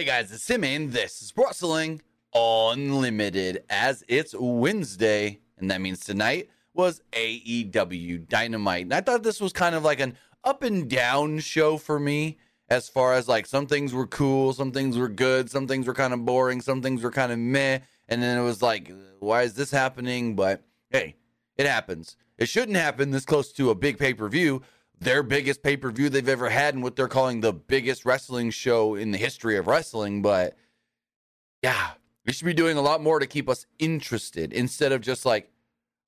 Hey 0.00 0.06
guys, 0.06 0.32
it's 0.32 0.46
Tim 0.46 0.64
and 0.64 0.90
this 0.90 1.20
is 1.20 1.34
Wrestling 1.36 2.00
Unlimited 2.34 3.64
as 3.68 4.02
it's 4.08 4.34
Wednesday, 4.34 5.40
and 5.58 5.70
that 5.70 5.82
means 5.82 6.00
tonight 6.00 6.48
was 6.72 7.02
AEW 7.12 8.26
Dynamite. 8.26 8.84
And 8.84 8.94
I 8.94 9.02
thought 9.02 9.22
this 9.22 9.42
was 9.42 9.52
kind 9.52 9.74
of 9.74 9.84
like 9.84 10.00
an 10.00 10.16
up 10.42 10.62
and 10.62 10.88
down 10.88 11.38
show 11.40 11.76
for 11.76 12.00
me 12.00 12.38
as 12.70 12.88
far 12.88 13.12
as 13.12 13.28
like 13.28 13.44
some 13.44 13.66
things 13.66 13.92
were 13.92 14.06
cool, 14.06 14.54
some 14.54 14.72
things 14.72 14.96
were 14.96 15.10
good, 15.10 15.50
some 15.50 15.66
things 15.66 15.86
were 15.86 15.92
kind 15.92 16.14
of 16.14 16.24
boring, 16.24 16.62
some 16.62 16.80
things 16.80 17.02
were 17.02 17.10
kind 17.10 17.30
of 17.30 17.38
meh, 17.38 17.80
and 18.08 18.22
then 18.22 18.38
it 18.38 18.42
was 18.42 18.62
like, 18.62 18.90
why 19.18 19.42
is 19.42 19.52
this 19.52 19.70
happening? 19.70 20.34
But 20.34 20.62
hey, 20.88 21.16
it 21.58 21.66
happens. 21.66 22.16
It 22.38 22.48
shouldn't 22.48 22.78
happen 22.78 23.10
this 23.10 23.26
close 23.26 23.52
to 23.52 23.68
a 23.68 23.74
big 23.74 23.98
pay 23.98 24.14
per 24.14 24.30
view, 24.30 24.62
their 25.00 25.22
biggest 25.22 25.62
pay 25.62 25.76
per 25.76 25.90
view 25.90 26.08
they've 26.08 26.28
ever 26.28 26.50
had, 26.50 26.74
and 26.74 26.82
what 26.82 26.96
they're 26.96 27.08
calling 27.08 27.40
the 27.40 27.52
biggest 27.52 28.04
wrestling 28.04 28.50
show 28.50 28.94
in 28.94 29.10
the 29.10 29.18
history 29.18 29.56
of 29.56 29.66
wrestling. 29.66 30.22
But 30.22 30.56
yeah, 31.62 31.92
we 32.26 32.32
should 32.32 32.46
be 32.46 32.54
doing 32.54 32.76
a 32.76 32.82
lot 32.82 33.02
more 33.02 33.18
to 33.18 33.26
keep 33.26 33.48
us 33.48 33.66
interested 33.78 34.52
instead 34.52 34.92
of 34.92 35.00
just 35.00 35.24
like, 35.24 35.50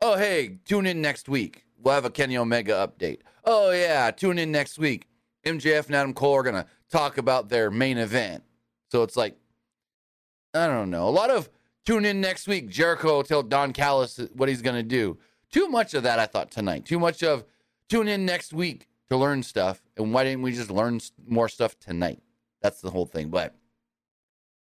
oh, 0.01 0.17
hey, 0.17 0.59
tune 0.65 0.87
in 0.87 1.01
next 1.01 1.29
week. 1.29 1.65
We'll 1.79 1.95
have 1.95 2.05
a 2.05 2.11
Kenny 2.11 2.37
Omega 2.37 2.73
update. 2.87 3.21
Oh, 3.45 3.71
yeah, 3.73 4.11
tune 4.11 4.39
in 4.39 4.53
next 4.53 4.79
week. 4.79 5.07
MJF 5.45 5.87
and 5.87 5.97
Adam 5.97 6.15
Cole 6.15 6.35
are 6.35 6.43
going 6.43 6.55
to 6.55 6.67
talk 6.91 7.19
about 7.19 7.49
their 7.49 7.71
main 7.71 7.99
event. 7.99 8.45
So 8.91 9.03
it's 9.03 9.17
like, 9.17 9.37
I 10.55 10.67
don't 10.67 10.91
know. 10.91 11.09
A 11.09 11.11
lot 11.11 11.31
of 11.31 11.49
tune 11.85 12.05
in 12.05 12.21
next 12.21 12.47
week. 12.47 12.69
Jericho 12.69 13.17
will 13.17 13.23
tell 13.25 13.43
Don 13.43 13.73
Callis 13.73 14.21
what 14.35 14.49
he's 14.49 14.63
going 14.63 14.77
to 14.77 14.83
do. 14.83 15.19
Too 15.51 15.69
much 15.69 15.95
of 15.95 16.03
that, 16.05 16.19
I 16.19 16.27
thought, 16.27 16.51
tonight. 16.51 16.85
Too 16.85 16.99
much 16.99 17.23
of 17.23 17.45
tune 17.89 18.09
in 18.09 18.25
next 18.25 18.53
week 18.53 18.89
to 19.11 19.17
learn 19.17 19.43
stuff. 19.43 19.83
And 19.97 20.13
why 20.13 20.25
didn't 20.25 20.43
we 20.43 20.53
just 20.53 20.71
learn 20.71 21.01
more 21.27 21.49
stuff 21.49 21.79
tonight? 21.79 22.23
That's 22.63 22.81
the 22.81 22.91
whole 22.91 23.07
thing. 23.07 23.29
But 23.29 23.55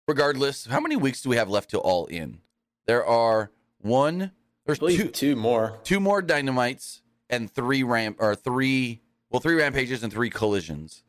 regardless, 0.08 0.66
how 0.66 0.80
many 0.80 0.96
weeks 0.96 1.22
do 1.22 1.30
we 1.30 1.36
have 1.36 1.50
left 1.50 1.70
to 1.72 1.80
all 1.80 2.06
in? 2.06 2.40
There 2.88 3.06
are 3.06 3.52
one, 3.80 4.32
there's 4.66 4.80
two, 4.80 5.10
two 5.10 5.36
more, 5.36 5.80
two 5.84 6.00
more 6.00 6.22
dynamites 6.22 7.02
and 7.30 7.52
three 7.52 7.84
ramp 7.84 8.18
or 8.20 8.36
three, 8.36 9.02
well, 9.30 9.40
three 9.40 9.56
rampages 9.56 10.04
and 10.04 10.12
three 10.12 10.30
collisions. 10.30 11.04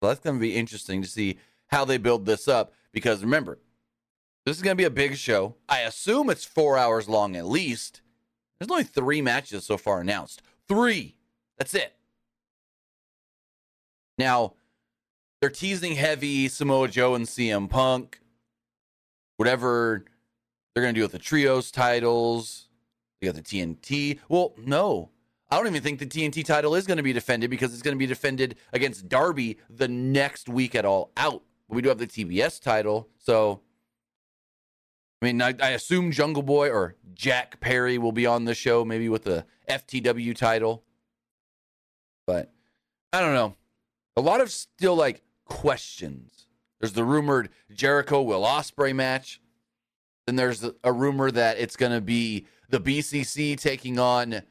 So 0.00 0.08
that's 0.08 0.20
going 0.20 0.36
to 0.36 0.40
be 0.40 0.56
interesting 0.56 1.02
to 1.02 1.08
see 1.08 1.38
how 1.66 1.84
they 1.84 1.98
build 1.98 2.26
this 2.26 2.48
up 2.48 2.72
because 2.92 3.22
remember, 3.22 3.58
this 4.44 4.56
is 4.56 4.62
going 4.62 4.76
to 4.76 4.80
be 4.80 4.86
a 4.86 4.90
big 4.90 5.16
show. 5.16 5.54
I 5.68 5.80
assume 5.80 6.28
it's 6.28 6.44
four 6.44 6.76
hours 6.76 7.08
long 7.08 7.36
at 7.36 7.46
least. 7.46 8.00
There's 8.58 8.70
only 8.70 8.84
three 8.84 9.22
matches 9.22 9.64
so 9.64 9.76
far 9.76 10.00
announced. 10.00 10.42
Three. 10.68 11.16
That's 11.58 11.74
it. 11.74 11.94
Now, 14.18 14.54
they're 15.40 15.50
teasing 15.50 15.94
heavy 15.94 16.48
Samoa 16.48 16.88
Joe 16.88 17.14
and 17.14 17.26
CM 17.26 17.68
Punk. 17.68 18.20
Whatever 19.36 20.04
they're 20.74 20.82
going 20.82 20.94
to 20.94 20.98
do 20.98 21.04
with 21.04 21.12
the 21.12 21.18
trios 21.18 21.70
titles. 21.70 22.68
They 23.20 23.26
got 23.26 23.34
the 23.34 23.42
TNT. 23.42 24.18
Well, 24.28 24.54
no. 24.56 25.10
I 25.50 25.56
don't 25.56 25.66
even 25.66 25.82
think 25.82 25.98
the 25.98 26.06
TNT 26.06 26.44
title 26.44 26.74
is 26.74 26.86
going 26.86 26.96
to 26.96 27.02
be 27.02 27.12
defended 27.12 27.50
because 27.50 27.72
it's 27.72 27.82
going 27.82 27.94
to 27.94 27.98
be 27.98 28.06
defended 28.06 28.56
against 28.72 29.08
Darby 29.08 29.58
the 29.68 29.88
next 29.88 30.48
week 30.48 30.74
at 30.74 30.84
All 30.84 31.12
Out. 31.16 31.42
But 31.68 31.74
we 31.76 31.82
do 31.82 31.88
have 31.88 31.98
the 31.98 32.06
TBS 32.06 32.60
title. 32.60 33.08
So, 33.18 33.60
I 35.22 35.24
mean, 35.24 35.40
I, 35.40 35.54
I 35.62 35.68
assume 35.70 36.10
Jungle 36.10 36.42
Boy 36.42 36.68
or 36.68 36.96
Jack 37.14 37.60
Perry 37.60 37.96
will 37.96 38.10
be 38.10 38.26
on 38.26 38.44
the 38.44 38.56
show, 38.56 38.84
maybe 38.84 39.08
with 39.08 39.22
the 39.22 39.46
FTW 39.70 40.34
title. 40.36 40.82
But 42.26 42.52
I 43.12 43.20
don't 43.20 43.34
know. 43.34 43.54
A 44.16 44.20
lot 44.20 44.40
of 44.40 44.50
still 44.50 44.96
like 44.96 45.22
questions. 45.44 46.48
There's 46.80 46.94
the 46.94 47.04
rumored 47.04 47.50
Jericho 47.72 48.20
Will 48.20 48.42
Ospreay 48.42 48.92
match. 48.92 49.40
Then 50.26 50.34
there's 50.34 50.64
a 50.82 50.92
rumor 50.92 51.30
that 51.30 51.56
it's 51.58 51.76
going 51.76 51.92
to 51.92 52.00
be 52.00 52.46
the 52.68 52.80
BCC 52.80 53.56
taking 53.56 54.00
on 54.00 54.42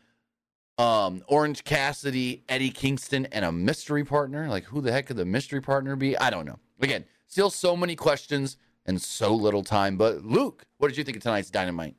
um, 0.78 1.22
Orange 1.28 1.66
Cassidy, 1.66 2.44
Eddie 2.48 2.72
Kingston, 2.72 3.26
and 3.34 3.44
a 3.44 3.52
mystery 3.52 4.06
partner. 4.06 4.48
Like, 4.48 4.64
who 4.64 4.80
the 4.80 4.94
heck 4.94 5.08
could 5.08 5.18
the 5.18 5.26
mystery 5.26 5.62
partner 5.62 5.98
be? 5.98 6.18
I 6.18 6.30
don't 6.30 6.46
know. 6.46 6.60
Again, 6.80 7.04
still 7.28 7.50
so 7.50 7.76
many 7.76 7.98
questions 7.98 8.56
and 8.86 9.02
so 9.02 9.34
little 9.34 9.64
time. 9.64 9.98
But 9.98 10.24
Luke, 10.24 10.66
what 10.78 10.88
did 10.88 10.98
you 10.98 11.04
think 11.04 11.18
of 11.18 11.24
tonight's 11.24 11.50
Dynamite? 11.50 11.96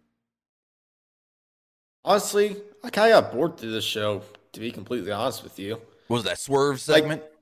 Honestly, 2.04 2.56
I 2.82 2.90
kind 2.90 3.12
of 3.12 3.24
got 3.24 3.32
bored 3.32 3.56
through 3.56 3.72
this 3.72 3.84
show. 3.84 4.22
To 4.52 4.60
be 4.60 4.70
completely 4.70 5.10
honest 5.10 5.42
with 5.42 5.58
you, 5.58 5.80
what 6.08 6.16
was 6.16 6.24
that 6.24 6.38
swerve 6.38 6.78
segment? 6.78 7.22
Like, 7.22 7.32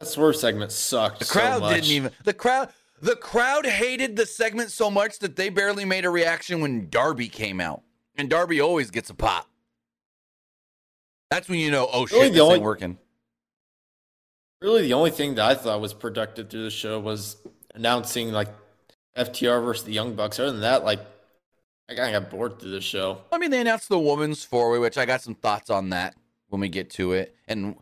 that 0.00 0.06
swerve 0.06 0.34
segment 0.34 0.72
sucked. 0.72 1.20
The 1.20 1.24
crowd 1.24 1.60
so 1.60 1.70
didn't 1.72 1.90
even. 1.90 2.10
The 2.24 2.34
crowd. 2.34 2.70
The 3.00 3.14
crowd 3.14 3.66
hated 3.66 4.16
the 4.16 4.26
segment 4.26 4.72
so 4.72 4.90
much 4.90 5.18
that 5.20 5.36
they 5.36 5.50
barely 5.50 5.84
made 5.84 6.04
a 6.04 6.10
reaction 6.10 6.60
when 6.60 6.88
Darby 6.88 7.28
came 7.28 7.60
out, 7.60 7.82
and 8.16 8.30
Darby 8.30 8.60
always 8.60 8.90
gets 8.90 9.10
a 9.10 9.14
pop. 9.14 9.48
That's 11.30 11.48
when 11.48 11.58
you 11.58 11.70
know, 11.70 11.88
oh 11.92 12.06
shit, 12.06 12.18
really 12.18 12.30
this 12.30 12.40
only, 12.40 12.54
ain't 12.54 12.64
working. 12.64 12.98
Really, 14.60 14.82
the 14.82 14.94
only 14.94 15.10
thing 15.10 15.34
that 15.34 15.44
I 15.44 15.54
thought 15.54 15.80
was 15.80 15.92
productive 15.92 16.48
through 16.48 16.64
the 16.64 16.70
show 16.70 16.98
was 16.98 17.36
announcing 17.74 18.32
like 18.32 18.48
FTR 19.16 19.64
versus 19.64 19.84
the 19.84 19.92
Young 19.92 20.14
Bucks. 20.14 20.38
Other 20.38 20.52
than 20.52 20.60
that, 20.62 20.84
like 20.84 21.00
I 21.88 21.94
kind 21.94 22.14
of 22.14 22.22
got 22.22 22.30
bored 22.30 22.58
through 22.58 22.70
the 22.70 22.80
show. 22.80 23.22
I 23.30 23.38
mean, 23.38 23.50
they 23.50 23.60
announced 23.60 23.88
the 23.88 23.98
women's 23.98 24.44
four 24.44 24.70
way, 24.70 24.78
which 24.78 24.98
I 24.98 25.04
got 25.04 25.20
some 25.20 25.34
thoughts 25.34 25.70
on 25.70 25.90
that 25.90 26.14
when 26.48 26.60
we 26.60 26.68
get 26.68 26.90
to 26.90 27.12
it, 27.12 27.34
and 27.46 27.76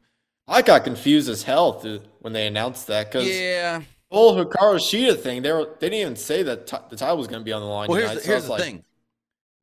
I 0.48 0.62
got 0.62 0.84
confused 0.84 1.28
as 1.28 1.42
hell 1.42 1.80
when 2.20 2.32
they 2.32 2.46
announced 2.46 2.86
that 2.88 3.10
because 3.10 3.28
yeah, 3.28 3.82
whole 4.10 4.36
Hikaru 4.36 4.76
Shida 4.76 5.18
thing, 5.18 5.42
they 5.42 5.52
were 5.52 5.76
they 5.78 5.88
didn't 5.88 6.00
even 6.00 6.16
say 6.16 6.42
that 6.42 6.66
t- 6.66 6.76
the 6.90 6.96
title 6.96 7.16
was 7.16 7.28
going 7.28 7.40
to 7.40 7.44
be 7.44 7.52
on 7.52 7.62
the 7.62 7.68
line. 7.68 7.88
Well, 7.88 7.98
here's 7.98 8.22
the, 8.22 8.26
here's 8.26 8.44
the 8.44 8.50
like, 8.52 8.62
thing, 8.62 8.84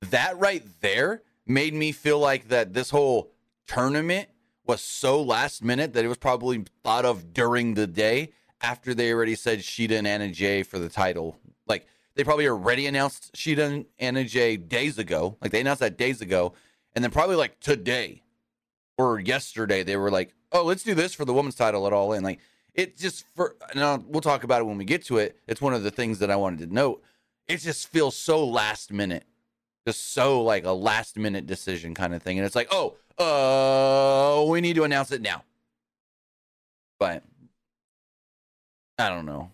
that 0.09 0.37
right 0.39 0.63
there 0.81 1.21
made 1.45 1.73
me 1.73 1.91
feel 1.91 2.19
like 2.19 2.47
that 2.49 2.73
this 2.73 2.91
whole 2.91 3.31
tournament 3.67 4.29
was 4.65 4.81
so 4.81 5.21
last 5.21 5.63
minute 5.63 5.93
that 5.93 6.05
it 6.05 6.07
was 6.07 6.17
probably 6.17 6.63
thought 6.83 7.03
of 7.03 7.33
during 7.33 7.73
the 7.73 7.87
day 7.87 8.31
after 8.61 8.93
they 8.93 9.11
already 9.11 9.35
said 9.35 9.59
Shida 9.59 9.91
and 9.91 10.07
Anna 10.07 10.29
Jay 10.29 10.63
for 10.63 10.79
the 10.79 10.89
title. 10.89 11.37
Like 11.67 11.87
they 12.15 12.23
probably 12.23 12.47
already 12.47 12.87
announced 12.87 13.33
Shida 13.33 13.71
and 13.71 13.85
Anna 13.99 14.23
Jay 14.23 14.57
days 14.57 14.97
ago. 14.97 15.37
Like 15.41 15.51
they 15.51 15.61
announced 15.61 15.81
that 15.81 15.97
days 15.97 16.21
ago, 16.21 16.53
and 16.93 17.03
then 17.03 17.11
probably 17.11 17.35
like 17.35 17.59
today 17.59 18.23
or 18.97 19.19
yesterday 19.19 19.83
they 19.83 19.95
were 19.95 20.11
like, 20.11 20.33
oh, 20.51 20.63
let's 20.63 20.83
do 20.83 20.93
this 20.93 21.13
for 21.13 21.25
the 21.25 21.33
women's 21.33 21.55
title 21.55 21.87
at 21.87 21.93
All 21.93 22.13
In. 22.13 22.23
Like 22.23 22.39
it 22.73 22.97
just 22.97 23.25
for 23.35 23.55
now 23.75 24.03
we'll 24.07 24.21
talk 24.21 24.43
about 24.43 24.61
it 24.61 24.65
when 24.65 24.77
we 24.77 24.85
get 24.85 25.05
to 25.05 25.17
it. 25.17 25.37
It's 25.47 25.61
one 25.61 25.73
of 25.73 25.83
the 25.83 25.91
things 25.91 26.19
that 26.19 26.29
I 26.31 26.35
wanted 26.35 26.67
to 26.67 26.73
note. 26.73 27.03
It 27.47 27.57
just 27.57 27.87
feels 27.87 28.15
so 28.15 28.45
last 28.45 28.91
minute, 28.91 29.23
just 29.87 30.13
so 30.13 30.41
like 30.43 30.65
a 30.65 30.71
last 30.71 31.17
minute 31.17 31.47
decision 31.47 31.95
kind 31.95 32.13
of 32.13 32.21
thing, 32.21 32.37
and 32.37 32.45
it's 32.45 32.55
like, 32.55 32.67
oh, 32.71 32.95
uh, 33.17 34.45
we 34.45 34.61
need 34.61 34.75
to 34.75 34.83
announce 34.83 35.11
it 35.11 35.21
now. 35.21 35.43
But 36.99 37.23
I 38.99 39.07
don't 39.07 39.25
know. 39.25 39.51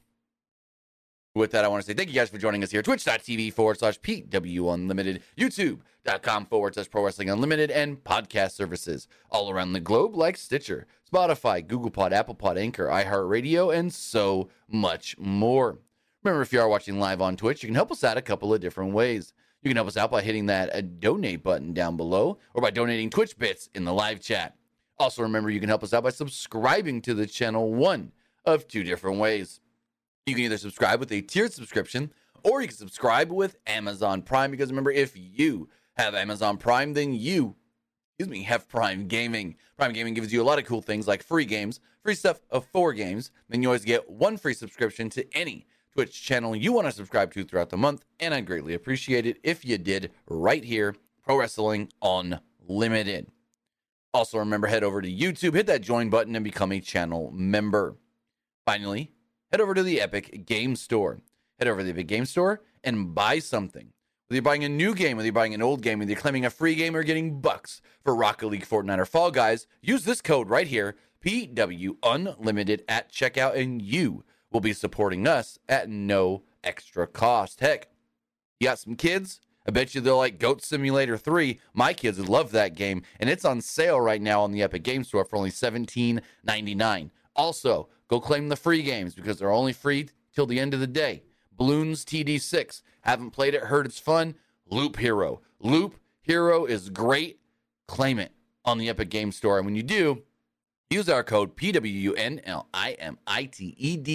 With 1.35 1.51
that, 1.51 1.63
I 1.63 1.67
want 1.67 1.83
to 1.83 1.87
say 1.87 1.93
thank 1.93 2.09
you 2.09 2.15
guys 2.15 2.29
for 2.29 2.39
joining 2.39 2.63
us 2.63 2.71
here. 2.71 2.81
Twitch.tv 2.81 3.53
forward 3.53 3.77
slash 3.77 3.99
PW 3.99 4.73
Unlimited, 4.73 5.21
YouTube.com 5.37 6.47
forward 6.47 6.73
slash 6.73 6.89
Pro 6.89 7.03
Wrestling 7.03 7.29
Unlimited, 7.29 7.69
and 7.69 8.03
podcast 8.03 8.51
services 8.51 9.07
all 9.29 9.51
around 9.51 9.73
the 9.73 9.79
globe 9.79 10.15
like 10.15 10.37
Stitcher, 10.37 10.87
Spotify, 11.13 11.65
Google 11.65 11.91
Pod, 11.91 12.11
Apple 12.11 12.33
Pod, 12.33 12.57
Anchor, 12.57 12.87
iHeartRadio, 12.87 13.75
and 13.75 13.93
so 13.93 14.49
much 14.67 15.15
more. 15.19 15.77
Remember, 16.23 16.41
if 16.41 16.51
you 16.51 16.59
are 16.59 16.69
watching 16.69 16.99
live 16.99 17.21
on 17.21 17.37
Twitch, 17.37 17.61
you 17.61 17.67
can 17.67 17.75
help 17.75 17.91
us 17.91 18.03
out 18.03 18.17
a 18.17 18.21
couple 18.23 18.51
of 18.51 18.61
different 18.61 18.93
ways. 18.93 19.31
You 19.61 19.69
can 19.69 19.75
help 19.75 19.89
us 19.89 19.97
out 19.97 20.09
by 20.09 20.23
hitting 20.23 20.47
that 20.47 20.73
uh, 20.73 20.81
donate 20.81 21.43
button 21.43 21.73
down 21.73 21.97
below 21.97 22.39
or 22.55 22.63
by 22.63 22.71
donating 22.71 23.11
Twitch 23.11 23.37
bits 23.37 23.69
in 23.75 23.83
the 23.83 23.93
live 23.93 24.21
chat. 24.21 24.55
Also, 24.97 25.21
remember, 25.21 25.51
you 25.51 25.59
can 25.59 25.69
help 25.69 25.83
us 25.83 25.93
out 25.93 26.03
by 26.03 26.09
subscribing 26.09 27.01
to 27.01 27.13
the 27.13 27.27
channel 27.27 27.73
one 27.73 28.11
of 28.45 28.67
two 28.67 28.83
different 28.83 29.19
ways. 29.19 29.59
You 30.25 30.35
can 30.35 30.43
either 30.43 30.57
subscribe 30.57 30.99
with 30.99 31.11
a 31.11 31.21
tiered 31.21 31.53
subscription 31.53 32.11
or 32.43 32.61
you 32.61 32.67
can 32.67 32.77
subscribe 32.77 33.31
with 33.31 33.57
Amazon 33.67 34.21
Prime 34.21 34.51
because 34.51 34.69
remember, 34.69 34.91
if 34.91 35.13
you 35.15 35.69
have 35.97 36.15
Amazon 36.15 36.57
Prime, 36.57 36.93
then 36.93 37.13
you, 37.13 37.55
excuse 38.11 38.29
me, 38.29 38.43
have 38.43 38.69
Prime 38.69 39.07
Gaming. 39.07 39.55
Prime 39.77 39.93
Gaming 39.93 40.13
gives 40.13 40.31
you 40.31 40.41
a 40.41 40.45
lot 40.45 40.59
of 40.59 40.65
cool 40.65 40.81
things 40.81 41.07
like 41.07 41.23
free 41.23 41.45
games, 41.45 41.79
free 42.03 42.15
stuff 42.15 42.41
of 42.49 42.65
four 42.65 42.93
games. 42.93 43.31
Then 43.49 43.61
you 43.61 43.69
always 43.69 43.85
get 43.85 44.09
one 44.09 44.37
free 44.37 44.53
subscription 44.53 45.09
to 45.11 45.25
any 45.35 45.65
Twitch 45.91 46.21
channel 46.23 46.55
you 46.55 46.73
want 46.73 46.85
to 46.87 46.91
subscribe 46.91 47.33
to 47.33 47.43
throughout 47.43 47.69
the 47.69 47.77
month. 47.77 48.03
And 48.19 48.33
I'd 48.33 48.45
greatly 48.45 48.73
appreciate 48.73 49.25
it 49.25 49.37
if 49.43 49.63
you 49.63 49.77
did 49.77 50.11
right 50.27 50.63
here, 50.63 50.95
Pro 51.23 51.39
Wrestling 51.39 51.89
Unlimited. 52.01 53.27
Also, 54.13 54.37
remember, 54.37 54.67
head 54.67 54.83
over 54.83 55.01
to 55.01 55.11
YouTube, 55.11 55.55
hit 55.55 55.67
that 55.67 55.81
join 55.81 56.09
button, 56.09 56.35
and 56.35 56.43
become 56.43 56.71
a 56.71 56.79
channel 56.79 57.31
member. 57.33 57.97
Finally, 58.65 59.11
head 59.51 59.61
over 59.61 59.73
to 59.73 59.83
the 59.83 60.01
Epic 60.01 60.45
Game 60.45 60.75
Store. 60.75 61.19
Head 61.59 61.67
over 61.67 61.81
to 61.81 61.83
the 61.83 61.91
Epic 61.91 62.07
Game 62.07 62.25
Store 62.25 62.61
and 62.83 63.13
buy 63.13 63.39
something. 63.39 63.93
Whether 64.27 64.37
you're 64.37 64.41
buying 64.41 64.63
a 64.63 64.69
new 64.69 64.95
game, 64.95 65.17
whether 65.17 65.27
you're 65.27 65.33
buying 65.33 65.53
an 65.53 65.61
old 65.61 65.81
game, 65.81 65.99
whether 65.99 66.11
you're 66.11 66.19
claiming 66.19 66.45
a 66.45 66.49
free 66.49 66.73
game 66.73 66.95
or 66.95 67.03
getting 67.03 67.41
bucks 67.41 67.79
for 68.03 68.15
Rocket 68.15 68.47
League, 68.47 68.65
Fortnite, 68.65 68.97
or 68.97 69.05
Fall 69.05 69.29
Guys, 69.29 69.67
use 69.83 70.03
this 70.03 70.19
code 70.19 70.49
right 70.49 70.65
here, 70.65 70.95
PW 71.23 71.97
Unlimited 72.01 72.83
at 72.87 73.11
checkout, 73.11 73.55
and 73.55 73.83
you 73.83 74.23
will 74.51 74.61
be 74.61 74.73
supporting 74.73 75.27
us 75.27 75.59
at 75.69 75.89
no 75.89 76.41
extra 76.63 77.05
cost. 77.05 77.59
Heck, 77.59 77.89
you 78.59 78.67
got 78.67 78.79
some 78.79 78.95
kids? 78.95 79.41
I 79.67 79.71
bet 79.71 79.93
you 79.93 80.01
they'll 80.01 80.17
like 80.17 80.39
Goat 80.39 80.63
Simulator 80.63 81.17
3. 81.17 81.59
My 81.73 81.93
kids 81.93 82.17
would 82.17 82.29
love 82.29 82.51
that 82.51 82.75
game, 82.75 83.03
and 83.19 83.29
it's 83.29 83.45
on 83.45 83.61
sale 83.61 84.01
right 84.01 84.21
now 84.21 84.41
on 84.41 84.51
the 84.51 84.63
Epic 84.63 84.83
Game 84.83 85.03
Store 85.03 85.25
for 85.25 85.37
only 85.37 85.51
$17.99. 85.51 87.09
Also, 87.35 87.89
go 88.07 88.19
claim 88.19 88.49
the 88.49 88.55
free 88.55 88.81
games 88.81 89.15
because 89.15 89.39
they're 89.39 89.51
only 89.51 89.73
free 89.73 90.09
till 90.33 90.45
the 90.45 90.59
end 90.59 90.73
of 90.73 90.79
the 90.79 90.87
day. 90.87 91.23
Bloons 91.57 92.03
TD6. 92.03 92.81
Haven't 93.01 93.31
played 93.31 93.53
it, 93.53 93.63
heard 93.63 93.85
it's 93.85 93.99
fun. 93.99 94.35
Loop 94.69 94.97
Hero. 94.97 95.41
Loop 95.59 95.95
Hero 96.21 96.65
is 96.65 96.89
great. 96.89 97.39
Claim 97.87 98.19
it 98.19 98.31
on 98.63 98.77
the 98.77 98.89
Epic 98.89 99.09
Game 99.09 99.31
Store. 99.31 99.57
And 99.57 99.65
when 99.65 99.75
you 99.75 99.83
do, 99.83 100.23
use 100.89 101.07
our 101.07 101.23
code 101.23 101.55
PWUNLIMITED 101.55 102.63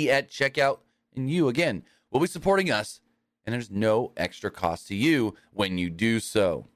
at 0.09 0.31
checkout, 0.31 0.79
and 1.15 1.31
you 1.31 1.49
again 1.49 1.83
will 2.11 2.21
be 2.21 2.27
supporting 2.27 2.71
us 2.71 3.01
and 3.45 3.55
there's 3.55 3.71
no 3.71 4.13
extra 4.17 4.51
cost 4.51 4.89
to 4.89 4.95
you 4.95 5.35
when 5.53 5.79
you 5.79 5.91
do 5.91 6.21
so. 6.21 6.67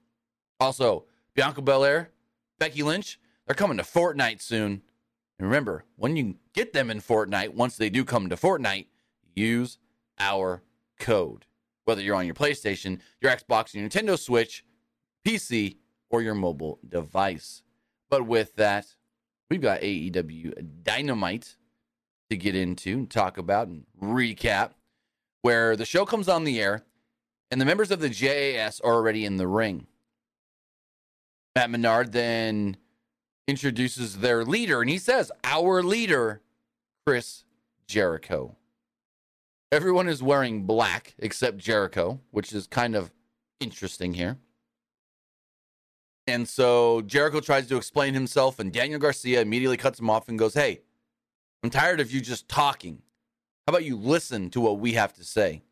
Also, 0.58 1.04
Bianca 1.34 1.62
Belair, 1.62 2.10
Becky 2.58 2.82
Lynch, 2.82 3.20
they're 3.46 3.54
coming 3.54 3.76
to 3.76 3.82
Fortnite 3.82 4.40
soon. 4.40 4.82
And 5.38 5.48
remember, 5.48 5.84
when 5.96 6.16
you 6.16 6.36
get 6.52 6.72
them 6.72 6.90
in 6.90 7.00
Fortnite, 7.00 7.54
once 7.54 7.76
they 7.76 7.90
do 7.90 8.04
come 8.04 8.28
to 8.28 8.36
Fortnite, 8.36 8.86
use 9.34 9.78
our 10.18 10.62
code. 10.98 11.46
Whether 11.84 12.02
you're 12.02 12.16
on 12.16 12.26
your 12.26 12.34
PlayStation, 12.34 13.00
your 13.20 13.32
Xbox, 13.32 13.74
your 13.74 13.86
Nintendo 13.86 14.18
Switch, 14.18 14.64
PC, 15.26 15.76
or 16.08 16.22
your 16.22 16.34
mobile 16.34 16.78
device. 16.88 17.62
But 18.08 18.26
with 18.26 18.54
that, 18.56 18.86
we've 19.50 19.60
got 19.60 19.80
AEW 19.80 20.82
Dynamite 20.82 21.56
to 22.30 22.36
get 22.36 22.54
into 22.54 22.92
and 22.92 23.10
talk 23.10 23.36
about 23.36 23.68
and 23.68 23.84
recap 24.00 24.70
where 25.42 25.76
the 25.76 25.84
show 25.84 26.06
comes 26.06 26.28
on 26.28 26.44
the 26.44 26.60
air 26.60 26.84
and 27.50 27.60
the 27.60 27.66
members 27.66 27.90
of 27.90 28.00
the 28.00 28.08
JAS 28.08 28.80
are 28.80 28.94
already 28.94 29.24
in 29.24 29.36
the 29.36 29.46
ring. 29.46 29.86
Matt 31.54 31.70
Menard 31.70 32.12
then 32.12 32.76
introduces 33.46 34.18
their 34.18 34.44
leader 34.44 34.80
and 34.80 34.90
he 34.90 34.98
says, 34.98 35.30
Our 35.42 35.82
leader, 35.82 36.42
Chris 37.06 37.44
Jericho. 37.86 38.56
Everyone 39.72 40.08
is 40.08 40.22
wearing 40.22 40.64
black 40.64 41.14
except 41.18 41.58
Jericho, 41.58 42.20
which 42.30 42.52
is 42.52 42.66
kind 42.66 42.94
of 42.94 43.10
interesting 43.60 44.14
here. 44.14 44.38
And 46.26 46.48
so 46.48 47.02
Jericho 47.02 47.40
tries 47.40 47.66
to 47.66 47.76
explain 47.76 48.14
himself, 48.14 48.58
and 48.58 48.72
Daniel 48.72 48.98
Garcia 48.98 49.42
immediately 49.42 49.76
cuts 49.76 49.98
him 49.98 50.08
off 50.08 50.28
and 50.28 50.38
goes, 50.38 50.54
Hey, 50.54 50.80
I'm 51.62 51.70
tired 51.70 52.00
of 52.00 52.12
you 52.12 52.20
just 52.20 52.48
talking. 52.48 53.02
How 53.66 53.72
about 53.72 53.84
you 53.84 53.96
listen 53.96 54.50
to 54.50 54.60
what 54.60 54.78
we 54.78 54.92
have 54.92 55.12
to 55.14 55.24
say? 55.24 55.62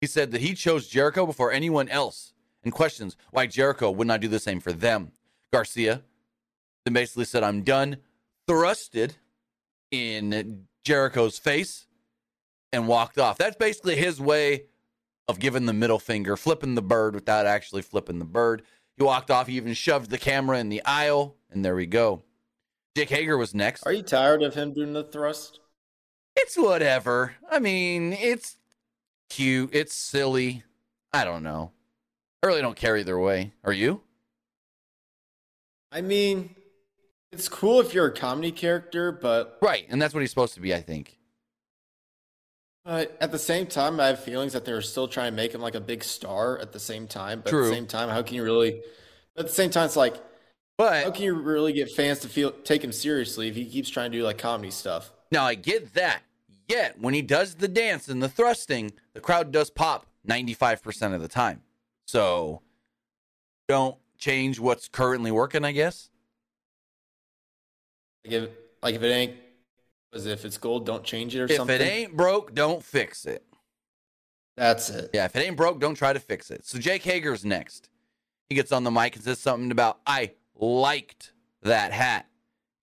He 0.00 0.06
said 0.06 0.32
that 0.32 0.40
he 0.40 0.54
chose 0.54 0.88
Jericho 0.88 1.24
before 1.26 1.52
anyone 1.52 1.88
else 1.88 2.32
and 2.62 2.72
questions 2.72 3.16
why 3.30 3.46
Jericho 3.46 3.90
would 3.90 4.06
not 4.06 4.20
do 4.20 4.28
the 4.28 4.38
same 4.38 4.60
for 4.60 4.72
them. 4.72 5.12
Garcia 5.52 6.02
then 6.84 6.94
basically 6.94 7.24
said, 7.24 7.42
I'm 7.42 7.62
done, 7.62 7.98
thrusted 8.48 9.12
in 9.90 10.66
Jericho's 10.84 11.38
face, 11.38 11.86
and 12.72 12.88
walked 12.88 13.18
off. 13.18 13.38
That's 13.38 13.56
basically 13.56 13.96
his 13.96 14.20
way 14.20 14.64
of 15.28 15.38
giving 15.38 15.66
the 15.66 15.72
middle 15.72 15.98
finger, 15.98 16.36
flipping 16.36 16.74
the 16.74 16.82
bird 16.82 17.14
without 17.14 17.46
actually 17.46 17.82
flipping 17.82 18.18
the 18.18 18.24
bird. 18.24 18.62
He 18.96 19.04
walked 19.04 19.30
off. 19.30 19.46
He 19.46 19.56
even 19.56 19.74
shoved 19.74 20.10
the 20.10 20.18
camera 20.18 20.58
in 20.58 20.68
the 20.68 20.84
aisle, 20.84 21.36
and 21.50 21.64
there 21.64 21.74
we 21.74 21.86
go. 21.86 22.22
Dick 22.94 23.08
Hager 23.08 23.36
was 23.36 23.54
next. 23.54 23.82
Are 23.84 23.92
you 23.92 24.02
tired 24.02 24.42
of 24.42 24.54
him 24.54 24.72
doing 24.72 24.92
the 24.92 25.04
thrust? 25.04 25.60
It's 26.36 26.56
whatever. 26.56 27.34
I 27.50 27.58
mean, 27.58 28.12
it's 28.12 28.56
cute. 29.30 29.70
It's 29.72 29.94
silly. 29.94 30.64
I 31.12 31.24
don't 31.24 31.42
know. 31.42 31.72
I 32.42 32.46
really 32.46 32.60
don't 32.60 32.76
care 32.76 32.96
either 32.96 33.18
way. 33.18 33.52
Are 33.64 33.72
you? 33.72 34.02
I 35.90 36.00
mean, 36.02 36.54
it's 37.34 37.48
cool 37.48 37.80
if 37.80 37.92
you're 37.92 38.06
a 38.06 38.12
comedy 38.12 38.52
character, 38.52 39.10
but 39.10 39.58
right, 39.60 39.86
and 39.88 40.00
that's 40.00 40.14
what 40.14 40.20
he's 40.20 40.30
supposed 40.30 40.54
to 40.54 40.60
be, 40.60 40.74
I 40.74 40.80
think. 40.80 41.18
But 42.84 43.16
at 43.20 43.32
the 43.32 43.38
same 43.38 43.66
time, 43.66 43.98
I 43.98 44.08
have 44.08 44.22
feelings 44.22 44.52
that 44.52 44.64
they're 44.64 44.82
still 44.82 45.08
trying 45.08 45.32
to 45.32 45.36
make 45.36 45.52
him 45.52 45.60
like 45.60 45.74
a 45.74 45.80
big 45.80 46.04
star 46.04 46.58
at 46.58 46.72
the 46.72 46.78
same 46.78 47.08
time. 47.08 47.40
But 47.42 47.50
True. 47.50 47.64
at 47.64 47.68
the 47.70 47.74
same 47.74 47.86
time, 47.86 48.08
how 48.08 48.22
can 48.22 48.36
you 48.36 48.44
really? 48.44 48.82
At 49.36 49.46
the 49.46 49.52
same 49.52 49.70
time, 49.70 49.86
it's 49.86 49.96
like, 49.96 50.14
but 50.78 51.04
how 51.04 51.10
can 51.10 51.24
you 51.24 51.34
really 51.34 51.72
get 51.72 51.90
fans 51.90 52.20
to 52.20 52.28
feel 52.28 52.52
take 52.52 52.84
him 52.84 52.92
seriously 52.92 53.48
if 53.48 53.56
he 53.56 53.64
keeps 53.64 53.88
trying 53.88 54.12
to 54.12 54.18
do 54.18 54.24
like 54.24 54.38
comedy 54.38 54.70
stuff? 54.70 55.10
Now 55.32 55.44
I 55.44 55.54
get 55.54 55.94
that. 55.94 56.22
Yet 56.68 57.00
when 57.00 57.14
he 57.14 57.22
does 57.22 57.56
the 57.56 57.68
dance 57.68 58.08
and 58.08 58.22
the 58.22 58.28
thrusting, 58.28 58.92
the 59.12 59.20
crowd 59.20 59.50
does 59.50 59.70
pop 59.70 60.06
95% 60.26 61.14
of 61.14 61.20
the 61.20 61.28
time. 61.28 61.62
So 62.06 62.62
don't 63.68 63.96
change 64.18 64.58
what's 64.60 64.88
currently 64.88 65.30
working, 65.30 65.64
I 65.64 65.72
guess. 65.72 66.10
Like 68.24 68.32
if, 68.32 68.50
like 68.82 68.94
if 68.94 69.02
it 69.02 69.08
ain't 69.08 69.36
as 70.12 70.26
if 70.26 70.44
it's 70.44 70.56
gold, 70.58 70.86
don't 70.86 71.04
change 71.04 71.34
it 71.34 71.40
or 71.40 71.44
if 71.44 71.52
something. 71.52 71.74
If 71.74 71.82
it 71.82 71.84
ain't 71.84 72.16
broke, 72.16 72.54
don't 72.54 72.82
fix 72.82 73.26
it. 73.26 73.44
That's 74.56 74.88
it. 74.90 75.10
Yeah, 75.12 75.24
if 75.24 75.34
it 75.34 75.40
ain't 75.40 75.56
broke, 75.56 75.80
don't 75.80 75.96
try 75.96 76.12
to 76.12 76.20
fix 76.20 76.50
it. 76.50 76.64
So 76.64 76.78
Jake 76.78 77.02
Hager's 77.02 77.44
next. 77.44 77.88
He 78.48 78.54
gets 78.54 78.72
on 78.72 78.84
the 78.84 78.90
mic 78.90 79.16
and 79.16 79.24
says 79.24 79.38
something 79.38 79.70
about 79.70 79.98
I 80.06 80.32
liked 80.54 81.32
that 81.62 81.92
hat. 81.92 82.26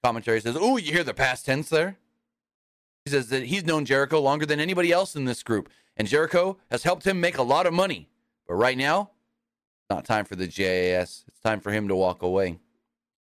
Commentary 0.03 0.41
says, 0.41 0.57
"Oh, 0.59 0.77
you 0.77 0.91
hear 0.91 1.03
the 1.03 1.13
past 1.13 1.45
tense 1.45 1.69
there?" 1.69 1.97
He 3.05 3.11
says 3.11 3.29
that 3.29 3.43
he's 3.43 3.63
known 3.63 3.85
Jericho 3.85 4.19
longer 4.19 4.45
than 4.45 4.59
anybody 4.59 4.91
else 4.91 5.15
in 5.15 5.25
this 5.25 5.43
group, 5.43 5.69
and 5.95 6.07
Jericho 6.07 6.57
has 6.69 6.83
helped 6.83 7.05
him 7.05 7.21
make 7.21 7.38
a 7.38 7.43
lot 7.43 7.65
of 7.65 7.73
money. 7.73 8.09
But 8.47 8.55
right 8.55 8.77
now, 8.77 9.11
it's 9.81 9.89
not 9.89 10.05
time 10.05 10.25
for 10.25 10.35
the 10.35 10.47
JAS. 10.47 11.23
It's 11.27 11.39
time 11.39 11.61
for 11.61 11.71
him 11.71 11.88
to 11.88 11.95
walk 11.95 12.21
away. 12.21 12.59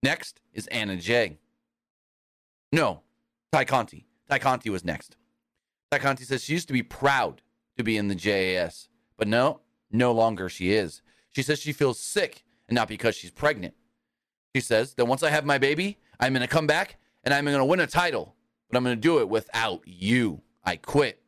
Next 0.04 0.42
is 0.54 0.68
Anna 0.68 0.98
Jay. 0.98 1.38
No, 2.76 3.02
Tay 3.52 3.66
Conti. 3.66 4.06
Tay 4.30 4.40
Conti 4.40 4.70
was 4.70 4.84
next. 4.84 5.16
Tay 5.92 6.00
Conti 6.00 6.24
says 6.24 6.44
she 6.44 6.54
used 6.54 6.68
to 6.68 6.74
be 6.74 6.84
proud 6.84 7.42
to 7.78 7.84
be 7.84 7.98
in 7.98 8.08
the 8.08 8.16
JAS, 8.16 8.90
but 9.18 9.28
no, 9.28 9.62
no 9.92 10.12
longer 10.12 10.50
she 10.50 10.74
is. 10.74 11.02
She 11.32 11.42
says 11.42 11.60
she 11.60 11.74
feels 11.74 12.00
sick, 12.00 12.44
and 12.68 12.76
not 12.76 12.88
because 12.88 13.16
she's 13.16 13.32
pregnant. 13.32 13.74
She 14.56 14.62
says 14.62 14.94
that 14.96 15.06
once 15.06 15.24
I 15.24 15.30
have 15.30 15.46
my 15.46 15.58
baby, 15.58 15.98
I'm 16.20 16.34
going 16.34 16.42
to 16.42 16.48
come 16.48 16.68
back 16.68 16.98
and 17.24 17.34
I'm 17.34 17.46
going 17.46 17.58
to 17.58 17.66
win 17.66 17.80
a 17.80 17.88
title 17.88 18.36
but 18.70 18.78
I'm 18.78 18.84
going 18.84 18.96
to 18.96 19.02
do 19.02 19.20
it 19.20 19.30
without 19.30 19.82
you. 19.86 20.42
I 20.64 20.76
quit. 20.78 21.22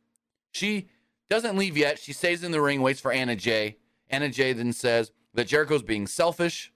She 0.52 0.88
doesn't 1.30 1.56
leave 1.56 1.76
yet. 1.76 1.98
She 1.98 2.12
stays 2.12 2.42
in 2.42 2.50
the 2.50 2.60
ring, 2.60 2.82
waits 2.82 3.00
for 3.00 3.12
Anna 3.12 3.36
Jay. 3.36 3.78
Anna 4.10 4.28
Jay 4.28 4.52
then 4.52 4.72
says 4.72 5.12
that 5.34 5.46
Jericho's 5.46 5.82
being 5.82 6.06
selfish, 6.06 6.72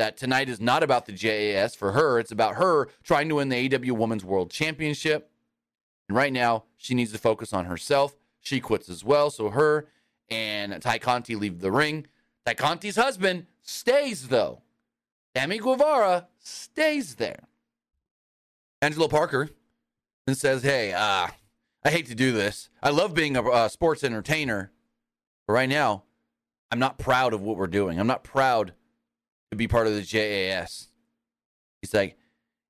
that 0.00 0.16
tonight 0.16 0.48
is 0.48 0.62
not 0.62 0.82
about 0.82 1.04
the 1.04 1.12
JAS 1.12 1.74
for 1.74 1.92
her. 1.92 2.18
It's 2.18 2.32
about 2.32 2.54
her 2.54 2.88
trying 3.04 3.28
to 3.28 3.34
win 3.34 3.50
the 3.50 3.76
AW 3.76 3.92
Women's 3.92 4.24
World 4.24 4.50
Championship. 4.50 5.30
And 6.08 6.16
right 6.16 6.32
now, 6.32 6.64
she 6.78 6.94
needs 6.94 7.12
to 7.12 7.18
focus 7.18 7.52
on 7.52 7.66
herself. 7.66 8.16
She 8.40 8.60
quits 8.60 8.88
as 8.88 9.04
well. 9.04 9.28
So 9.28 9.50
her 9.50 9.88
and 10.30 10.80
Tay 10.80 10.98
Conti 10.98 11.36
leave 11.36 11.60
the 11.60 11.70
ring. 11.70 12.06
Tay 12.46 12.54
Conti's 12.54 12.96
husband 12.96 13.44
stays, 13.60 14.28
though. 14.28 14.62
Sammy 15.36 15.58
Guevara 15.58 16.28
stays 16.38 17.16
there. 17.16 17.44
Angelo 18.80 19.06
Parker 19.06 19.50
and 20.26 20.34
says, 20.34 20.62
Hey, 20.62 20.94
uh, 20.94 21.26
I 21.84 21.90
hate 21.90 22.06
to 22.06 22.14
do 22.14 22.32
this. 22.32 22.70
I 22.82 22.88
love 22.88 23.12
being 23.12 23.36
a, 23.36 23.46
a 23.46 23.68
sports 23.68 24.02
entertainer. 24.02 24.72
But 25.46 25.52
right 25.52 25.68
now, 25.68 26.04
I'm 26.70 26.78
not 26.78 26.96
proud 26.96 27.34
of 27.34 27.42
what 27.42 27.58
we're 27.58 27.66
doing. 27.66 28.00
I'm 28.00 28.06
not 28.06 28.24
proud 28.24 28.72
to 29.50 29.56
be 29.56 29.68
part 29.68 29.86
of 29.86 29.94
the 29.94 30.02
JAS. 30.02 30.88
He's 31.80 31.94
like, 31.94 32.16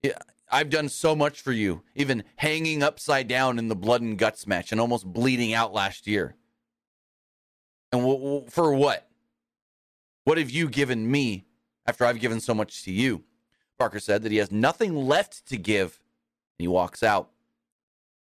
yeah, 0.02 0.18
I've 0.50 0.70
done 0.70 0.88
so 0.88 1.14
much 1.14 1.42
for 1.42 1.52
you, 1.52 1.82
even 1.94 2.24
hanging 2.36 2.82
upside 2.82 3.28
down 3.28 3.58
in 3.58 3.68
the 3.68 3.76
blood 3.76 4.02
and 4.02 4.18
guts 4.18 4.46
match 4.46 4.72
and 4.72 4.80
almost 4.80 5.06
bleeding 5.06 5.54
out 5.54 5.72
last 5.72 6.06
year. 6.06 6.34
And 7.92 8.02
w- 8.02 8.18
w- 8.18 8.46
for 8.48 8.74
what? 8.74 9.08
What 10.24 10.38
have 10.38 10.50
you 10.50 10.68
given 10.68 11.10
me 11.10 11.46
after 11.86 12.04
I've 12.04 12.20
given 12.20 12.40
so 12.40 12.54
much 12.54 12.84
to 12.84 12.92
you? 12.92 13.24
Parker 13.78 14.00
said 14.00 14.22
that 14.22 14.32
he 14.32 14.38
has 14.38 14.52
nothing 14.52 14.94
left 14.94 15.46
to 15.48 15.56
give, 15.56 16.00
and 16.58 16.64
he 16.64 16.68
walks 16.68 17.02
out. 17.02 17.30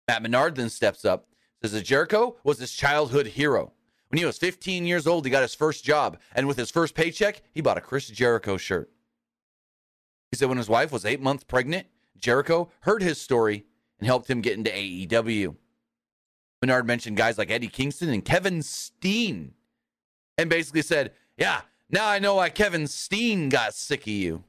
Matt 0.08 0.22
Menard 0.22 0.56
then 0.56 0.70
steps 0.70 1.06
up, 1.06 1.28
says 1.62 1.72
that 1.72 1.84
Jericho 1.84 2.36
was 2.44 2.60
his 2.60 2.72
childhood 2.72 3.28
hero. 3.28 3.74
When 4.10 4.20
he 4.20 4.26
was 4.26 4.38
15 4.38 4.86
years 4.86 5.08
old, 5.08 5.26
he 5.26 5.32
got 5.32 5.42
his 5.42 5.56
first 5.56 5.84
job, 5.84 6.20
and 6.34 6.48
with 6.48 6.58
his 6.58 6.72
first 6.72 6.96
paycheck, 6.96 7.42
he 7.54 7.62
bought 7.62 7.78
a 7.78 7.82
Chris 7.82 8.08
Jericho 8.08 8.58
shirt. 8.58 8.92
He 10.32 10.38
said 10.38 10.50
when 10.50 10.58
his 10.58 10.70
wife 10.70 10.92
was 10.92 11.06
eight 11.06 11.22
months 11.22 11.44
pregnant, 11.44 11.88
Jericho 12.18 12.70
heard 12.82 13.02
his 13.02 13.20
story 13.20 13.66
and 14.00 14.08
helped 14.08 14.30
him 14.30 14.42
get 14.42 14.58
into 14.58 14.72
AEW. 14.72 15.56
Menard 16.62 16.88
mentioned 16.88 17.18
guys 17.18 17.38
like 17.38 17.52
Eddie 17.52 17.68
Kingston 17.68 18.10
and 18.10 18.24
Kevin 18.24 18.62
Steen 18.62 19.54
and 20.38 20.50
basically 20.50 20.82
said, 20.82 21.12
Yeah, 21.38 21.62
now 21.90 22.08
I 22.08 22.20
know 22.20 22.36
why 22.36 22.50
Kevin 22.50 22.88
Steen 22.88 23.50
got 23.50 23.74
sick 23.74 24.02
of 24.02 24.08
you. 24.08 24.44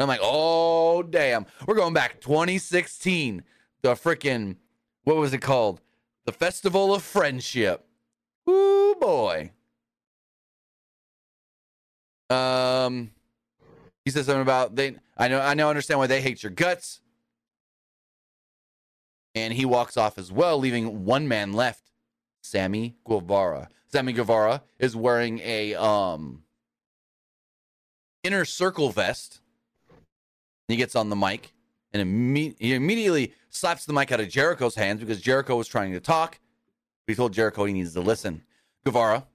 I'm 0.00 0.08
like, 0.08 0.20
oh 0.22 1.02
damn, 1.02 1.46
we're 1.66 1.76
going 1.76 1.94
back 1.94 2.20
2016. 2.20 3.42
The 3.82 3.90
freaking 3.90 4.56
what 5.04 5.16
was 5.16 5.32
it 5.32 5.38
called? 5.38 5.80
The 6.24 6.32
Festival 6.32 6.94
of 6.94 7.02
Friendship. 7.02 7.86
Ooh 8.48 8.94
boy. 9.00 9.50
Um, 12.30 13.10
he 14.04 14.10
says 14.10 14.26
something 14.26 14.42
about 14.42 14.74
they. 14.76 14.96
I 15.16 15.28
know. 15.28 15.40
I 15.40 15.54
now 15.54 15.68
understand 15.68 15.98
why 15.98 16.06
they 16.06 16.20
hate 16.20 16.42
your 16.42 16.50
guts. 16.50 17.00
And 19.34 19.52
he 19.52 19.64
walks 19.64 19.96
off 19.96 20.16
as 20.16 20.30
well, 20.30 20.58
leaving 20.58 21.04
one 21.04 21.26
man 21.26 21.52
left, 21.52 21.90
Sammy 22.42 22.94
Guevara. 23.04 23.68
Sammy 23.88 24.12
Guevara 24.12 24.62
is 24.78 24.94
wearing 24.94 25.40
a 25.40 25.74
um 25.74 26.42
inner 28.22 28.44
circle 28.44 28.90
vest. 28.90 29.40
He 30.68 30.76
gets 30.76 30.96
on 30.96 31.10
the 31.10 31.16
mic 31.16 31.52
and 31.92 32.02
imme- 32.02 32.56
he 32.58 32.74
immediately 32.74 33.32
slaps 33.50 33.86
the 33.86 33.92
mic 33.92 34.10
out 34.10 34.20
of 34.20 34.28
Jericho's 34.28 34.74
hands 34.74 35.00
because 35.00 35.20
Jericho 35.20 35.56
was 35.56 35.68
trying 35.68 35.92
to 35.92 36.00
talk. 36.00 36.40
He 37.06 37.14
told 37.14 37.32
Jericho 37.32 37.64
he 37.64 37.72
needs 37.72 37.94
to 37.94 38.00
listen. 38.00 38.42
Guevara 38.84 39.26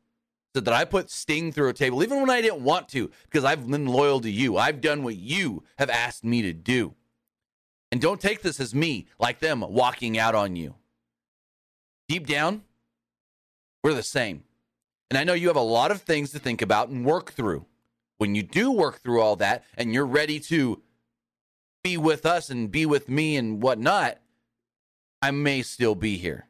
said 0.56 0.66
that 0.66 0.74
I 0.74 0.86
put 0.86 1.10
Sting 1.10 1.52
through 1.52 1.70
a 1.70 1.74
table 1.74 2.04
even 2.04 2.20
when 2.20 2.30
I 2.30 2.42
didn't 2.42 2.64
want 2.64 2.88
to 2.90 3.12
because 3.26 3.44
I've 3.44 3.70
been 3.70 3.86
loyal 3.86 4.20
to 4.22 4.30
you. 4.30 4.58
I've 4.58 4.82
done 4.82 5.04
what 5.04 5.16
you 5.16 5.64
have 5.78 5.90
asked 5.90 6.24
me 6.24 6.42
to 6.42 6.54
do. 6.54 6.96
And 7.92 8.02
don't 8.02 8.22
take 8.22 8.42
this 8.42 8.60
as 8.60 8.76
me, 8.76 9.08
like 9.20 9.40
them, 9.40 9.62
walking 9.62 10.18
out 10.18 10.36
on 10.36 10.56
you. 10.56 10.76
Deep 12.08 12.28
down, 12.28 12.64
we're 13.84 13.94
the 13.94 14.04
same. 14.04 14.44
And 15.10 15.18
I 15.18 15.24
know 15.24 15.34
you 15.34 15.48
have 15.48 15.56
a 15.56 15.62
lot 15.62 15.92
of 15.92 16.02
things 16.02 16.32
to 16.32 16.40
think 16.40 16.62
about 16.62 16.90
and 16.90 17.06
work 17.06 17.32
through. 17.32 17.66
When 18.18 18.36
you 18.36 18.44
do 18.44 18.72
work 18.72 19.02
through 19.02 19.22
all 19.22 19.36
that 19.38 19.64
and 19.78 19.94
you're 19.94 20.06
ready 20.06 20.40
to 20.42 20.82
be 21.84 21.98
with 21.98 22.26
us 22.26 22.50
and 22.50 22.70
be 22.70 22.86
with 22.86 23.10
me 23.10 23.38
and 23.38 23.62
whatnot, 23.62 24.20
I 25.22 25.32
may 25.32 25.62
still 25.62 25.96
be 25.96 26.18
here. 26.18 26.49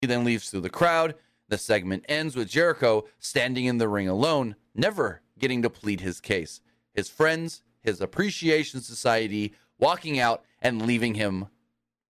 He 0.00 0.06
then 0.06 0.24
leaves 0.24 0.50
through 0.50 0.60
the 0.60 0.70
crowd. 0.70 1.14
The 1.48 1.58
segment 1.58 2.04
ends 2.08 2.36
with 2.36 2.48
Jericho 2.48 3.04
standing 3.18 3.64
in 3.64 3.78
the 3.78 3.88
ring 3.88 4.08
alone, 4.08 4.56
never 4.74 5.22
getting 5.38 5.62
to 5.62 5.70
plead 5.70 6.00
his 6.00 6.20
case. 6.20 6.60
His 6.94 7.08
friends, 7.08 7.62
his 7.80 8.00
appreciation 8.00 8.80
society 8.80 9.54
walking 9.78 10.18
out 10.18 10.44
and 10.60 10.82
leaving 10.86 11.14
him 11.14 11.46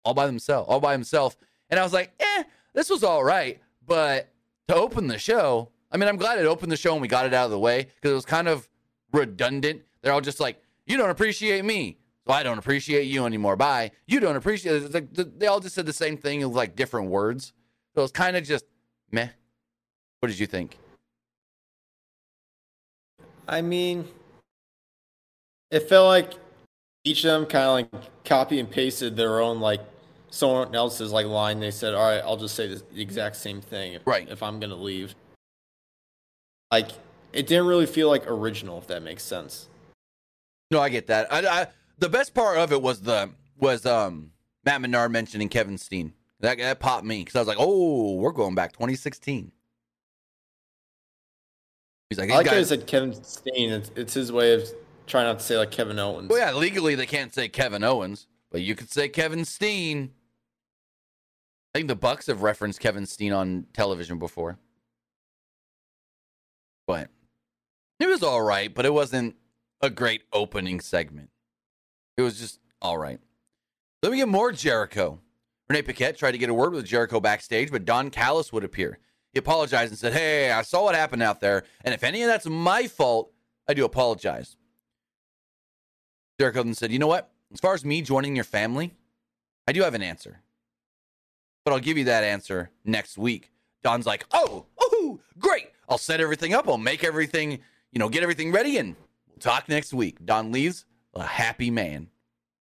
all 0.04 0.13
by 0.13 0.25
himself, 0.25 0.68
all 0.70 0.80
by 0.80 0.94
himself. 0.94 1.36
And 1.70 1.80
I 1.80 1.84
was 1.84 1.94
like, 1.94 2.13
eh, 2.20 2.44
this 2.74 2.89
was 2.89 3.04
all 3.04 3.24
right. 3.24 3.60
But 3.86 4.32
to 4.68 4.75
open 4.75 5.08
the 5.08 5.18
show, 5.18 5.70
I 5.92 5.98
mean, 5.98 6.08
I'm 6.08 6.18
glad 6.18 6.39
it 6.39 6.46
opened 6.46 6.72
the 6.72 6.77
show 6.77 6.94
and 6.94 7.01
we 7.01 7.08
got 7.08 7.25
it 7.25 7.34
out 7.34 7.46
of 7.46 7.51
the 7.51 7.60
way 7.60 7.88
because 7.96 8.12
it 8.12 8.15
was 8.15 8.25
kind 8.25 8.48
of 8.48 8.70
redundant. 9.12 9.82
They're 10.01 10.13
all 10.13 10.22
just 10.22 10.39
like, 10.39 10.62
you 10.86 10.98
don't 10.98 11.10
appreciate 11.10 11.65
me. 11.65 11.98
So 12.27 12.34
I 12.34 12.44
don't 12.44 12.58
appreciate 12.58 13.04
you 13.04 13.25
anymore. 13.25 13.56
Bye. 13.56 13.92
You 14.08 14.20
don't 14.20 14.36
appreciate. 14.36 14.94
Like, 14.94 15.13
they 15.13 15.48
all 15.48 15.60
just 15.60 15.75
said 15.75 15.86
the 15.86 15.94
same 15.94 16.18
thing 16.18 16.46
with 16.46 16.56
like 16.56 16.75
different 16.75 17.10
words. 17.10 17.54
So 17.95 18.03
it's 18.03 18.11
kind 18.11 18.35
of 18.35 18.43
just 18.43 18.65
meh. 19.11 19.29
What 20.19 20.29
did 20.29 20.37
you 20.37 20.47
think? 20.47 20.77
I 23.47 23.61
mean, 23.61 24.05
it 25.71 25.87
felt 25.87 26.07
like 26.07 26.33
each 27.03 27.23
of 27.23 27.31
them 27.31 27.45
kind 27.45 27.65
of 27.65 27.71
like 27.71 28.25
copy 28.25 28.59
and 28.59 28.69
pasted 28.69 29.15
their 29.15 29.39
own 29.39 29.59
like 29.61 29.81
someone 30.29 30.75
else's 30.75 31.11
like 31.11 31.25
line. 31.25 31.59
They 31.59 31.71
said, 31.71 31.93
"All 31.93 32.03
right, 32.03 32.21
I'll 32.23 32.37
just 32.37 32.55
say 32.55 32.67
the 32.67 33.01
exact 33.01 33.37
same 33.37 33.61
thing 33.61 33.93
if, 33.93 34.01
right. 34.05 34.27
if 34.29 34.43
I'm 34.43 34.59
gonna 34.59 34.75
leave." 34.75 35.15
Like 36.71 36.91
it 37.31 37.47
didn't 37.47 37.67
really 37.67 37.85
feel 37.85 38.09
like 38.09 38.29
original, 38.29 38.77
if 38.77 38.87
that 38.87 39.03
makes 39.03 39.23
sense. 39.23 39.69
No, 40.71 40.81
I 40.81 40.89
get 40.89 41.07
that. 41.07 41.31
I, 41.31 41.45
I 41.45 41.67
the 41.99 42.09
best 42.09 42.33
part 42.33 42.57
of 42.57 42.73
it 42.73 42.81
was 42.81 43.01
the 43.01 43.29
was 43.57 43.85
um 43.85 44.31
Matt 44.65 44.81
Menard 44.81 45.11
mentioning 45.11 45.47
Kevin 45.47 45.77
Steen. 45.77 46.13
That 46.45 46.59
that 46.59 46.79
popped 46.79 47.05
me 47.05 47.21
because 47.21 47.35
I 47.35 47.39
was 47.39 47.47
like, 47.47 47.57
"Oh, 47.59 48.13
we're 48.17 48.31
going 48.31 48.53
back 48.53 48.71
2016." 48.73 49.51
He's 52.09 52.19
like, 52.19 52.29
I 52.29 52.35
like 52.35 52.45
guys, 52.45 52.69
he 52.69 52.75
said 52.75 52.85
Kevin 52.85 53.13
Steen. 53.23 53.71
It's, 53.71 53.91
it's 53.95 54.13
his 54.13 54.31
way 54.31 54.53
of 54.53 54.69
trying 55.07 55.25
not 55.25 55.39
to 55.39 55.45
say 55.45 55.57
like 55.57 55.71
Kevin 55.71 55.97
Owens. 55.97 56.29
Well, 56.29 56.37
yeah, 56.37 56.53
legally 56.53 56.93
they 56.93 57.07
can't 57.07 57.33
say 57.33 57.49
Kevin 57.49 57.83
Owens, 57.83 58.27
but 58.51 58.61
you 58.61 58.75
could 58.75 58.91
say 58.91 59.09
Kevin 59.09 59.43
Steen. 59.43 60.11
I 61.73 61.79
think 61.79 61.87
the 61.87 61.95
Bucks 61.95 62.27
have 62.27 62.43
referenced 62.43 62.79
Kevin 62.79 63.07
Steen 63.07 63.33
on 63.33 63.65
television 63.73 64.19
before. 64.19 64.59
But 66.85 67.09
it 67.99 68.05
was 68.05 68.21
all 68.21 68.43
right, 68.43 68.71
but 68.71 68.85
it 68.85 68.93
wasn't 68.93 69.35
a 69.81 69.89
great 69.89 70.21
opening 70.31 70.79
segment. 70.79 71.31
It 72.17 72.21
was 72.21 72.39
just 72.39 72.59
all 72.83 72.99
right. 72.99 73.19
Let 74.03 74.11
me 74.11 74.19
get 74.19 74.27
more 74.27 74.51
Jericho. 74.51 75.21
Renee 75.69 75.81
Paquette 75.81 76.17
tried 76.17 76.31
to 76.31 76.38
get 76.38 76.50
a 76.50 76.53
word 76.53 76.74
with 76.74 76.86
Jericho 76.86 77.19
backstage, 77.19 77.72
but 77.72 77.86
Don 77.86 78.10
Callis 78.12 78.53
would 78.53 78.63
appear. 78.63 79.00
He 79.34 79.39
apologized 79.39 79.91
and 79.91 80.00
said, 80.00 80.13
Hey, 80.13 80.51
I 80.51 80.62
saw 80.62 80.84
what 80.84 80.95
happened 80.95 81.24
out 81.24 81.41
there, 81.41 81.63
and 81.84 81.93
if 81.93 82.03
any 82.03 82.22
of 82.22 82.27
that's 82.27 82.45
my 82.45 82.88
fault, 82.88 83.31
I 83.67 83.74
do 83.74 83.84
apologize. 83.84 84.57
Jericho 86.39 86.63
then 86.63 86.74
said, 86.74 86.91
You 86.91 87.00
know 87.00 87.07
what? 87.07 87.31
As 87.53 87.60
far 87.60 87.74
as 87.74 87.84
me 87.84 88.01
joining 88.01 88.36
your 88.36 88.45
family, 88.45 88.93
I 89.67 89.72
do 89.72 89.81
have 89.81 89.93
an 89.93 90.03
answer. 90.03 90.41
But 91.63 91.74
I'll 91.74 91.79
give 91.79 91.98
you 91.98 92.05
that 92.05 92.24
answer 92.24 92.69
next 92.84 93.17
week. 93.17 93.51
Don's 93.84 94.05
like, 94.05 94.25
Oh, 94.31 94.65
oh, 94.79 95.19
great. 95.39 95.72
I'll 95.89 95.98
set 95.98 96.22
everything 96.22 96.53
up. 96.53 96.67
I'll 96.67 96.77
make 96.77 97.03
everything, 97.03 97.60
you 97.91 98.00
know, 98.00 98.10
get 98.10 98.24
everything 98.24 98.51
ready, 98.51 98.77
and 98.77 98.95
we'll 99.27 99.39
talk 99.39 99.67
next 99.67 99.93
week. 99.93 100.24
Don 100.25 100.51
leaves 100.51 100.86
a 101.13 101.24
happy 101.24 101.72
man. 101.72 102.10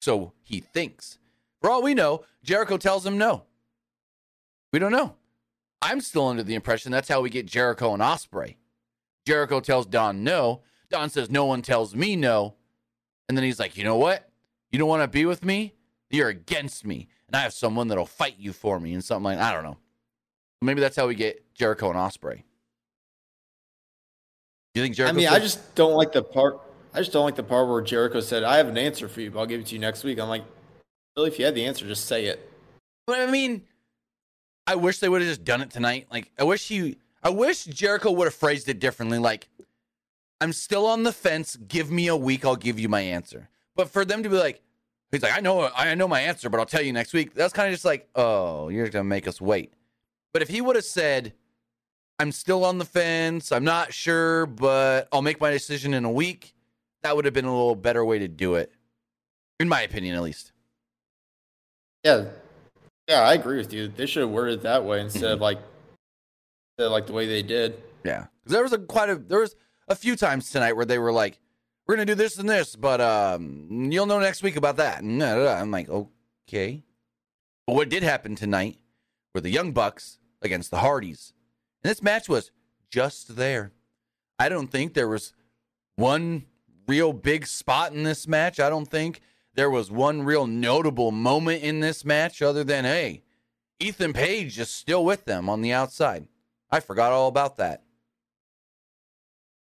So 0.02 0.34
he 0.44 0.60
thinks. 0.60 1.20
For 1.62 1.70
all 1.70 1.82
we 1.82 1.94
know, 1.94 2.24
Jericho 2.44 2.78
tells 2.78 3.06
him 3.06 3.18
no. 3.18 3.44
We 4.72 4.80
don't 4.80 4.92
know. 4.92 5.16
I'm 5.82 6.02
still 6.02 6.28
under 6.28 6.44
the 6.44 6.56
impression 6.56 6.92
that's 6.92 7.10
how 7.10 7.22
we 7.22 7.30
get 7.30 7.46
Jericho 7.46 7.94
and 7.94 8.02
Ospreay. 8.02 8.56
Jericho 9.26 9.60
tells 9.60 9.86
Don 9.86 10.24
no. 10.24 10.62
Don 10.90 11.10
says 11.10 11.30
no 11.30 11.46
one 11.46 11.62
tells 11.62 11.96
me 11.96 12.16
no. 12.16 12.56
And 13.28 13.38
then 13.38 13.46
he's 13.46 13.60
like, 13.60 13.78
you 13.78 13.84
know 13.84 13.96
what? 13.96 14.30
You 14.72 14.80
don't 14.80 14.90
want 14.90 15.04
to 15.04 15.08
be 15.08 15.26
with 15.26 15.44
me? 15.44 15.74
You're 16.10 16.30
against 16.30 16.86
me. 16.86 17.08
And 17.28 17.36
I 17.36 17.42
have 17.42 17.54
someone 17.54 17.88
that'll 17.88 18.06
fight 18.06 18.36
you 18.40 18.54
for 18.54 18.80
me 18.80 18.94
and 18.94 19.04
something 19.04 19.24
like 19.24 19.38
I 19.38 19.54
don't 19.54 19.64
know. 19.64 19.78
Maybe 20.62 20.82
that's 20.82 20.96
how 20.96 21.08
we 21.08 21.16
get 21.16 21.54
Jericho 21.54 21.90
and 21.90 21.98
Ospreay. 21.98 22.44
Do 24.74 24.82
you 24.82 24.84
think 24.84 24.96
Jericho? 24.96 25.14
I 25.14 25.16
mean, 25.16 25.28
I 25.28 25.40
just 25.40 25.76
don't 25.76 25.94
like 25.94 26.12
the 26.12 26.24
part. 26.24 26.60
I 26.94 27.00
just 27.00 27.12
don't 27.12 27.24
like 27.24 27.36
the 27.36 27.44
part 27.44 27.68
where 27.68 27.82
Jericho 27.82 28.20
said, 28.20 28.44
"I 28.44 28.58
have 28.58 28.68
an 28.68 28.78
answer 28.78 29.08
for 29.08 29.22
you, 29.22 29.32
but 29.32 29.40
I'll 29.40 29.46
give 29.46 29.62
it 29.62 29.68
to 29.68 29.76
you 29.76 29.80
next 29.80 30.04
week." 30.04 30.20
I'm 30.20 30.28
like, 30.28 30.44
really? 31.16 31.30
If 31.30 31.40
you 31.40 31.46
had 31.46 31.56
the 31.56 31.66
answer, 31.66 31.86
just 31.86 32.06
say 32.06 32.26
it. 32.26 32.52
But 33.08 33.20
I 33.20 33.32
mean, 33.32 33.64
I 34.68 34.76
wish 34.76 35.00
they 35.00 35.10
would 35.10 35.22
have 35.22 35.30
just 35.30 35.44
done 35.44 35.62
it 35.62 35.72
tonight. 35.72 36.08
Like, 36.12 36.32
I 36.38 36.44
wish 36.44 36.68
he, 36.68 36.98
I 37.24 37.30
wish 37.30 37.66
Jericho 37.66 38.12
would 38.12 38.26
have 38.26 38.36
phrased 38.36 38.70
it 38.70 38.80
differently. 38.80 39.18
Like, 39.18 39.50
I'm 40.42 40.54
still 40.54 40.86
on 40.86 41.04
the 41.04 41.12
fence. 41.12 41.56
Give 41.56 41.92
me 41.92 42.08
a 42.08 42.16
week. 42.16 42.46
I'll 42.46 42.56
give 42.56 42.80
you 42.80 42.88
my 42.88 43.02
answer. 43.02 43.50
But 43.76 43.90
for 43.90 44.06
them 44.06 44.24
to 44.24 44.30
be 44.30 44.38
like, 44.38 44.62
he's 45.12 45.24
like, 45.24 45.36
I 45.36 45.42
know, 45.42 45.70
I 45.76 45.96
know 45.96 46.08
my 46.08 46.22
answer, 46.22 46.50
but 46.50 46.60
I'll 46.60 46.66
tell 46.66 46.82
you 46.82 46.94
next 46.94 47.14
week. 47.14 47.34
That's 47.34 47.54
kind 47.54 47.68
of 47.68 47.74
just 47.74 47.86
like, 47.86 48.08
oh, 48.16 48.70
you're 48.70 48.90
gonna 48.90 49.04
make 49.04 49.28
us 49.28 49.42
wait. 49.42 49.74
But 50.34 50.42
if 50.42 50.50
he 50.50 50.62
would 50.62 50.76
have 50.76 50.86
said, 50.86 51.34
I'm 52.20 52.34
still 52.34 52.66
on 52.66 52.78
the 52.78 52.86
fence. 52.86 53.52
I'm 53.52 53.64
not 53.64 53.94
sure, 53.94 54.46
but 54.46 55.08
I'll 55.12 55.22
make 55.22 55.40
my 55.40 55.52
decision 55.52 55.94
in 55.94 56.04
a 56.04 56.12
week. 56.12 56.54
That 57.02 57.16
would 57.16 57.24
have 57.24 57.34
been 57.34 57.46
a 57.46 57.52
little 57.52 57.76
better 57.76 58.04
way 58.04 58.20
to 58.20 58.28
do 58.28 58.56
it, 58.56 58.74
in 59.60 59.70
my 59.70 59.82
opinion, 59.82 60.16
at 60.16 60.22
least. 60.22 60.52
Yeah, 62.04 62.26
yeah, 63.10 63.22
I 63.22 63.34
agree 63.34 63.58
with 63.58 63.74
you. 63.74 63.88
They 63.88 64.06
should 64.06 64.22
have 64.22 64.30
worded 64.30 64.60
it 64.60 64.64
that 64.64 64.86
way 64.86 65.02
instead 65.02 65.32
of 65.32 65.42
like, 65.42 65.58
instead 66.78 66.86
of 66.86 66.92
like 66.92 67.08
the 67.08 67.14
way 67.14 67.26
they 67.26 67.42
did. 67.42 67.82
Yeah, 68.06 68.28
because 68.44 68.54
there 68.54 68.64
was 68.64 68.72
a 68.72 68.78
quite 68.78 69.10
a 69.10 69.16
there 69.16 69.40
was 69.40 69.56
a 69.88 69.96
few 69.96 70.16
times 70.16 70.52
tonight 70.52 70.74
where 70.74 70.86
they 70.86 71.00
were 71.00 71.12
like, 71.12 71.40
"We're 71.88 71.96
gonna 71.96 72.06
do 72.06 72.16
this 72.16 72.38
and 72.38 72.48
this, 72.48 72.76
but 72.76 73.02
um, 73.02 73.90
you'll 73.92 74.06
know 74.06 74.20
next 74.20 74.44
week 74.44 74.56
about 74.56 74.78
that." 74.78 75.02
And 75.02 75.22
I'm 75.24 75.72
like, 75.72 75.90
okay. 75.90 76.84
But 77.66 77.76
what 77.76 77.90
did 77.90 78.04
happen 78.04 78.36
tonight 78.36 78.78
were 79.34 79.42
the 79.42 79.50
Young 79.50 79.72
Bucks 79.74 80.20
against 80.42 80.72
the 80.72 80.78
Hardys, 80.78 81.34
and 81.84 81.90
this 81.90 82.04
match 82.04 82.30
was 82.30 82.52
just 82.92 83.36
there. 83.36 83.72
I 84.38 84.50
don't 84.50 84.72
think 84.72 84.94
there 84.94 85.10
was 85.10 85.34
one 85.96 86.46
real 86.88 87.12
big 87.12 87.46
spot 87.46 87.92
in 87.92 88.04
this 88.04 88.28
match. 88.28 88.60
I 88.60 88.70
don't 88.70 88.88
think 88.88 89.22
there 89.56 89.70
was 89.70 89.92
one 89.92 90.24
real 90.24 90.48
notable 90.48 91.12
moment 91.12 91.64
in 91.64 91.80
this 91.80 92.06
match 92.06 92.42
other 92.42 92.64
than, 92.64 92.86
hey, 92.86 93.24
Ethan 93.80 94.14
Page 94.14 94.60
is 94.60 94.70
still 94.70 95.06
with 95.06 95.26
them 95.26 95.50
on 95.50 95.62
the 95.62 95.72
outside. 95.72 96.28
I 96.70 96.80
forgot 96.80 97.12
all 97.12 97.28
about 97.28 97.58
that. 97.58 97.84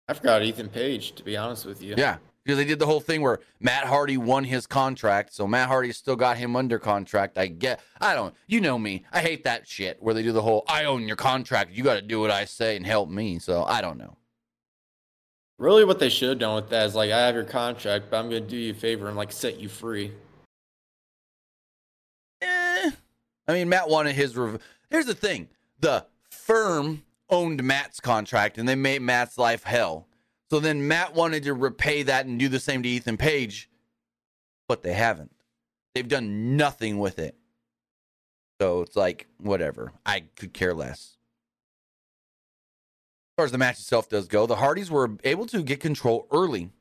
I 0.08 0.14
forgot 0.14 0.44
Ethan 0.44 0.70
Page, 0.70 1.14
to 1.16 1.24
be 1.24 1.38
honest 1.38 1.66
with 1.66 1.82
you. 1.82 1.96
Yeah, 1.98 2.18
because 2.44 2.58
they 2.58 2.66
did 2.66 2.80
the 2.80 2.86
whole 2.86 3.00
thing 3.00 3.22
where 3.22 3.40
Matt 3.60 3.86
Hardy 3.86 4.18
won 4.18 4.46
his 4.46 4.66
contract, 4.66 5.34
so 5.34 5.46
Matt 5.46 5.68
Hardy 5.68 5.92
still 5.92 6.16
got 6.16 6.38
him 6.38 6.56
under 6.56 6.80
contract. 6.80 7.38
I 7.38 7.48
get, 7.48 7.82
I 8.00 8.14
don't, 8.14 8.34
you 8.48 8.62
know 8.62 8.80
me, 8.80 9.04
I 9.12 9.22
hate 9.22 9.44
that 9.44 9.68
shit 9.68 10.02
where 10.02 10.14
they 10.14 10.24
do 10.24 10.32
the 10.32 10.42
whole 10.42 10.64
I 10.68 10.86
own 10.86 11.08
your 11.08 11.18
contract, 11.18 11.72
you 11.72 11.84
got 11.84 11.96
to 11.96 12.02
do 12.02 12.20
what 12.20 12.32
I 12.32 12.46
say 12.46 12.78
and 12.78 12.86
help 12.86 13.10
me. 13.10 13.40
So 13.40 13.64
I 13.64 13.82
don't 13.82 13.98
know. 13.98 14.18
Really, 15.60 15.86
what 15.86 16.00
they 16.00 16.10
should 16.10 16.30
have 16.30 16.40
done 16.40 16.56
with 16.56 16.70
that 16.70 16.86
is 16.86 16.96
like, 16.96 17.12
I 17.12 17.26
have 17.26 17.34
your 17.34 17.44
contract, 17.44 18.06
but 18.12 18.18
I'm 18.18 18.30
going 18.30 18.44
to 18.44 18.50
do 18.50 18.58
you 18.58 18.72
a 18.72 18.76
favor 18.76 19.08
and 19.08 19.18
like 19.18 19.32
set 19.32 19.60
you 19.60 19.68
free. 19.68 20.12
Eh, 22.42 22.92
I 23.48 23.54
mean, 23.54 23.68
Matt 23.68 23.90
wanted 23.90 24.16
his. 24.16 24.38
Rev- 24.38 24.62
Here's 24.90 25.08
the 25.08 25.16
thing: 25.16 25.50
the 25.80 26.06
firm 26.30 27.04
owned 27.30 27.64
Matt's 27.64 28.00
contract, 28.00 28.58
and 28.58 28.70
they 28.70 28.76
made 28.76 29.02
Matt's 29.02 29.38
life 29.38 29.64
hell. 29.64 30.08
So 30.52 30.60
then 30.60 30.88
Matt 30.88 31.16
wanted 31.16 31.44
to 31.44 31.54
repay 31.54 32.04
that 32.04 32.26
and 32.26 32.40
do 32.40 32.48
the 32.48 32.60
same 32.60 32.84
to 32.84 32.90
Ethan 32.90 33.18
Page, 33.18 33.70
but 34.68 34.84
they 34.84 34.94
haven't. 34.94 35.32
They've 35.96 36.08
done 36.08 36.56
nothing 36.56 37.00
with 37.00 37.18
it. 37.18 37.36
So 38.62 38.82
it's 38.82 38.96
like 38.96 39.28
whatever. 39.40 39.92
I 40.06 40.26
could 40.36 40.54
care 40.54 40.74
less. 40.74 41.17
As 43.38 43.40
far 43.40 43.46
as 43.46 43.52
the 43.52 43.60
match 43.60 43.78
itself 43.78 44.10
does 44.10 44.28
go, 44.28 44.48
the 44.48 44.56
Hardys 44.56 44.90
were 44.90 45.12
able 45.24 45.46
to 45.46 45.62
get 45.62 45.80
control 45.80 46.28
early. 46.32 46.72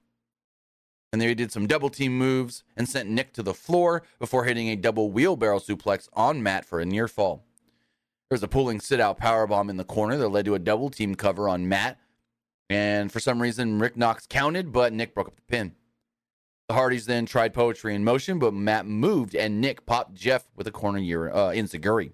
And 1.12 1.20
they 1.20 1.34
did 1.34 1.52
some 1.52 1.66
double 1.66 1.90
team 1.90 2.16
moves 2.16 2.64
and 2.78 2.88
sent 2.88 3.10
Nick 3.10 3.34
to 3.34 3.42
the 3.42 3.52
floor 3.52 4.04
before 4.18 4.44
hitting 4.44 4.70
a 4.70 4.76
double 4.76 5.10
wheelbarrow 5.10 5.58
suplex 5.58 6.08
on 6.14 6.42
Matt 6.42 6.64
for 6.64 6.80
a 6.80 6.86
near 6.86 7.08
fall. 7.08 7.44
There 8.30 8.36
was 8.36 8.42
a 8.42 8.48
pulling 8.48 8.80
sit 8.80 9.00
out 9.00 9.20
powerbomb 9.20 9.68
in 9.68 9.76
the 9.76 9.84
corner 9.84 10.16
that 10.16 10.30
led 10.30 10.46
to 10.46 10.54
a 10.54 10.58
double 10.58 10.88
team 10.88 11.14
cover 11.14 11.46
on 11.46 11.68
Matt. 11.68 11.98
And 12.70 13.12
for 13.12 13.20
some 13.20 13.42
reason, 13.42 13.78
Rick 13.78 13.98
Knox 13.98 14.26
counted, 14.26 14.72
but 14.72 14.94
Nick 14.94 15.14
broke 15.14 15.28
up 15.28 15.36
the 15.36 15.42
pin. 15.42 15.74
The 16.68 16.74
Hardys 16.74 17.04
then 17.04 17.26
tried 17.26 17.52
poetry 17.52 17.94
in 17.94 18.02
motion, 18.02 18.38
but 18.38 18.54
Matt 18.54 18.86
moved 18.86 19.34
and 19.34 19.60
Nick 19.60 19.84
popped 19.84 20.14
Jeff 20.14 20.44
with 20.56 20.66
a 20.66 20.72
corner 20.72 21.00
year, 21.00 21.28
uh, 21.28 21.50
enziguri. 21.50 22.12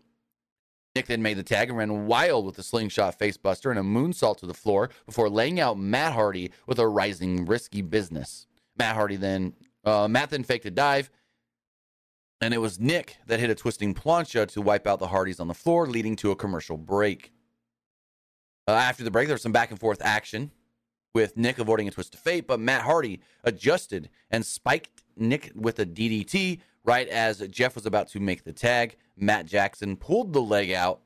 Nick 0.94 1.06
then 1.06 1.22
made 1.22 1.38
the 1.38 1.42
tag 1.42 1.70
and 1.70 1.78
ran 1.78 2.06
wild 2.06 2.44
with 2.44 2.58
a 2.58 2.62
slingshot 2.62 3.18
facebuster 3.18 3.70
and 3.70 3.78
a 3.78 3.82
moonsault 3.82 4.36
to 4.38 4.46
the 4.46 4.54
floor 4.54 4.90
before 5.06 5.30
laying 5.30 5.58
out 5.58 5.78
Matt 5.78 6.12
Hardy 6.12 6.50
with 6.66 6.78
a 6.78 6.86
rising 6.86 7.46
risky 7.46 7.80
business. 7.80 8.46
Matt 8.76 8.94
Hardy 8.94 9.16
then 9.16 9.54
uh, 9.84 10.06
Matt 10.06 10.30
then 10.30 10.44
faked 10.44 10.66
a 10.66 10.70
dive, 10.70 11.10
and 12.40 12.52
it 12.52 12.58
was 12.58 12.78
Nick 12.78 13.16
that 13.26 13.40
hit 13.40 13.50
a 13.50 13.54
twisting 13.54 13.94
plancha 13.94 14.46
to 14.48 14.62
wipe 14.62 14.86
out 14.86 14.98
the 14.98 15.08
Hardys 15.08 15.40
on 15.40 15.48
the 15.48 15.54
floor, 15.54 15.86
leading 15.86 16.14
to 16.16 16.30
a 16.30 16.36
commercial 16.36 16.76
break. 16.76 17.32
Uh, 18.68 18.72
after 18.72 19.02
the 19.02 19.10
break, 19.10 19.26
there 19.26 19.34
was 19.34 19.42
some 19.42 19.52
back 19.52 19.70
and 19.70 19.80
forth 19.80 20.00
action 20.02 20.52
with 21.14 21.36
Nick 21.36 21.58
avoiding 21.58 21.88
a 21.88 21.90
twist 21.90 22.14
of 22.14 22.20
fate, 22.20 22.46
but 22.46 22.60
Matt 22.60 22.82
Hardy 22.82 23.20
adjusted 23.44 24.08
and 24.30 24.46
spiked 24.46 25.02
Nick 25.16 25.52
with 25.54 25.78
a 25.78 25.86
DDT 25.86 26.60
right 26.84 27.08
as 27.08 27.38
Jeff 27.48 27.74
was 27.74 27.86
about 27.86 28.08
to 28.08 28.20
make 28.20 28.44
the 28.44 28.52
tag. 28.52 28.96
Matt 29.16 29.46
Jackson 29.46 29.96
pulled 29.96 30.32
the 30.32 30.42
leg 30.42 30.72
out, 30.72 31.00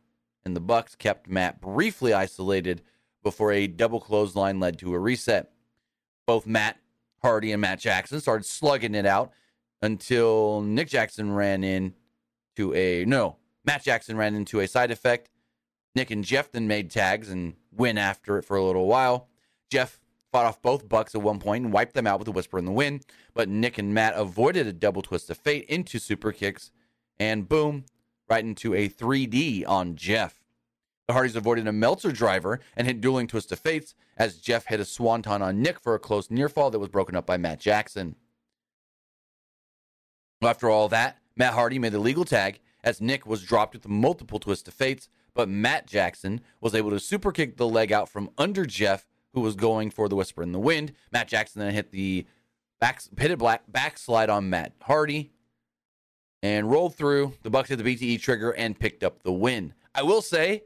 and 0.44 0.56
the 0.56 0.60
Bucks 0.60 0.94
kept 0.94 1.28
Matt 1.28 1.60
briefly 1.60 2.12
isolated 2.12 2.82
before 3.22 3.52
a 3.52 3.66
double 3.66 4.00
clothesline 4.00 4.60
led 4.60 4.78
to 4.78 4.94
a 4.94 4.98
reset. 4.98 5.50
Both 6.26 6.46
Matt 6.46 6.78
Hardy 7.22 7.52
and 7.52 7.60
Matt 7.60 7.80
Jackson 7.80 8.20
started 8.20 8.46
slugging 8.46 8.94
it 8.94 9.06
out 9.06 9.32
until 9.82 10.62
Nick 10.62 10.88
Jackson 10.88 11.32
ran 11.32 11.64
in 11.64 11.94
to 12.56 12.72
a 12.74 13.04
no, 13.04 13.36
Matt 13.64 13.82
Jackson 13.82 14.16
ran 14.16 14.34
into 14.34 14.60
a 14.60 14.68
side 14.68 14.90
effect. 14.90 15.28
Nick 15.94 16.10
and 16.10 16.24
Jeff 16.24 16.52
then 16.52 16.68
made 16.68 16.90
tags 16.90 17.30
and 17.30 17.54
went 17.72 17.98
after 17.98 18.38
it 18.38 18.44
for 18.44 18.56
a 18.56 18.64
little 18.64 18.86
while. 18.86 19.28
Jeff 19.70 19.98
fought 20.32 20.46
off 20.46 20.62
both 20.62 20.88
Bucks 20.88 21.14
at 21.14 21.22
one 21.22 21.38
point 21.38 21.64
and 21.64 21.72
wiped 21.72 21.94
them 21.94 22.06
out 22.06 22.18
with 22.18 22.28
a 22.28 22.32
whisper 22.32 22.58
in 22.58 22.64
the 22.64 22.72
wind, 22.72 23.04
but 23.34 23.48
Nick 23.48 23.78
and 23.78 23.94
Matt 23.94 24.14
avoided 24.14 24.66
a 24.66 24.72
double 24.72 25.02
twist 25.02 25.30
of 25.30 25.38
fate 25.38 25.64
into 25.68 25.98
super 25.98 26.32
kicks, 26.32 26.70
and 27.18 27.48
boom, 27.48 27.84
right 28.28 28.44
into 28.44 28.74
a 28.74 28.88
3D 28.88 29.66
on 29.66 29.96
Jeff. 29.96 30.42
The 31.06 31.12
Hardys 31.12 31.36
avoided 31.36 31.68
a 31.68 31.72
Meltzer 31.72 32.10
driver 32.10 32.60
and 32.76 32.86
hit 32.86 33.00
dueling 33.00 33.28
twist 33.28 33.52
of 33.52 33.60
fates 33.60 33.94
as 34.16 34.38
Jeff 34.38 34.66
hit 34.66 34.80
a 34.80 34.84
swanton 34.84 35.40
on 35.40 35.62
Nick 35.62 35.78
for 35.78 35.94
a 35.94 36.00
close 36.00 36.30
near 36.30 36.48
fall 36.48 36.70
that 36.70 36.80
was 36.80 36.88
broken 36.88 37.14
up 37.14 37.26
by 37.26 37.36
Matt 37.36 37.60
Jackson. 37.60 38.16
After 40.42 40.68
all 40.68 40.88
that, 40.88 41.18
Matt 41.36 41.54
Hardy 41.54 41.78
made 41.78 41.92
the 41.92 42.00
legal 42.00 42.24
tag 42.24 42.60
as 42.82 43.00
Nick 43.00 43.26
was 43.26 43.42
dropped 43.42 43.74
with 43.74 43.88
multiple 43.88 44.38
twist 44.38 44.66
of 44.68 44.74
fates, 44.74 45.08
but 45.34 45.48
Matt 45.48 45.86
Jackson 45.86 46.40
was 46.60 46.74
able 46.74 46.90
to 46.90 47.00
super 47.00 47.30
kick 47.30 47.56
the 47.56 47.68
leg 47.68 47.92
out 47.92 48.08
from 48.08 48.30
under 48.36 48.66
Jeff, 48.66 49.06
who 49.36 49.42
was 49.42 49.54
going 49.54 49.90
for 49.90 50.08
the 50.08 50.16
whisper 50.16 50.42
in 50.42 50.52
the 50.52 50.58
wind. 50.58 50.94
Matt 51.12 51.28
Jackson 51.28 51.60
then 51.60 51.74
hit 51.74 51.92
the 51.92 52.26
back 52.80 53.02
pitted 53.16 53.38
black 53.38 53.64
backslide 53.68 54.30
on 54.30 54.48
Matt 54.48 54.72
Hardy 54.80 55.30
and 56.42 56.70
rolled 56.70 56.96
through. 56.96 57.34
The 57.42 57.50
Bucks 57.50 57.68
hit 57.68 57.76
the 57.76 57.84
BTE 57.84 58.18
trigger 58.22 58.52
and 58.52 58.78
picked 58.78 59.04
up 59.04 59.22
the 59.22 59.32
win. 59.32 59.74
I 59.94 60.04
will 60.04 60.22
say, 60.22 60.64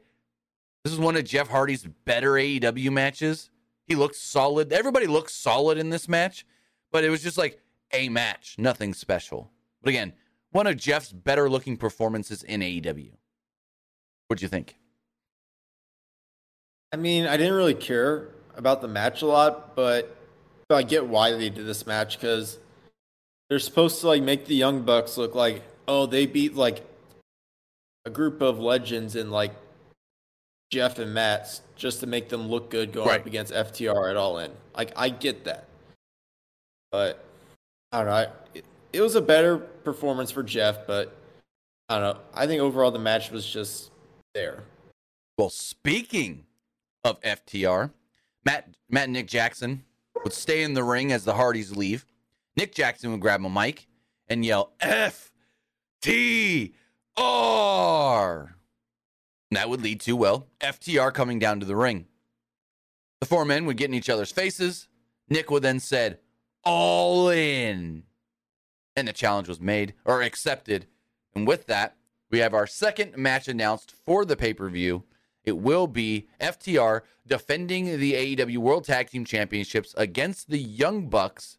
this 0.85 0.93
is 0.93 0.99
one 0.99 1.17
of 1.17 1.25
Jeff 1.25 1.49
Hardy's 1.49 1.85
better 2.05 2.31
AEW 2.31 2.93
matches. 2.93 3.49
He 3.87 3.95
looked 3.95 4.15
solid. 4.15 4.71
Everybody 4.71 5.05
looked 5.05 5.31
solid 5.31 5.77
in 5.77 5.89
this 5.89 6.07
match, 6.07 6.45
but 6.93 7.03
it 7.03 7.09
was 7.09 7.21
just 7.21 7.37
like 7.37 7.59
a 7.91 8.07
match, 8.07 8.55
nothing 8.57 8.93
special. 8.93 9.51
But 9.81 9.89
again, 9.89 10.13
one 10.51 10.65
of 10.65 10.77
Jeff's 10.77 11.11
better 11.11 11.49
looking 11.49 11.75
performances 11.75 12.41
in 12.41 12.61
AEW. 12.61 13.11
What'd 14.27 14.41
you 14.41 14.47
think? 14.47 14.77
I 16.93 16.95
mean, 16.95 17.27
I 17.27 17.35
didn't 17.35 17.55
really 17.55 17.73
care 17.73 18.29
about 18.55 18.81
the 18.81 18.87
match 18.87 19.21
a 19.21 19.25
lot, 19.25 19.75
but 19.75 20.15
I 20.69 20.83
get 20.83 21.05
why 21.05 21.31
they 21.31 21.49
did 21.49 21.65
this 21.65 21.85
match 21.85 22.19
because 22.19 22.57
they're 23.49 23.59
supposed 23.59 23.99
to 24.01 24.07
like 24.07 24.23
make 24.23 24.45
the 24.45 24.55
Young 24.55 24.83
Bucks 24.83 25.17
look 25.17 25.35
like 25.35 25.63
oh 25.87 26.05
they 26.05 26.25
beat 26.25 26.55
like 26.55 26.85
a 28.05 28.09
group 28.09 28.41
of 28.41 28.59
legends 28.59 29.15
and 29.15 29.31
like 29.31 29.53
Jeff 30.71 30.99
and 30.99 31.13
Matt's 31.13 31.61
just 31.75 31.99
to 31.99 32.07
make 32.07 32.29
them 32.29 32.47
look 32.47 32.69
good 32.69 32.93
going 32.93 33.09
Right. 33.09 33.19
up 33.19 33.25
against 33.25 33.51
FTR 33.53 34.09
at 34.09 34.15
all 34.15 34.37
in. 34.39 34.51
Like 34.75 34.93
I 34.95 35.09
get 35.09 35.43
that, 35.43 35.65
but 36.91 37.23
I 37.91 37.97
don't 37.97 38.07
know. 38.07 38.13
I, 38.13 38.27
it, 38.53 38.63
it 38.93 39.01
was 39.01 39.15
a 39.15 39.21
better 39.21 39.57
performance 39.57 40.31
for 40.31 40.43
Jeff, 40.43 40.87
but 40.87 41.13
I 41.89 41.99
don't 41.99 42.15
know. 42.15 42.21
I 42.33 42.47
think 42.47 42.61
overall 42.61 42.91
the 42.91 42.99
match 42.99 43.31
was 43.31 43.45
just 43.45 43.91
there. 44.33 44.63
Well, 45.37 45.49
speaking 45.49 46.45
of 47.03 47.19
FTR, 47.21 47.91
Matt 48.45 48.75
Matt 48.89 49.05
and 49.05 49.13
Nick 49.13 49.27
Jackson 49.27 49.83
would 50.23 50.33
stay 50.33 50.63
in 50.63 50.73
the 50.73 50.83
ring 50.83 51.11
as 51.11 51.23
the 51.25 51.33
Hardys 51.33 51.75
leave. 51.75 52.05
Nick 52.55 52.73
Jackson 52.73 53.11
would 53.11 53.21
grab 53.21 53.43
a 53.45 53.49
mic 53.49 53.87
and 54.27 54.45
yell 54.45 54.73
F 54.79 55.31
T 56.01 56.73
R. 57.17 58.55
That 59.51 59.69
would 59.69 59.81
lead 59.81 59.99
to, 60.01 60.15
well, 60.15 60.47
FTR 60.61 61.13
coming 61.13 61.37
down 61.37 61.59
to 61.59 61.65
the 61.65 61.75
ring. 61.75 62.07
The 63.19 63.25
four 63.25 63.43
men 63.43 63.65
would 63.65 63.77
get 63.77 63.89
in 63.89 63.93
each 63.93 64.09
other's 64.09 64.31
faces. 64.31 64.87
Nick 65.29 65.51
would 65.51 65.61
then 65.61 65.79
said, 65.79 66.19
all 66.63 67.29
in. 67.29 68.03
And 68.95 69.07
the 69.07 69.13
challenge 69.13 69.49
was 69.49 69.59
made 69.59 69.93
or 70.05 70.21
accepted. 70.21 70.87
And 71.35 71.45
with 71.45 71.67
that, 71.67 71.97
we 72.29 72.39
have 72.39 72.53
our 72.53 72.65
second 72.65 73.17
match 73.17 73.49
announced 73.49 73.93
for 74.05 74.23
the 74.23 74.37
pay 74.37 74.53
per 74.53 74.69
view. 74.69 75.03
It 75.43 75.57
will 75.57 75.87
be 75.87 76.27
FTR 76.39 77.01
defending 77.27 77.99
the 77.99 78.13
AEW 78.13 78.57
World 78.57 78.85
Tag 78.85 79.09
Team 79.09 79.25
Championships 79.25 79.93
against 79.97 80.49
the 80.49 80.59
Young 80.59 81.07
Bucks. 81.07 81.57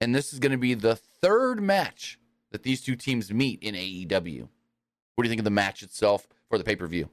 And 0.00 0.14
this 0.14 0.32
is 0.32 0.38
going 0.38 0.52
to 0.52 0.58
be 0.58 0.74
the 0.74 0.96
third 0.96 1.62
match 1.62 2.18
that 2.52 2.62
these 2.62 2.82
two 2.82 2.96
teams 2.96 3.32
meet 3.32 3.62
in 3.62 3.74
AEW. 3.74 4.48
What 5.14 5.22
do 5.22 5.28
you 5.28 5.30
think 5.30 5.40
of 5.40 5.44
the 5.44 5.50
match 5.50 5.82
itself 5.82 6.26
for 6.48 6.58
the 6.58 6.64
pay 6.64 6.76
per 6.76 6.86
view? 6.86 7.08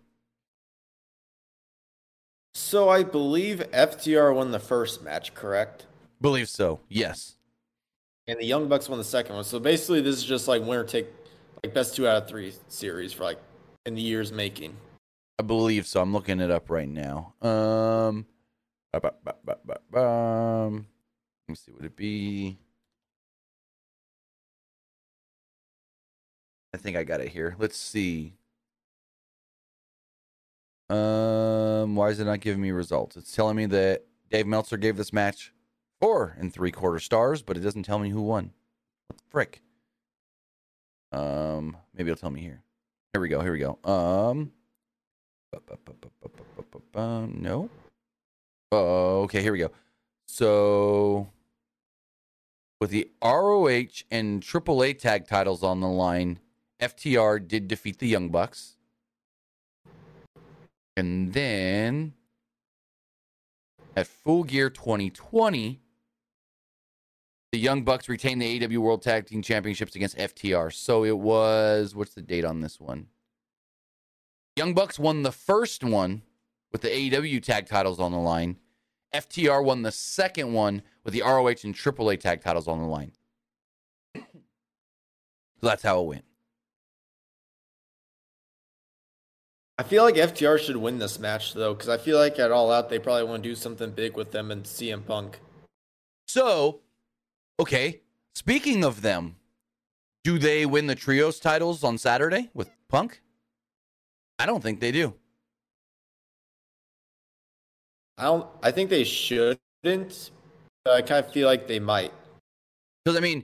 So 2.53 2.89
I 2.89 3.03
believe 3.03 3.59
FTR 3.71 4.35
won 4.35 4.51
the 4.51 4.59
first 4.59 5.01
match, 5.03 5.33
correct? 5.33 5.85
Believe 6.19 6.49
so. 6.49 6.81
Yes. 6.89 7.35
And 8.27 8.39
the 8.39 8.45
Young 8.45 8.67
Bucks 8.67 8.89
won 8.89 8.97
the 8.97 9.03
second 9.03 9.35
one. 9.35 9.43
So 9.43 9.59
basically, 9.59 10.01
this 10.01 10.15
is 10.15 10.23
just 10.23 10.47
like 10.47 10.61
winner 10.61 10.83
take, 10.83 11.07
like 11.63 11.73
best 11.73 11.95
two 11.95 12.07
out 12.07 12.23
of 12.23 12.27
three 12.27 12.53
series 12.67 13.13
for 13.13 13.23
like 13.23 13.39
in 13.85 13.95
the 13.95 14.01
years 14.01 14.31
making. 14.31 14.75
I 15.41 15.43
believe 15.43 15.87
so. 15.87 15.99
I'm 15.99 16.13
looking 16.13 16.39
it 16.39 16.51
up 16.51 16.69
right 16.69 16.87
now. 16.87 17.33
Um, 17.41 18.27
bum. 18.93 20.85
let 21.47 21.49
me 21.49 21.55
see. 21.55 21.71
Would 21.71 21.85
it 21.85 21.95
be? 21.95 22.59
I 26.75 26.77
think 26.77 26.95
I 26.95 27.03
got 27.03 27.21
it 27.21 27.29
here. 27.29 27.55
Let's 27.57 27.75
see. 27.75 28.35
Um, 30.91 31.95
why 31.95 32.09
is 32.09 32.19
it 32.19 32.25
not 32.25 32.41
giving 32.41 32.61
me 32.61 32.69
results? 32.69 33.17
It's 33.17 33.35
telling 33.35 33.55
me 33.55 33.65
that 33.65 34.03
Dave 34.29 34.45
Meltzer 34.45 34.77
gave 34.77 34.95
this 34.95 35.11
match 35.11 35.53
four 35.99 36.35
and 36.39 36.53
three 36.53 36.71
quarter 36.71 36.99
stars, 36.99 37.41
but 37.41 37.57
it 37.57 37.61
doesn't 37.61 37.81
tell 37.81 37.97
me 37.97 38.11
who 38.11 38.21
won. 38.21 38.51
What 39.07 39.17
the 39.17 39.23
frick? 39.31 39.63
Um, 41.11 41.77
maybe 41.95 42.11
it'll 42.11 42.21
tell 42.21 42.29
me 42.29 42.41
here. 42.41 42.61
Here 43.13 43.21
we 43.21 43.27
go. 43.27 43.41
Here 43.41 43.53
we 43.53 43.57
go. 43.57 43.79
Um. 43.83 44.51
No. 47.33 47.69
Oh, 48.71 49.21
okay, 49.23 49.41
here 49.41 49.51
we 49.51 49.59
go. 49.59 49.71
So, 50.27 51.29
with 52.79 52.89
the 52.89 53.11
ROH 53.21 54.03
and 54.09 54.41
AAA 54.41 54.97
tag 54.97 55.27
titles 55.27 55.61
on 55.61 55.81
the 55.81 55.87
line, 55.87 56.39
FTR 56.81 57.45
did 57.45 57.67
defeat 57.67 57.99
the 57.99 58.07
Young 58.07 58.29
Bucks. 58.29 58.77
And 60.95 61.33
then 61.33 62.13
at 63.95 64.07
Full 64.07 64.43
Gear 64.43 64.69
2020, 64.69 65.81
the 67.51 67.59
Young 67.59 67.83
Bucks 67.83 68.07
retained 68.07 68.41
the 68.41 68.59
AEW 68.59 68.77
World 68.77 69.01
Tag 69.01 69.25
Team 69.25 69.41
Championships 69.41 69.95
against 69.95 70.17
FTR. 70.17 70.73
So 70.73 71.03
it 71.03 71.17
was, 71.17 71.93
what's 71.93 72.13
the 72.13 72.21
date 72.21 72.45
on 72.45 72.61
this 72.61 72.79
one? 72.79 73.07
Young 74.55 74.73
Bucks 74.73 74.99
won 74.99 75.23
the 75.23 75.31
first 75.31 75.83
one 75.83 76.23
with 76.71 76.81
the 76.81 76.89
AEW 76.89 77.41
tag 77.41 77.67
titles 77.67 77.99
on 77.99 78.11
the 78.11 78.17
line. 78.17 78.57
FTR 79.13 79.63
won 79.63 79.81
the 79.81 79.91
second 79.91 80.53
one 80.53 80.81
with 81.03 81.13
the 81.13 81.21
ROH 81.21 81.47
and 81.63 81.75
AAA 81.75 82.19
tag 82.19 82.41
titles 82.41 82.67
on 82.67 82.79
the 82.79 82.87
line. 82.87 83.11
So 85.59 85.67
that's 85.67 85.83
how 85.83 86.01
it 86.01 86.07
went. 86.07 86.25
I 89.77 89.83
feel 89.83 90.03
like 90.03 90.15
FTR 90.15 90.57
should 90.57 90.75
win 90.75 90.97
this 90.97 91.19
match 91.19 91.53
though, 91.53 91.75
because 91.75 91.87
I 91.87 91.99
feel 91.99 92.17
like 92.17 92.39
at 92.39 92.51
All 92.51 92.71
Out 92.71 92.89
they 92.89 92.97
probably 92.97 93.25
want 93.25 93.43
to 93.43 93.49
do 93.49 93.53
something 93.53 93.91
big 93.91 94.17
with 94.17 94.31
them 94.31 94.49
and 94.49 94.63
CM 94.63 95.05
Punk. 95.05 95.39
So, 96.27 96.79
okay. 97.59 98.01
Speaking 98.33 98.83
of 98.83 99.03
them, 99.03 99.35
do 100.23 100.39
they 100.39 100.65
win 100.65 100.87
the 100.87 100.95
trios 100.95 101.39
titles 101.39 101.83
on 101.83 101.99
Saturday 101.99 102.49
with 102.55 102.71
Punk? 102.87 103.21
I 104.41 104.47
don't 104.47 104.63
think 104.63 104.79
they 104.79 104.91
do. 104.91 105.13
I 108.17 108.23
don't. 108.23 108.47
I 108.63 108.71
think 108.71 108.89
they 108.89 109.03
shouldn't. 109.03 109.59
But 110.83 110.95
I 110.95 111.01
kind 111.03 111.23
of 111.23 111.31
feel 111.31 111.47
like 111.47 111.67
they 111.67 111.79
might. 111.79 112.11
Because 113.05 113.15
I 113.15 113.21
mean, 113.21 113.43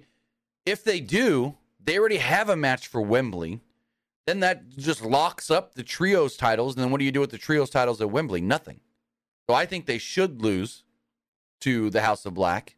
if 0.66 0.84
they 0.84 1.00
do, 1.00 1.56
they 1.84 2.00
already 2.00 2.18
have 2.18 2.50
a 2.50 2.56
match 2.56 2.88
for 2.88 3.00
Wembley. 3.00 3.60
Then 4.26 4.40
that 4.40 4.70
just 4.70 5.06
locks 5.06 5.52
up 5.52 5.76
the 5.76 5.84
trios 5.84 6.36
titles. 6.36 6.76
And 6.76 6.84
then 6.84 6.90
what 6.90 6.98
do 6.98 7.06
you 7.06 7.12
do 7.12 7.20
with 7.20 7.30
the 7.30 7.38
trios 7.38 7.70
titles 7.70 8.02
at 8.02 8.10
Wembley? 8.10 8.42
Nothing. 8.42 8.80
So 9.48 9.56
I 9.56 9.68
think 9.68 9.86
they 9.86 10.00
should 10.00 10.42
lose 10.42 10.84
to 11.62 11.92
the 11.92 12.02
House 12.02 12.26
of 12.26 12.34
Black 12.34 12.76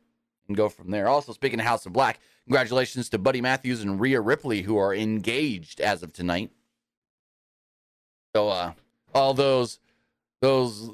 and 0.50 0.58
go 0.58 0.68
from 0.68 0.92
there. 0.92 1.08
Also, 1.08 1.32
speaking 1.32 1.62
of 1.62 1.66
House 1.66 1.86
of 1.86 1.94
Black, 1.94 2.20
congratulations 2.46 3.08
to 3.10 3.18
Buddy 3.18 3.40
Matthews 3.40 3.82
and 3.82 3.98
Rhea 3.98 4.20
Ripley, 4.20 4.62
who 4.64 4.76
are 4.78 4.94
engaged 4.94 5.80
as 5.80 6.04
of 6.04 6.12
tonight. 6.12 6.52
So 8.36 8.50
uh, 8.50 8.74
all 9.14 9.34
those 9.34 9.80
those 10.42 10.92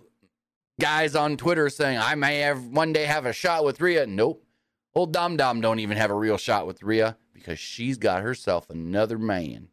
guys 0.80 1.15
on 1.15 1.38
Twitter 1.38 1.69
saying 1.69 2.00
I 2.00 2.15
may 2.15 2.39
have 2.39 2.65
one 2.65 2.93
day 2.93 3.06
have 3.06 3.26
a 3.26 3.34
shot 3.34 3.65
with 3.65 3.82
Rhea. 3.82 4.06
Nope. 4.06 4.43
Old 4.93 5.12
Dom 5.12 5.36
Dom 5.38 5.60
don't 5.62 5.80
even 5.80 5.98
have 5.98 6.12
a 6.12 6.15
real 6.15 6.38
shot 6.38 6.65
with 6.65 6.82
Rhea 6.82 7.17
because 7.34 7.60
she's 7.60 7.98
got 7.98 8.24
herself 8.24 8.69
another 8.69 9.17
man. 9.17 9.67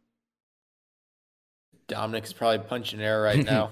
Dominic's 1.87 2.33
probably 2.33 2.59
punching 2.59 3.01
air 3.01 3.21
right 3.21 3.43
now. 3.45 3.71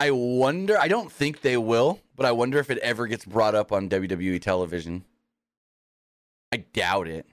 I 0.00 0.10
wonder, 0.10 0.76
I 0.78 0.88
don't 0.88 1.12
think 1.12 1.42
they 1.42 1.56
will, 1.56 2.00
but 2.16 2.26
I 2.26 2.32
wonder 2.32 2.58
if 2.58 2.70
it 2.70 2.78
ever 2.78 3.06
gets 3.06 3.24
brought 3.24 3.54
up 3.54 3.70
on 3.70 3.88
WWE 3.88 4.40
television. 4.42 5.04
I 6.50 6.56
doubt 6.56 7.06
it. 7.06 7.24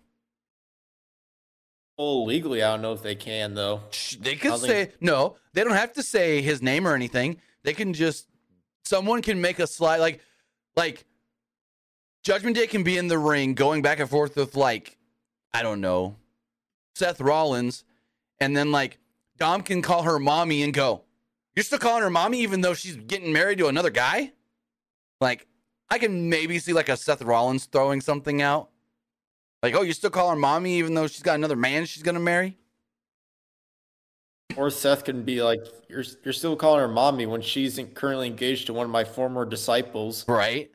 Well, 1.99 2.23
legally, 2.23 2.63
I 2.63 2.71
don't 2.71 2.81
know 2.81 2.93
if 2.93 3.03
they 3.03 3.15
can 3.15 3.55
though. 3.55 3.81
They 4.21 4.37
could 4.37 4.57
say 4.61 4.85
think- 4.85 5.01
no. 5.01 5.35
They 5.51 5.65
don't 5.65 5.73
have 5.73 5.91
to 5.93 6.01
say 6.03 6.41
his 6.41 6.61
name 6.61 6.87
or 6.87 6.95
anything. 6.95 7.41
They 7.63 7.73
can 7.73 7.93
just 7.93 8.25
someone 8.85 9.21
can 9.21 9.41
make 9.41 9.59
a 9.59 9.67
slide 9.67 9.97
like 9.97 10.21
like 10.77 11.03
Judgment 12.23 12.55
Day 12.55 12.67
can 12.67 12.83
be 12.83 12.97
in 12.97 13.09
the 13.09 13.17
ring 13.17 13.53
going 13.53 13.81
back 13.81 13.99
and 13.99 14.09
forth 14.09 14.37
with 14.37 14.55
like 14.55 14.97
I 15.53 15.61
don't 15.61 15.81
know 15.81 16.15
Seth 16.95 17.19
Rollins, 17.19 17.83
and 18.39 18.55
then 18.55 18.71
like 18.71 18.97
Dom 19.37 19.61
can 19.61 19.81
call 19.81 20.03
her 20.03 20.19
mommy 20.19 20.63
and 20.63 20.73
go, 20.73 21.03
"You're 21.53 21.65
still 21.65 21.79
calling 21.79 22.03
her 22.03 22.09
mommy 22.09 22.39
even 22.39 22.61
though 22.61 22.75
she's 22.75 22.95
getting 22.95 23.33
married 23.33 23.57
to 23.57 23.67
another 23.67 23.89
guy." 23.89 24.31
Like 25.19 25.47
I 25.89 25.97
can 25.97 26.29
maybe 26.29 26.59
see 26.59 26.71
like 26.71 26.87
a 26.87 26.95
Seth 26.95 27.21
Rollins 27.21 27.65
throwing 27.65 27.99
something 27.99 28.41
out, 28.41 28.68
like, 29.61 29.75
"Oh, 29.75 29.81
you 29.81 29.93
still 29.93 30.09
call 30.09 30.29
her 30.29 30.35
mommy 30.35 30.77
even 30.77 30.93
though 30.93 31.07
she's 31.07 31.23
got 31.23 31.35
another 31.35 31.55
man 31.55 31.85
she's 31.85 32.03
gonna 32.03 32.19
marry." 32.19 32.57
Or 34.57 34.69
Seth 34.69 35.03
can 35.05 35.23
be 35.23 35.41
like, 35.43 35.59
"You're 35.87 36.03
you're 36.23 36.33
still 36.33 36.55
calling 36.55 36.81
her 36.81 36.87
mommy 36.87 37.25
when 37.25 37.41
she's 37.41 37.79
currently 37.93 38.27
engaged 38.27 38.65
to 38.67 38.73
one 38.73 38.85
of 38.85 38.91
my 38.91 39.03
former 39.03 39.45
disciples." 39.45 40.27
Right. 40.27 40.71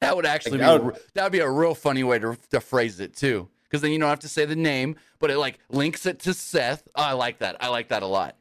That 0.00 0.16
would 0.16 0.24
actually 0.24 0.58
Like, 0.58 0.60
that 0.60 0.78
be 0.78 0.84
would- 0.86 0.96
a, 0.96 1.00
that 1.14 1.22
would 1.24 1.32
be 1.32 1.40
a 1.40 1.50
real 1.50 1.74
funny 1.74 2.04
way 2.04 2.18
to, 2.20 2.38
to 2.50 2.60
phrase 2.60 3.00
it 3.00 3.14
too, 3.14 3.48
because 3.64 3.82
then 3.82 3.90
you 3.92 3.98
don't 3.98 4.08
have 4.08 4.20
to 4.20 4.28
say 4.28 4.44
the 4.46 4.56
name, 4.56 4.96
but 5.18 5.30
it 5.30 5.36
like 5.38 5.58
links 5.68 6.06
it 6.06 6.20
to 6.20 6.32
Seth. 6.32 6.88
Oh, 6.94 7.02
I 7.02 7.12
like 7.12 7.40
that. 7.40 7.56
I 7.60 7.68
like 7.68 7.88
that 7.88 8.02
a 8.02 8.06
lot. 8.06 8.36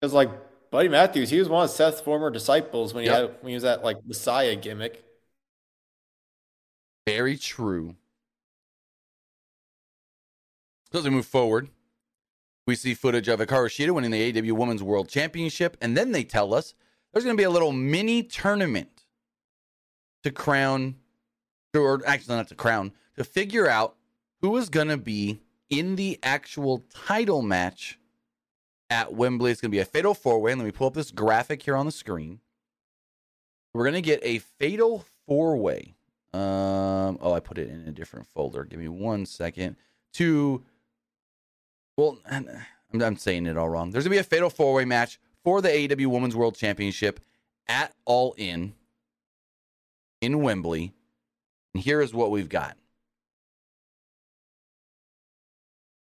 Because 0.00 0.12
like 0.12 0.30
Buddy 0.70 0.88
Matthews, 0.88 1.30
he 1.30 1.38
was 1.38 1.48
one 1.48 1.64
of 1.64 1.70
Seth's 1.70 2.00
former 2.00 2.30
disciples 2.30 2.92
when 2.92 3.04
he 3.04 3.10
Yep. 3.10 3.16
had 3.20 3.42
when 3.42 3.48
he 3.50 3.54
was 3.54 3.62
that 3.62 3.82
like 3.84 3.96
Messiah 4.06 4.56
gimmick. 4.56 5.04
Very 7.10 7.36
true. 7.36 7.96
So 10.92 11.00
as 11.00 11.04
we 11.04 11.10
move 11.10 11.26
forward, 11.26 11.68
we 12.68 12.76
see 12.76 12.94
footage 12.94 13.26
of 13.26 13.40
Hikaru 13.40 13.66
Shida 13.66 13.90
winning 13.90 14.12
the 14.12 14.32
AEW 14.32 14.52
Women's 14.52 14.82
World 14.82 15.08
Championship, 15.08 15.76
and 15.80 15.96
then 15.96 16.12
they 16.12 16.22
tell 16.22 16.54
us 16.54 16.74
there's 17.12 17.24
going 17.24 17.36
to 17.36 17.40
be 17.40 17.44
a 17.44 17.50
little 17.50 17.72
mini 17.72 18.22
tournament 18.22 19.06
to 20.22 20.30
crown, 20.30 20.96
or 21.74 22.00
actually 22.06 22.36
not 22.36 22.46
to 22.48 22.54
crown, 22.54 22.92
to 23.16 23.24
figure 23.24 23.68
out 23.68 23.96
who 24.40 24.56
is 24.56 24.68
going 24.68 24.88
to 24.88 24.96
be 24.96 25.40
in 25.68 25.96
the 25.96 26.16
actual 26.22 26.84
title 26.94 27.42
match 27.42 27.98
at 28.88 29.14
Wembley. 29.14 29.50
It's 29.50 29.60
going 29.60 29.72
to 29.72 29.76
be 29.76 29.80
a 29.80 29.84
fatal 29.84 30.14
four 30.14 30.40
way. 30.40 30.52
And 30.52 30.60
let 30.60 30.66
me 30.66 30.70
pull 30.72 30.86
up 30.86 30.94
this 30.94 31.10
graphic 31.10 31.62
here 31.62 31.74
on 31.74 31.86
the 31.86 31.92
screen. 31.92 32.38
We're 33.74 33.84
going 33.84 33.94
to 33.94 34.00
get 34.00 34.20
a 34.22 34.38
fatal 34.38 35.04
four 35.26 35.56
way. 35.56 35.96
Um, 36.32 37.18
oh, 37.20 37.32
I 37.32 37.40
put 37.40 37.58
it 37.58 37.68
in 37.68 37.88
a 37.88 37.92
different 37.92 38.26
folder. 38.28 38.64
Give 38.64 38.78
me 38.78 38.88
one 38.88 39.26
second. 39.26 39.76
To, 40.14 40.62
well, 41.96 42.18
I'm, 42.30 42.48
I'm 42.92 43.16
saying 43.16 43.46
it 43.46 43.56
all 43.56 43.68
wrong. 43.68 43.90
There's 43.90 44.04
to 44.04 44.10
be 44.10 44.18
a 44.18 44.24
fatal 44.24 44.50
four 44.50 44.74
way 44.74 44.84
match 44.84 45.18
for 45.42 45.60
the 45.60 45.68
AEW 45.68 46.06
Women's 46.06 46.36
World 46.36 46.56
Championship 46.56 47.20
at 47.68 47.94
All 48.04 48.34
In 48.36 48.74
in 50.20 50.42
Wembley. 50.42 50.92
And 51.74 51.82
here 51.82 52.00
is 52.00 52.12
what 52.12 52.30
we've 52.30 52.48
got. 52.48 52.76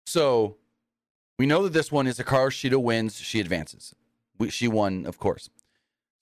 So 0.06 0.56
we 1.38 1.46
know 1.46 1.62
that 1.64 1.72
this 1.72 1.90
one 1.90 2.06
is 2.06 2.20
a 2.20 2.24
car. 2.24 2.50
Shida 2.50 2.80
wins, 2.80 3.16
she 3.16 3.40
advances. 3.40 3.94
She 4.48 4.68
won, 4.68 5.06
of 5.06 5.18
course. 5.18 5.48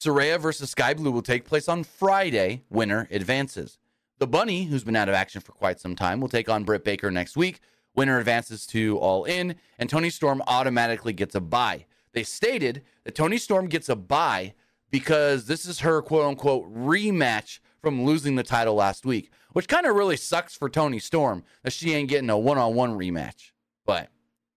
Saraya 0.03 0.41
versus 0.41 0.71
Skye 0.71 0.95
Blue 0.95 1.11
will 1.11 1.23
take 1.23 1.45
place 1.45 1.69
on 1.69 1.85
Friday. 1.85 2.63
Winner 2.71 3.09
advances. 3.11 3.79
The 4.19 4.27
Bunny, 4.27 4.65
who's 4.65 4.85
been 4.85 4.97
out 4.97 5.09
of 5.09 5.15
action 5.15 5.41
for 5.41 5.53
quite 5.53 5.81
some 5.81 5.97
time, 5.97 6.21
will 6.21 6.29
take 6.29 6.49
on 6.49 6.65
Britt 6.65 6.85
Baker 6.85 7.11
next 7.11 7.37
week. 7.37 7.61
Winner 7.95 8.19
advances 8.19 8.67
to 8.69 8.99
All 8.99 9.25
In, 9.25 9.57
and 9.79 9.91
Toni 9.91 10.11
Storm 10.11 10.43
automatically 10.47 11.13
gets 11.13 11.35
a 11.35 11.41
bye. 11.41 11.87
They 12.13 12.23
stated 12.23 12.83
that 13.05 13.15
Toni 13.15 13.39
Storm 13.39 13.69
gets 13.69 13.89
a 13.89 13.97
bye 13.97 14.55
because 14.91 15.47
this 15.47 15.67
is 15.67 15.81
her 15.81 16.01
quote 16.03 16.27
unquote 16.27 16.73
rematch 16.73 17.59
from 17.81 18.05
losing 18.05 18.37
the 18.37 18.43
title 18.43 18.75
last 18.75 19.05
week, 19.05 19.31
which 19.53 19.69
kind 19.69 19.87
of 19.87 19.97
really 19.97 20.17
sucks 20.17 20.57
for 20.57 20.69
Toni 20.71 21.01
Storm 21.01 21.43
that 21.65 21.73
she 21.73 21.93
ain't 21.93 22.09
getting 22.09 22.31
a 22.31 22.39
one 22.39 22.59
on 22.59 22.75
one 22.75 22.97
rematch. 22.97 23.51
But 23.85 24.09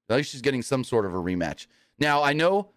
at 0.10 0.18
least 0.18 0.32
she's 0.32 0.42
getting 0.42 0.62
some 0.62 0.84
sort 0.84 1.06
of 1.06 1.14
a 1.14 1.18
rematch. 1.18 1.68
Now, 1.98 2.22
I 2.22 2.34
know 2.34 2.70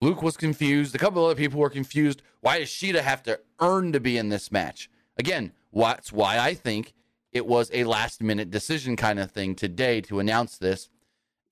Luke 0.00 0.22
was 0.22 0.36
confused. 0.36 0.94
A 0.94 0.98
couple 0.98 1.24
other 1.24 1.34
people 1.34 1.60
were 1.60 1.70
confused. 1.70 2.22
Why 2.40 2.58
does 2.58 2.68
Shida 2.68 3.00
have 3.00 3.22
to 3.24 3.40
earn 3.60 3.92
to 3.92 4.00
be 4.00 4.18
in 4.18 4.28
this 4.28 4.50
match? 4.50 4.90
Again, 5.16 5.52
that's 5.72 6.12
why 6.12 6.38
I 6.38 6.54
think 6.54 6.94
it 7.32 7.46
was 7.46 7.70
a 7.72 7.84
last 7.84 8.22
minute 8.22 8.50
decision 8.50 8.96
kind 8.96 9.18
of 9.18 9.30
thing 9.30 9.54
today 9.54 10.00
to 10.02 10.20
announce 10.20 10.58
this 10.58 10.88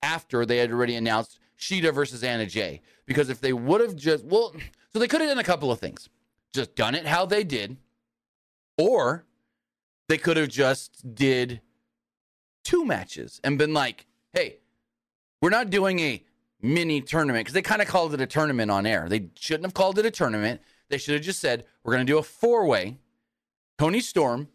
after 0.01 0.45
they 0.45 0.57
had 0.57 0.71
already 0.71 0.95
announced 0.95 1.39
Shida 1.59 1.93
versus 1.93 2.23
Anna 2.23 2.45
Jay. 2.45 2.81
Because 3.05 3.29
if 3.29 3.39
they 3.39 3.53
would 3.53 3.81
have 3.81 3.95
just, 3.95 4.25
well, 4.25 4.53
so 4.91 4.99
they 4.99 5.07
could 5.07 5.21
have 5.21 5.29
done 5.29 5.39
a 5.39 5.43
couple 5.43 5.71
of 5.71 5.79
things. 5.79 6.09
Just 6.53 6.75
done 6.75 6.95
it 6.95 7.05
how 7.05 7.25
they 7.25 7.43
did, 7.43 7.77
or 8.77 9.25
they 10.07 10.17
could 10.17 10.37
have 10.37 10.47
just 10.47 11.15
did 11.15 11.61
two 12.63 12.85
matches 12.85 13.41
and 13.43 13.57
been 13.57 13.73
like, 13.73 14.05
hey, 14.33 14.57
we're 15.41 15.49
not 15.49 15.69
doing 15.69 15.99
a 15.99 16.23
mini 16.61 17.01
tournament 17.01 17.45
because 17.45 17.53
they 17.53 17.61
kind 17.61 17.81
of 17.81 17.87
called 17.87 18.13
it 18.13 18.21
a 18.21 18.25
tournament 18.25 18.71
on 18.71 18.85
air. 18.85 19.07
They 19.09 19.29
shouldn't 19.37 19.65
have 19.65 19.73
called 19.73 19.99
it 19.99 20.05
a 20.05 20.11
tournament. 20.11 20.61
They 20.89 20.97
should 20.97 21.15
have 21.15 21.23
just 21.23 21.39
said, 21.39 21.65
we're 21.83 21.93
going 21.93 22.05
to 22.05 22.11
do 22.11 22.17
a 22.17 22.23
four 22.23 22.65
way. 22.65 22.97
Toni 23.77 23.99
Storm 23.99 24.47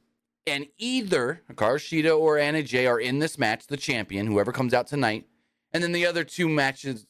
and 0.46 0.66
either 0.78 1.42
Hikaru 1.50 2.18
or 2.18 2.38
Anna 2.38 2.62
Jay 2.62 2.86
are 2.86 2.98
in 2.98 3.18
this 3.18 3.38
match, 3.38 3.66
the 3.66 3.76
champion, 3.76 4.26
whoever 4.26 4.52
comes 4.52 4.72
out 4.72 4.86
tonight. 4.86 5.26
And 5.72 5.82
then 5.82 5.92
the 5.92 6.06
other 6.06 6.24
two 6.24 6.48
matches, 6.48 7.06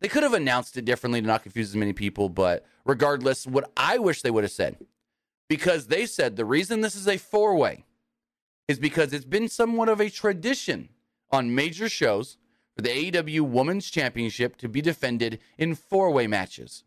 they 0.00 0.08
could 0.08 0.22
have 0.22 0.34
announced 0.34 0.76
it 0.76 0.84
differently 0.84 1.20
to 1.20 1.26
not 1.26 1.42
confuse 1.42 1.70
as 1.70 1.76
many 1.76 1.92
people. 1.92 2.28
But 2.28 2.64
regardless, 2.84 3.46
what 3.46 3.70
I 3.76 3.98
wish 3.98 4.22
they 4.22 4.30
would 4.30 4.44
have 4.44 4.52
said, 4.52 4.76
because 5.48 5.86
they 5.86 6.06
said 6.06 6.36
the 6.36 6.44
reason 6.44 6.80
this 6.80 6.94
is 6.94 7.08
a 7.08 7.16
four 7.16 7.56
way 7.56 7.84
is 8.68 8.78
because 8.78 9.12
it's 9.12 9.24
been 9.24 9.48
somewhat 9.48 9.88
of 9.88 10.00
a 10.00 10.10
tradition 10.10 10.90
on 11.30 11.54
major 11.54 11.88
shows 11.88 12.36
for 12.74 12.82
the 12.82 13.10
AEW 13.10 13.40
Women's 13.40 13.90
Championship 13.90 14.56
to 14.58 14.68
be 14.68 14.82
defended 14.82 15.38
in 15.56 15.74
four 15.74 16.10
way 16.10 16.26
matches. 16.26 16.84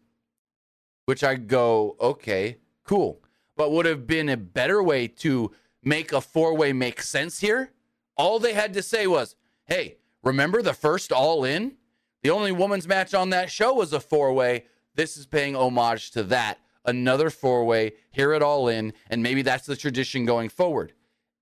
Which 1.05 1.23
I 1.23 1.35
go, 1.35 1.95
okay, 1.99 2.57
cool. 2.85 3.21
But 3.59 3.73
would 3.73 3.85
have 3.87 4.07
been 4.07 4.29
a 4.29 4.37
better 4.37 4.81
way 4.81 5.09
to 5.09 5.51
make 5.83 6.13
a 6.13 6.21
four 6.21 6.55
way 6.55 6.71
make 6.71 7.01
sense 7.01 7.41
here 7.41 7.73
All 8.15 8.39
they 8.39 8.53
had 8.53 8.73
to 8.73 8.81
say 8.81 9.05
was, 9.05 9.35
hey, 9.65 9.97
remember 10.23 10.61
the 10.61 10.73
first 10.73 11.11
All 11.11 11.43
In? 11.43 11.75
The 12.23 12.29
only 12.29 12.53
women's 12.53 12.87
match 12.87 13.13
on 13.13 13.31
that 13.31 13.51
show 13.51 13.73
was 13.73 13.91
a 13.91 13.99
four 13.99 14.31
way. 14.31 14.63
This 14.95 15.17
is 15.17 15.25
paying 15.25 15.57
homage 15.57 16.11
to 16.11 16.23
that. 16.23 16.59
Another 16.85 17.29
four 17.29 17.65
way, 17.65 17.95
here 18.11 18.31
at 18.31 18.41
All 18.41 18.69
In, 18.69 18.93
and 19.09 19.21
maybe 19.21 19.41
that's 19.41 19.65
the 19.65 19.75
tradition 19.75 20.23
going 20.23 20.47
forward. 20.47 20.93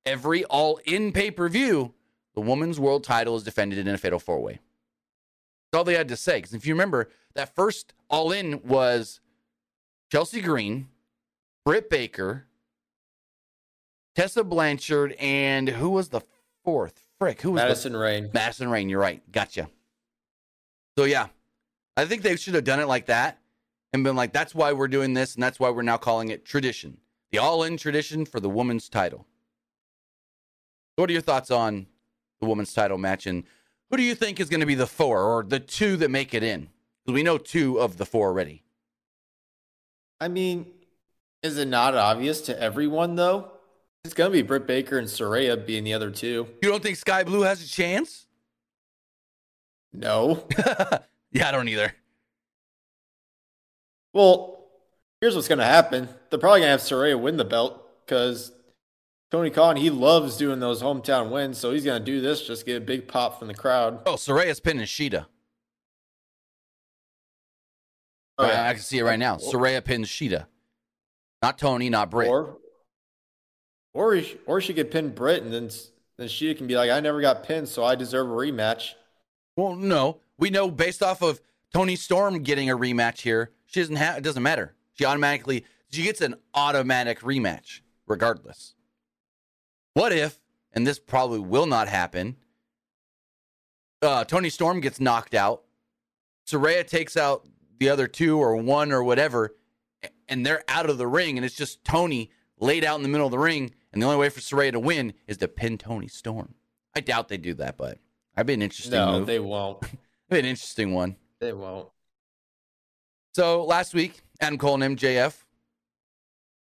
Every 0.03 0.43
All 0.45 0.79
In 0.85 1.11
pay 1.11 1.29
per 1.29 1.47
view, 1.47 1.93
the 2.33 2.41
women's 2.41 2.79
world 2.79 3.03
title 3.03 3.35
is 3.35 3.43
defended 3.43 3.77
in 3.77 3.93
a 3.93 3.97
fatal 3.99 4.17
four 4.17 4.41
way. 4.41 4.53
That's 5.71 5.77
all 5.77 5.83
they 5.83 5.93
had 5.93 6.07
to 6.07 6.17
say. 6.17 6.39
Because 6.39 6.55
if 6.55 6.65
you 6.65 6.73
remember, 6.73 7.11
that 7.35 7.53
first 7.53 7.93
All 8.09 8.31
In 8.31 8.59
was 8.63 9.19
Chelsea 10.11 10.41
Green, 10.41 10.87
Britt 11.67 11.89
Baker, 11.89 12.45
Tessa 14.15 14.45
Blanchard, 14.45 15.11
and 15.19 15.67
who 15.67 15.89
was 15.89 16.07
the 16.07 16.21
fourth? 16.63 17.09
Frick, 17.19 17.41
who 17.41 17.51
was 17.51 17.61
Madison 17.61 17.93
Rayne. 17.93 18.23
the 18.23 18.31
Madison 18.33 18.69
Rayne? 18.69 18.87
You're 18.87 19.01
right. 19.01 19.21
Gotcha. 19.33 19.67
So 20.97 21.03
yeah, 21.03 21.27
I 21.97 22.05
think 22.05 22.21
they 22.21 22.37
should 22.37 22.53
have 22.53 22.63
done 22.63 22.79
it 22.79 22.87
like 22.87 23.07
that 23.07 23.39
and 23.91 24.01
been 24.01 24.15
like, 24.15 24.31
that's 24.31 24.55
why 24.55 24.71
we're 24.71 24.87
doing 24.87 25.13
this, 25.13 25.33
and 25.33 25.43
that's 25.43 25.59
why 25.59 25.69
we're 25.69 25.81
now 25.81 25.97
calling 25.97 26.29
it 26.29 26.45
tradition, 26.45 26.99
the 27.31 27.39
all-in 27.39 27.75
tradition 27.75 28.25
for 28.25 28.39
the 28.39 28.49
women's 28.49 28.87
title. 28.87 29.25
What 30.95 31.09
are 31.09 31.13
your 31.13 31.21
thoughts 31.21 31.51
on 31.51 31.87
the 32.39 32.47
women's 32.47 32.71
title 32.71 32.97
match, 32.97 33.27
and 33.27 33.43
who 33.89 33.97
do 33.97 34.03
you 34.03 34.15
think 34.15 34.39
is 34.39 34.47
going 34.47 34.61
to 34.61 34.65
be 34.65 34.75
the 34.75 34.87
four 34.87 35.21
or 35.21 35.43
the 35.43 35.59
two 35.59 35.97
that 35.97 36.11
make 36.11 36.33
it 36.33 36.43
in? 36.43 36.69
Because 37.03 37.13
we 37.13 37.23
know 37.23 37.37
two 37.37 37.77
of 37.77 37.97
the 37.97 38.05
four 38.05 38.29
already. 38.29 38.63
I 40.21 40.29
mean, 40.29 40.65
is 41.43 41.57
it 41.57 41.67
not 41.67 41.95
obvious 41.95 42.41
to 42.41 42.59
everyone 42.61 43.15
though? 43.15 43.51
It's 44.03 44.13
gonna 44.13 44.29
be 44.29 44.41
Britt 44.41 44.65
Baker 44.67 44.97
and 44.97 45.07
Saraya 45.07 45.63
being 45.65 45.83
the 45.83 45.93
other 45.93 46.09
two. 46.11 46.47
You 46.61 46.69
don't 46.69 46.81
think 46.81 46.97
Skye 46.97 47.23
Blue 47.23 47.41
has 47.41 47.63
a 47.63 47.67
chance? 47.67 48.25
No. 49.93 50.47
yeah, 51.31 51.47
I 51.47 51.51
don't 51.51 51.67
either. 51.67 51.93
Well, 54.13 54.65
here's 55.21 55.35
what's 55.35 55.47
gonna 55.47 55.65
happen. 55.65 56.07
They're 56.29 56.39
probably 56.39 56.61
gonna 56.61 56.71
have 56.71 56.81
Saraya 56.81 57.19
win 57.19 57.37
the 57.37 57.45
belt 57.45 57.83
because 58.05 58.51
Tony 59.31 59.49
Khan 59.49 59.75
he 59.75 59.89
loves 59.89 60.37
doing 60.37 60.59
those 60.59 60.81
hometown 60.81 61.29
wins, 61.31 61.57
so 61.57 61.71
he's 61.71 61.83
gonna 61.83 61.99
do 62.03 62.21
this 62.21 62.41
just 62.47 62.65
get 62.65 62.77
a 62.77 62.81
big 62.81 63.07
pop 63.07 63.39
from 63.39 63.47
the 63.49 63.53
crowd. 63.53 63.99
Oh, 64.05 64.13
Saraya's 64.15 64.59
pinning 64.59 64.85
Shida. 64.85 65.25
Oh, 68.37 68.45
I- 68.45 68.49
yeah. 68.51 68.69
I 68.69 68.73
can 68.73 68.81
see 68.81 68.99
it 68.99 69.03
right 69.03 69.19
now. 69.19 69.37
Soraya 69.37 69.83
pins 69.83 70.07
Shida. 70.07 70.45
Not 71.41 71.57
Toni, 71.57 71.89
not 71.89 72.09
Britt. 72.09 72.29
Or, 72.29 72.57
or, 73.93 74.21
or 74.45 74.61
she 74.61 74.73
could 74.73 74.91
pin 74.91 75.09
Britt, 75.09 75.43
and 75.43 75.53
then 75.53 75.69
then 76.17 76.27
she 76.27 76.53
can 76.55 76.67
be 76.67 76.75
like, 76.75 76.89
"I 76.89 76.99
never 76.99 77.21
got 77.21 77.43
pinned, 77.43 77.69
so 77.69 77.83
I 77.83 77.95
deserve 77.95 78.27
a 78.27 78.33
rematch." 78.33 78.93
Well, 79.55 79.75
no. 79.75 80.21
We 80.37 80.49
know 80.49 80.69
based 80.69 81.01
off 81.01 81.21
of 81.21 81.41
Toni 81.73 81.95
Storm 81.95 82.43
getting 82.43 82.69
a 82.69 82.77
rematch 82.77 83.21
here, 83.21 83.51
she 83.65 83.79
doesn't 83.79 83.95
have 83.95 84.17
it 84.17 84.23
doesn't 84.23 84.43
matter. 84.43 84.75
She 84.93 85.05
automatically 85.05 85.65
she 85.89 86.03
gets 86.03 86.21
an 86.21 86.35
automatic 86.53 87.21
rematch 87.21 87.81
regardless. 88.07 88.73
What 89.93 90.11
if, 90.11 90.39
and 90.73 90.85
this 90.85 90.99
probably 90.99 91.39
will 91.39 91.65
not 91.65 91.87
happen, 91.87 92.35
uh, 94.01 94.23
Toni 94.25 94.49
Storm 94.49 94.79
gets 94.79 94.99
knocked 94.99 95.33
out, 95.33 95.63
Saraya 96.47 96.85
takes 96.85 97.17
out 97.17 97.47
the 97.79 97.89
other 97.89 98.07
two 98.07 98.37
or 98.37 98.55
one 98.55 98.91
or 98.91 99.03
whatever, 99.03 99.55
and 100.29 100.45
they're 100.45 100.63
out 100.67 100.89
of 100.89 100.97
the 100.97 101.07
ring, 101.07 101.37
and 101.37 101.45
it's 101.45 101.55
just 101.55 101.83
Toni 101.83 102.31
laid 102.59 102.83
out 102.83 102.95
in 102.97 103.03
the 103.03 103.09
middle 103.09 103.27
of 103.27 103.31
the 103.31 103.39
ring, 103.39 103.71
and 103.93 104.01
the 104.01 104.05
only 104.05 104.17
way 104.17 104.29
for 104.29 104.39
Saraya 104.39 104.71
to 104.71 104.79
win 104.79 105.13
is 105.27 105.37
to 105.37 105.47
pin 105.47 105.77
Toni 105.77 106.07
Storm. 106.07 106.55
I 106.95 106.99
doubt 107.01 107.27
they 107.29 107.37
do 107.37 107.53
that, 107.55 107.77
but 107.77 107.99
I'd 108.35 108.45
be 108.47 108.53
an 108.53 108.61
interesting 108.61 108.93
No, 108.99 109.19
move. 109.19 109.27
they 109.27 109.39
won't. 109.39 109.81
Be 110.29 110.39
an 110.39 110.45
interesting 110.45 110.93
one. 110.93 111.15
They 111.39 111.53
won't. 111.53 111.87
So 113.33 113.63
last 113.63 113.93
week, 113.93 114.21
Adam 114.41 114.57
Cole 114.57 114.81
and 114.81 114.97
MJF 114.97 115.45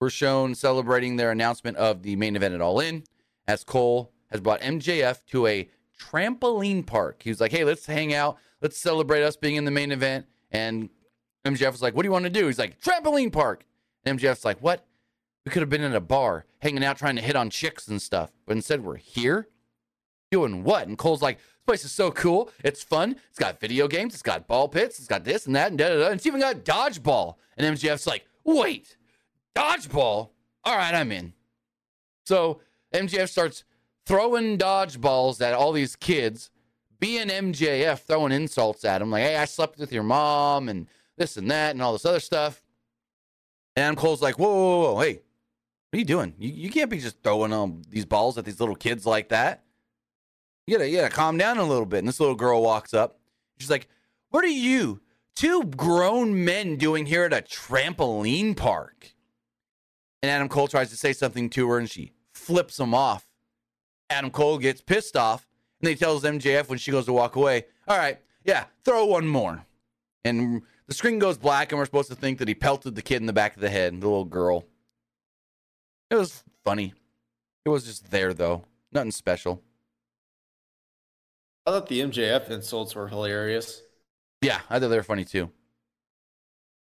were 0.00 0.10
shown 0.10 0.54
celebrating 0.54 1.16
their 1.16 1.30
announcement 1.32 1.76
of 1.76 2.02
the 2.02 2.14
main 2.14 2.36
event 2.36 2.54
at 2.54 2.60
All 2.60 2.78
In, 2.78 3.02
as 3.48 3.64
Cole 3.64 4.12
has 4.30 4.40
brought 4.40 4.60
MJF 4.60 5.24
to 5.30 5.46
a 5.48 5.68
trampoline 6.00 6.86
park. 6.86 7.22
He 7.24 7.30
was 7.30 7.40
like, 7.40 7.50
"Hey, 7.50 7.64
let's 7.64 7.86
hang 7.86 8.14
out. 8.14 8.36
Let's 8.62 8.78
celebrate 8.78 9.24
us 9.24 9.34
being 9.36 9.56
in 9.56 9.64
the 9.64 9.70
main 9.72 9.90
event." 9.90 10.26
And 10.52 10.88
MJF 11.44 11.72
was 11.72 11.82
like, 11.82 11.94
"What 11.94 12.02
do 12.02 12.06
you 12.08 12.12
want 12.12 12.24
to 12.24 12.30
do?" 12.30 12.46
He's 12.46 12.58
like, 12.58 12.80
"Trampoline 12.80 13.32
park." 13.32 13.64
And 14.04 14.18
MJF's 14.18 14.44
like, 14.44 14.58
"What? 14.60 14.86
We 15.44 15.52
could 15.52 15.62
have 15.62 15.70
been 15.70 15.82
in 15.82 15.94
a 15.94 16.00
bar, 16.00 16.44
hanging 16.60 16.84
out, 16.84 16.98
trying 16.98 17.16
to 17.16 17.22
hit 17.22 17.36
on 17.36 17.48
chicks 17.50 17.88
and 17.88 18.02
stuff, 18.02 18.32
but 18.46 18.56
instead 18.56 18.84
we're 18.84 18.96
here." 18.96 19.48
doing 20.30 20.64
what? 20.64 20.88
And 20.88 20.98
Cole's 20.98 21.22
like, 21.22 21.38
this 21.38 21.64
place 21.66 21.84
is 21.84 21.92
so 21.92 22.10
cool. 22.10 22.50
It's 22.64 22.82
fun. 22.82 23.16
It's 23.30 23.38
got 23.38 23.60
video 23.60 23.88
games. 23.88 24.14
It's 24.14 24.22
got 24.22 24.46
ball 24.46 24.68
pits. 24.68 24.98
It's 24.98 25.08
got 25.08 25.24
this 25.24 25.46
and 25.46 25.56
that 25.56 25.68
and 25.68 25.78
da 25.78 25.88
da 25.88 25.98
da. 25.98 26.08
It's 26.08 26.26
even 26.26 26.40
got 26.40 26.64
dodgeball. 26.64 27.34
And 27.56 27.76
MJF's 27.76 28.06
like, 28.06 28.26
wait, 28.44 28.96
dodgeball? 29.54 30.30
All 30.64 30.76
right, 30.76 30.94
I'm 30.94 31.12
in. 31.12 31.32
So 32.24 32.60
MJF 32.94 33.28
starts 33.28 33.64
throwing 34.06 34.58
dodgeballs 34.58 35.40
at 35.40 35.54
all 35.54 35.72
these 35.72 35.96
kids, 35.96 36.50
being 37.00 37.28
MJF, 37.28 38.00
throwing 38.00 38.32
insults 38.32 38.84
at 38.84 39.02
him, 39.02 39.10
like, 39.10 39.22
hey, 39.22 39.36
I 39.36 39.44
slept 39.44 39.78
with 39.78 39.92
your 39.92 40.02
mom 40.02 40.68
and 40.68 40.86
this 41.18 41.36
and 41.36 41.50
that 41.50 41.72
and 41.72 41.82
all 41.82 41.92
this 41.92 42.06
other 42.06 42.20
stuff. 42.20 42.62
And 43.76 43.84
Adam 43.84 43.96
Cole's 43.96 44.22
like, 44.22 44.38
whoa, 44.38 44.52
whoa, 44.52 44.94
whoa, 44.94 45.00
hey, 45.00 45.22
what 45.90 45.96
are 45.96 45.98
you 45.98 46.04
doing? 46.04 46.34
You, 46.38 46.50
you 46.50 46.70
can't 46.70 46.90
be 46.90 46.98
just 46.98 47.22
throwing 47.22 47.52
um, 47.52 47.82
these 47.88 48.04
balls 48.04 48.36
at 48.36 48.44
these 48.44 48.60
little 48.60 48.74
kids 48.74 49.06
like 49.06 49.30
that. 49.30 49.64
You 50.66 50.76
gotta, 50.76 50.88
you 50.88 50.98
gotta 50.98 51.14
calm 51.14 51.38
down 51.38 51.58
a 51.58 51.64
little 51.64 51.86
bit. 51.86 52.00
And 52.00 52.08
this 52.08 52.20
little 52.20 52.34
girl 52.34 52.62
walks 52.62 52.92
up. 52.92 53.18
She's 53.58 53.70
like, 53.70 53.88
What 54.30 54.44
are 54.44 54.48
you, 54.48 55.00
two 55.34 55.64
grown 55.64 56.44
men, 56.44 56.76
doing 56.76 57.06
here 57.06 57.24
at 57.24 57.32
a 57.32 57.40
trampoline 57.40 58.56
park? 58.56 59.14
And 60.22 60.30
Adam 60.30 60.48
Cole 60.48 60.68
tries 60.68 60.90
to 60.90 60.96
say 60.96 61.12
something 61.12 61.48
to 61.50 61.70
her 61.70 61.78
and 61.78 61.88
she 61.88 62.12
flips 62.32 62.78
him 62.78 62.94
off. 62.94 63.26
Adam 64.10 64.30
Cole 64.30 64.58
gets 64.58 64.80
pissed 64.80 65.16
off 65.16 65.46
and 65.80 65.88
he 65.88 65.94
tells 65.94 66.22
MJF 66.22 66.68
when 66.68 66.78
she 66.78 66.90
goes 66.90 67.06
to 67.06 67.12
walk 67.12 67.36
away, 67.36 67.64
All 67.86 67.96
right, 67.96 68.18
yeah, 68.44 68.64
throw 68.84 69.06
one 69.06 69.26
more. 69.26 69.64
And 70.24 70.62
the 70.88 70.94
screen 70.94 71.18
goes 71.18 71.38
black 71.38 71.70
and 71.70 71.78
we're 71.78 71.84
supposed 71.84 72.08
to 72.08 72.14
think 72.16 72.38
that 72.38 72.48
he 72.48 72.54
pelted 72.54 72.94
the 72.94 73.02
kid 73.02 73.20
in 73.20 73.26
the 73.26 73.32
back 73.32 73.54
of 73.54 73.60
the 73.60 73.70
head, 73.70 73.92
the 73.92 74.08
little 74.08 74.24
girl. 74.24 74.64
It 76.10 76.16
was 76.16 76.42
funny. 76.64 76.94
It 77.64 77.68
was 77.68 77.84
just 77.84 78.10
there 78.10 78.32
though. 78.32 78.64
Nothing 78.90 79.10
special. 79.10 79.62
I 81.66 81.72
thought 81.72 81.88
the 81.88 82.00
MJF 82.00 82.50
insults 82.50 82.94
were 82.94 83.06
hilarious. 83.06 83.82
Yeah, 84.40 84.60
I 84.70 84.80
thought 84.80 84.88
they 84.88 84.96
were 84.96 85.02
funny 85.02 85.26
too. 85.26 85.50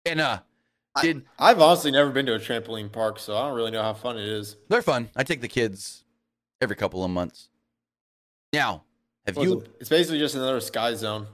And 0.04 0.20
uh 0.20 0.40
did 1.00 1.24
I've 1.38 1.60
honestly 1.60 1.90
never 1.90 2.10
been 2.10 2.26
to 2.26 2.34
a 2.34 2.38
trampoline 2.38 2.92
park, 2.92 3.18
so 3.18 3.36
I 3.36 3.48
don't 3.48 3.56
really 3.56 3.70
know 3.70 3.82
how 3.82 3.94
fun 3.94 4.18
it 4.18 4.28
is. 4.28 4.56
they're 4.68 4.82
fun. 4.82 5.08
I 5.16 5.24
take 5.24 5.40
the 5.40 5.48
kids 5.48 6.04
every 6.60 6.76
couple 6.76 7.02
of 7.02 7.10
months. 7.10 7.48
Now, 8.52 8.84
have 9.26 9.38
you 9.38 9.60
it? 9.60 9.76
It's 9.80 9.88
basically 9.88 10.18
just 10.18 10.34
another 10.34 10.60
sky 10.60 10.94
zone. 10.94 11.26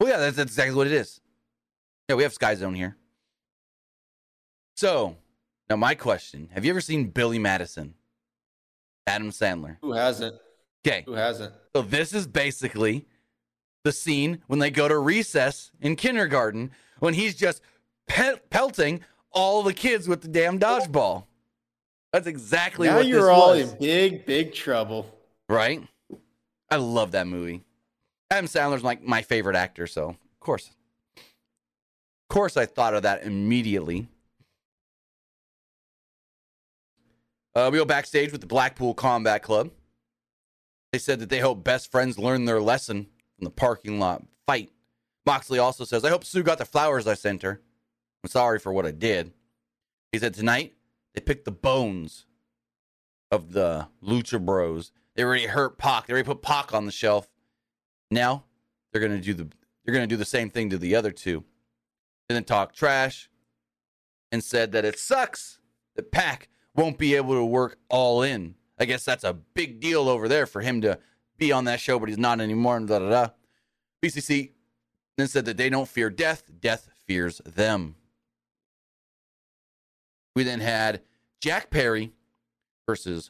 Well 0.00 0.10
yeah, 0.10 0.18
that's, 0.18 0.36
that's 0.36 0.50
exactly 0.50 0.74
what 0.74 0.88
it 0.88 0.92
is. 0.92 1.20
Yeah, 2.10 2.16
we 2.16 2.24
have 2.24 2.32
Sky 2.32 2.56
Zone 2.56 2.74
here. 2.74 2.96
So 4.74 5.14
now 5.68 5.76
my 5.76 5.94
question. 5.94 6.48
Have 6.52 6.64
you 6.64 6.72
ever 6.72 6.80
seen 6.80 7.04
Billy 7.10 7.38
Madison? 7.38 7.94
Adam 9.06 9.30
Sandler. 9.30 9.76
Who 9.80 9.92
hasn't? 9.92 10.34
Okay. 10.84 11.04
Who 11.06 11.12
hasn't? 11.12 11.54
So 11.72 11.82
this 11.82 12.12
is 12.12 12.26
basically 12.26 13.06
the 13.84 13.92
scene 13.92 14.42
when 14.48 14.58
they 14.58 14.72
go 14.72 14.88
to 14.88 14.98
recess 14.98 15.70
in 15.80 15.94
kindergarten 15.94 16.72
when 16.98 17.14
he's 17.14 17.36
just 17.36 17.62
pe- 18.08 18.40
pelting 18.50 19.02
all 19.30 19.62
the 19.62 19.72
kids 19.72 20.08
with 20.08 20.22
the 20.22 20.26
damn 20.26 20.58
dodgeball. 20.58 21.26
That's 22.12 22.26
exactly 22.26 22.88
now 22.88 22.96
what 22.96 23.06
you're 23.06 23.30
all 23.30 23.50
was, 23.50 23.72
in 23.74 23.78
big, 23.78 24.26
big 24.26 24.52
trouble. 24.52 25.06
right? 25.48 25.80
I 26.68 26.74
love 26.74 27.12
that 27.12 27.28
movie. 27.28 27.62
Adam 28.32 28.46
Sandler's 28.46 28.82
like 28.82 29.00
my 29.00 29.22
favorite 29.22 29.54
actor, 29.54 29.86
so 29.86 30.08
of 30.08 30.40
course, 30.40 30.72
course, 32.30 32.56
I 32.56 32.64
thought 32.64 32.94
of 32.94 33.02
that 33.02 33.24
immediately. 33.24 34.08
Uh, 37.54 37.68
we 37.70 37.78
go 37.78 37.84
backstage 37.84 38.32
with 38.32 38.40
the 38.40 38.46
Blackpool 38.46 38.94
Combat 38.94 39.42
Club. 39.42 39.70
They 40.92 40.98
said 40.98 41.20
that 41.20 41.28
they 41.28 41.40
hope 41.40 41.62
best 41.62 41.90
friends 41.90 42.18
learn 42.18 42.46
their 42.46 42.60
lesson 42.60 43.06
from 43.36 43.44
the 43.44 43.50
parking 43.50 44.00
lot 44.00 44.22
fight. 44.46 44.70
Moxley 45.26 45.58
also 45.58 45.84
says, 45.84 46.04
I 46.04 46.08
hope 46.08 46.24
Sue 46.24 46.42
got 46.42 46.58
the 46.58 46.64
flowers 46.64 47.06
I 47.06 47.14
sent 47.14 47.42
her. 47.42 47.60
I'm 48.24 48.30
sorry 48.30 48.58
for 48.58 48.72
what 48.72 48.86
I 48.86 48.90
did. 48.90 49.32
He 50.12 50.18
said, 50.18 50.34
Tonight, 50.34 50.74
they 51.14 51.20
picked 51.20 51.44
the 51.44 51.52
bones 51.52 52.26
of 53.30 53.52
the 53.52 53.88
Lucha 54.02 54.44
Bros. 54.44 54.92
They 55.14 55.24
already 55.24 55.46
hurt 55.46 55.78
Pac. 55.78 56.06
They 56.06 56.12
already 56.12 56.26
put 56.26 56.42
Pac 56.42 56.72
on 56.72 56.86
the 56.86 56.92
shelf. 56.92 57.28
Now, 58.10 58.44
they're 58.92 59.02
gonna 59.02 59.20
do 59.20 59.34
the 59.34 59.48
they're 59.84 59.94
gonna 59.94 60.06
do 60.06 60.16
the 60.16 60.24
same 60.24 60.50
thing 60.50 60.70
to 60.70 60.78
the 60.78 60.96
other 60.96 61.12
two. 61.12 61.44
Then 62.30 62.44
talk 62.44 62.72
trash 62.72 63.28
and 64.30 64.44
said 64.44 64.70
that 64.70 64.84
it 64.84 65.00
sucks 65.00 65.58
that 65.96 66.12
Pac 66.12 66.48
won't 66.76 66.96
be 66.96 67.16
able 67.16 67.34
to 67.34 67.44
work 67.44 67.76
all 67.88 68.22
in. 68.22 68.54
I 68.78 68.84
guess 68.84 69.04
that's 69.04 69.24
a 69.24 69.34
big 69.34 69.80
deal 69.80 70.08
over 70.08 70.28
there 70.28 70.46
for 70.46 70.60
him 70.60 70.80
to 70.82 71.00
be 71.38 71.50
on 71.50 71.64
that 71.64 71.80
show, 71.80 71.98
but 71.98 72.08
he's 72.08 72.18
not 72.18 72.40
anymore. 72.40 72.76
And 72.76 72.86
da 72.86 73.00
da 73.00 73.10
da. 73.10 73.28
BCC 74.00 74.52
then 75.18 75.26
said 75.26 75.44
that 75.46 75.56
they 75.56 75.68
don't 75.68 75.88
fear 75.88 76.08
death, 76.08 76.44
death 76.60 76.88
fears 77.04 77.40
them. 77.44 77.96
We 80.36 80.44
then 80.44 80.60
had 80.60 81.02
Jack 81.40 81.68
Perry 81.68 82.12
versus 82.86 83.28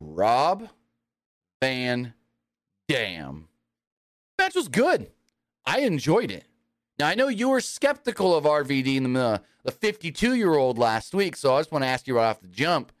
Rob 0.00 0.70
Van 1.60 2.14
Dam. 2.88 3.48
Match 4.38 4.54
was 4.54 4.68
good. 4.68 5.10
I 5.66 5.80
enjoyed 5.80 6.30
it. 6.30 6.47
Now 6.98 7.08
I 7.08 7.14
know 7.14 7.28
you 7.28 7.48
were 7.48 7.60
skeptical 7.60 8.34
of 8.36 8.44
RVD 8.44 8.96
and 8.96 9.14
the 9.16 9.20
uh, 9.20 9.38
the 9.64 9.72
52 9.72 10.34
year 10.34 10.54
old 10.54 10.78
last 10.78 11.14
week, 11.14 11.36
so 11.36 11.54
I 11.54 11.60
just 11.60 11.70
want 11.72 11.84
to 11.84 11.88
ask 11.88 12.06
you 12.06 12.16
right 12.16 12.28
off 12.28 12.40
the 12.40 12.48
jump: 12.48 12.92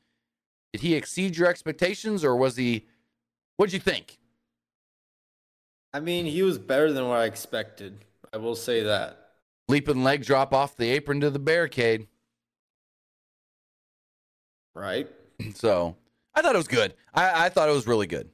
Did 0.72 0.82
he 0.82 0.94
exceed 0.94 1.36
your 1.36 1.48
expectations, 1.48 2.24
or 2.24 2.36
was 2.36 2.56
he? 2.56 2.86
What'd 3.56 3.72
you 3.72 3.80
think? 3.80 4.18
I 5.92 6.00
mean, 6.00 6.26
he 6.26 6.42
was 6.42 6.58
better 6.58 6.92
than 6.92 7.08
what 7.08 7.18
I 7.18 7.24
expected. 7.24 7.98
I 8.32 8.36
will 8.36 8.54
say 8.54 8.82
that. 8.82 9.30
Leaping 9.68 10.04
leg 10.04 10.22
drop 10.24 10.52
off 10.54 10.76
the 10.76 10.90
apron 10.90 11.20
to 11.20 11.30
the 11.30 11.38
barricade. 11.38 12.06
Right. 14.74 15.08
So 15.54 15.94
I 16.34 16.42
thought 16.42 16.54
it 16.56 16.58
was 16.58 16.66
good. 16.68 16.94
I, 17.14 17.46
I 17.46 17.48
thought 17.48 17.68
it 17.68 17.72
was 17.72 17.86
really 17.86 18.08
good. 18.08 18.28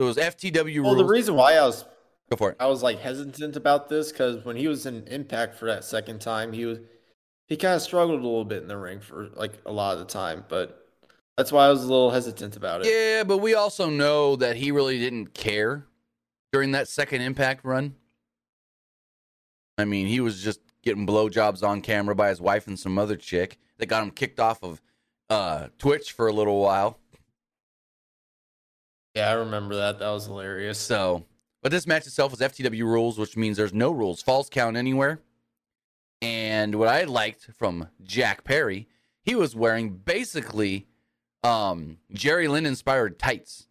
It 0.00 0.02
was 0.02 0.16
FTW 0.16 0.82
Well, 0.82 0.94
rules. 0.94 0.96
the 0.98 1.04
reason 1.04 1.34
why 1.36 1.54
I 1.54 1.60
was 1.64 1.84
Go 2.30 2.36
for 2.36 2.50
it. 2.50 2.56
I 2.60 2.66
was 2.66 2.82
like 2.82 3.00
hesitant 3.00 3.56
about 3.56 3.88
this 3.88 4.12
because 4.12 4.44
when 4.44 4.56
he 4.56 4.68
was 4.68 4.86
in 4.86 5.06
Impact 5.08 5.56
for 5.56 5.66
that 5.66 5.84
second 5.84 6.20
time, 6.20 6.52
he 6.52 6.64
was 6.64 6.78
he 7.48 7.56
kind 7.56 7.74
of 7.74 7.82
struggled 7.82 8.20
a 8.20 8.22
little 8.22 8.44
bit 8.44 8.62
in 8.62 8.68
the 8.68 8.76
ring 8.76 9.00
for 9.00 9.28
like 9.34 9.54
a 9.66 9.72
lot 9.72 9.94
of 9.94 9.98
the 9.98 10.04
time, 10.04 10.44
but 10.48 10.86
that's 11.36 11.50
why 11.50 11.66
I 11.66 11.70
was 11.70 11.82
a 11.82 11.88
little 11.88 12.10
hesitant 12.10 12.56
about 12.56 12.82
it. 12.82 12.88
Yeah, 12.88 13.24
but 13.24 13.38
we 13.38 13.54
also 13.54 13.90
know 13.90 14.36
that 14.36 14.56
he 14.56 14.70
really 14.70 14.98
didn't 14.98 15.34
care 15.34 15.86
during 16.52 16.72
that 16.72 16.86
second 16.86 17.22
impact 17.22 17.64
run. 17.64 17.96
I 19.78 19.84
mean, 19.84 20.06
he 20.06 20.20
was 20.20 20.42
just 20.42 20.60
getting 20.82 21.06
blowjobs 21.06 21.66
on 21.66 21.80
camera 21.80 22.14
by 22.14 22.28
his 22.28 22.40
wife 22.40 22.66
and 22.66 22.78
some 22.78 22.98
other 22.98 23.16
chick 23.16 23.58
that 23.78 23.86
got 23.86 24.02
him 24.02 24.10
kicked 24.10 24.38
off 24.38 24.62
of 24.62 24.80
uh, 25.28 25.68
Twitch 25.78 26.12
for 26.12 26.28
a 26.28 26.32
little 26.32 26.60
while. 26.60 26.98
Yeah, 29.14 29.30
I 29.30 29.32
remember 29.32 29.74
that. 29.76 29.98
That 29.98 30.10
was 30.10 30.26
hilarious. 30.26 30.78
So, 30.78 31.24
but 31.62 31.72
this 31.72 31.86
match 31.86 32.06
itself 32.06 32.30
was 32.30 32.40
FTW 32.40 32.84
rules, 32.84 33.18
which 33.18 33.36
means 33.36 33.56
there's 33.56 33.74
no 33.74 33.90
rules, 33.90 34.22
falls 34.22 34.48
count 34.48 34.76
anywhere. 34.76 35.20
And 36.22 36.74
what 36.74 36.88
I 36.88 37.04
liked 37.04 37.48
from 37.56 37.88
Jack 38.02 38.44
Perry, 38.44 38.88
he 39.22 39.34
was 39.34 39.56
wearing 39.56 39.90
basically 39.90 40.86
um, 41.42 41.98
Jerry 42.12 42.48
Lynn 42.48 42.66
inspired 42.66 43.18
tights. 43.18 43.66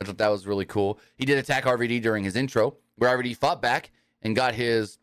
I 0.00 0.04
thought 0.04 0.18
that 0.18 0.28
was 0.28 0.46
really 0.46 0.64
cool. 0.64 0.98
He 1.16 1.24
did 1.24 1.38
attack 1.38 1.64
RVD 1.64 2.02
during 2.02 2.24
his 2.24 2.36
intro, 2.36 2.76
where 2.96 3.16
RVD 3.16 3.36
fought 3.36 3.62
back 3.62 3.90
and 4.22 4.34
got 4.34 4.54
his 4.54 4.98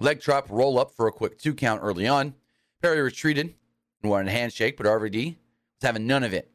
leg 0.00 0.20
drop 0.20 0.46
roll 0.50 0.78
up 0.78 0.90
for 0.92 1.06
a 1.06 1.12
quick 1.12 1.38
two 1.38 1.54
count 1.54 1.80
early 1.82 2.06
on. 2.06 2.34
Perry 2.80 3.00
retreated 3.02 3.54
and 4.02 4.10
wanted 4.10 4.28
a 4.28 4.32
handshake, 4.32 4.76
but 4.76 4.86
RVD 4.86 5.36
was 5.36 5.82
having 5.82 6.06
none 6.06 6.24
of 6.24 6.32
it. 6.32 6.50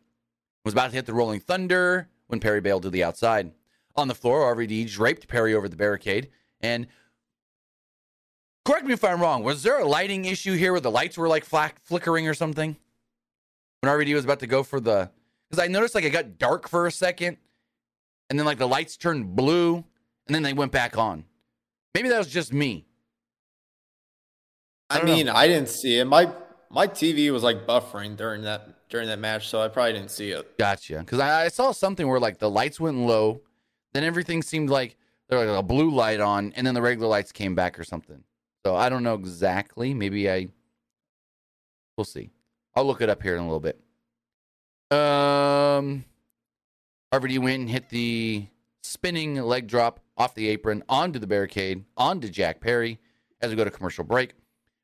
Was 0.65 0.73
about 0.73 0.89
to 0.89 0.95
hit 0.95 1.05
the 1.05 1.13
Rolling 1.13 1.39
Thunder 1.39 2.09
when 2.27 2.39
Perry 2.39 2.59
bailed 2.59 2.83
to 2.83 2.89
the 2.89 3.03
outside. 3.03 3.51
On 3.97 4.07
the 4.07 4.15
floor, 4.15 4.55
RVD 4.55 4.91
draped 4.91 5.27
Perry 5.27 5.55
over 5.55 5.67
the 5.67 5.75
barricade. 5.75 6.29
And 6.61 6.87
correct 8.65 8.85
me 8.85 8.93
if 8.93 9.03
I'm 9.03 9.19
wrong, 9.19 9.43
was 9.43 9.63
there 9.63 9.79
a 9.79 9.85
lighting 9.85 10.25
issue 10.25 10.55
here 10.55 10.71
where 10.71 10.81
the 10.81 10.91
lights 10.91 11.17
were 11.17 11.27
like 11.27 11.43
flack, 11.43 11.79
flickering 11.81 12.27
or 12.27 12.33
something? 12.33 12.77
When 13.81 13.91
RVD 13.91 14.13
was 14.13 14.25
about 14.25 14.39
to 14.39 14.47
go 14.47 14.63
for 14.63 14.79
the. 14.79 15.09
Because 15.49 15.63
I 15.63 15.67
noticed 15.67 15.95
like 15.95 16.03
it 16.03 16.09
got 16.11 16.37
dark 16.37 16.67
for 16.67 16.87
a 16.87 16.91
second, 16.91 17.37
and 18.29 18.37
then 18.37 18.45
like 18.45 18.57
the 18.57 18.67
lights 18.67 18.97
turned 18.97 19.35
blue, 19.35 19.75
and 20.27 20.35
then 20.35 20.43
they 20.43 20.53
went 20.53 20.71
back 20.71 20.97
on. 20.97 21.23
Maybe 21.95 22.09
that 22.09 22.17
was 22.17 22.27
just 22.27 22.53
me. 22.53 22.85
I 24.89 24.95
I, 24.95 24.97
don't 24.99 25.07
know. 25.07 25.15
mean, 25.15 25.29
I 25.29 25.47
didn't 25.47 25.69
see 25.69 25.99
it. 25.99 26.05
My 26.05 26.31
my 26.69 26.87
TV 26.87 27.31
was 27.31 27.43
like 27.43 27.65
buffering 27.65 28.17
during 28.17 28.41
that 28.43 28.89
during 28.89 29.07
that 29.07 29.19
match, 29.19 29.47
so 29.47 29.61
I 29.61 29.67
probably 29.69 29.93
didn't 29.93 30.11
see 30.11 30.31
it. 30.31 30.57
Gotcha. 30.57 30.99
Because 30.99 31.19
I, 31.19 31.45
I 31.45 31.47
saw 31.47 31.71
something 31.71 32.07
where 32.07 32.19
like 32.19 32.39
the 32.39 32.49
lights 32.49 32.79
went 32.79 32.97
low, 32.97 33.41
then 33.97 34.03
everything 34.03 34.43
seemed 34.43 34.69
like 34.69 34.95
there 35.27 35.39
was 35.39 35.49
like 35.49 35.59
a 35.59 35.63
blue 35.63 35.89
light 35.89 36.19
on, 36.19 36.53
and 36.55 36.65
then 36.67 36.75
the 36.75 36.81
regular 36.81 37.07
lights 37.07 37.31
came 37.31 37.55
back 37.55 37.79
or 37.79 37.83
something. 37.83 38.23
So 38.63 38.75
I 38.75 38.89
don't 38.89 39.01
know 39.01 39.15
exactly. 39.15 39.93
Maybe 39.95 40.29
I. 40.29 40.47
We'll 41.97 42.05
see. 42.05 42.29
I'll 42.75 42.85
look 42.85 43.01
it 43.01 43.09
up 43.09 43.23
here 43.23 43.35
in 43.35 43.41
a 43.41 43.43
little 43.43 43.59
bit. 43.59 43.79
Um, 44.91 46.05
RVD 47.11 47.39
went 47.39 47.61
and 47.61 47.69
hit 47.69 47.89
the 47.89 48.45
spinning 48.83 49.41
leg 49.41 49.67
drop 49.67 49.99
off 50.15 50.35
the 50.35 50.47
apron 50.47 50.83
onto 50.87 51.17
the 51.17 51.27
barricade 51.27 51.83
onto 51.97 52.29
Jack 52.29 52.61
Perry 52.61 52.99
as 53.41 53.49
we 53.49 53.55
go 53.55 53.63
to 53.63 53.71
commercial 53.71 54.03
break. 54.03 54.33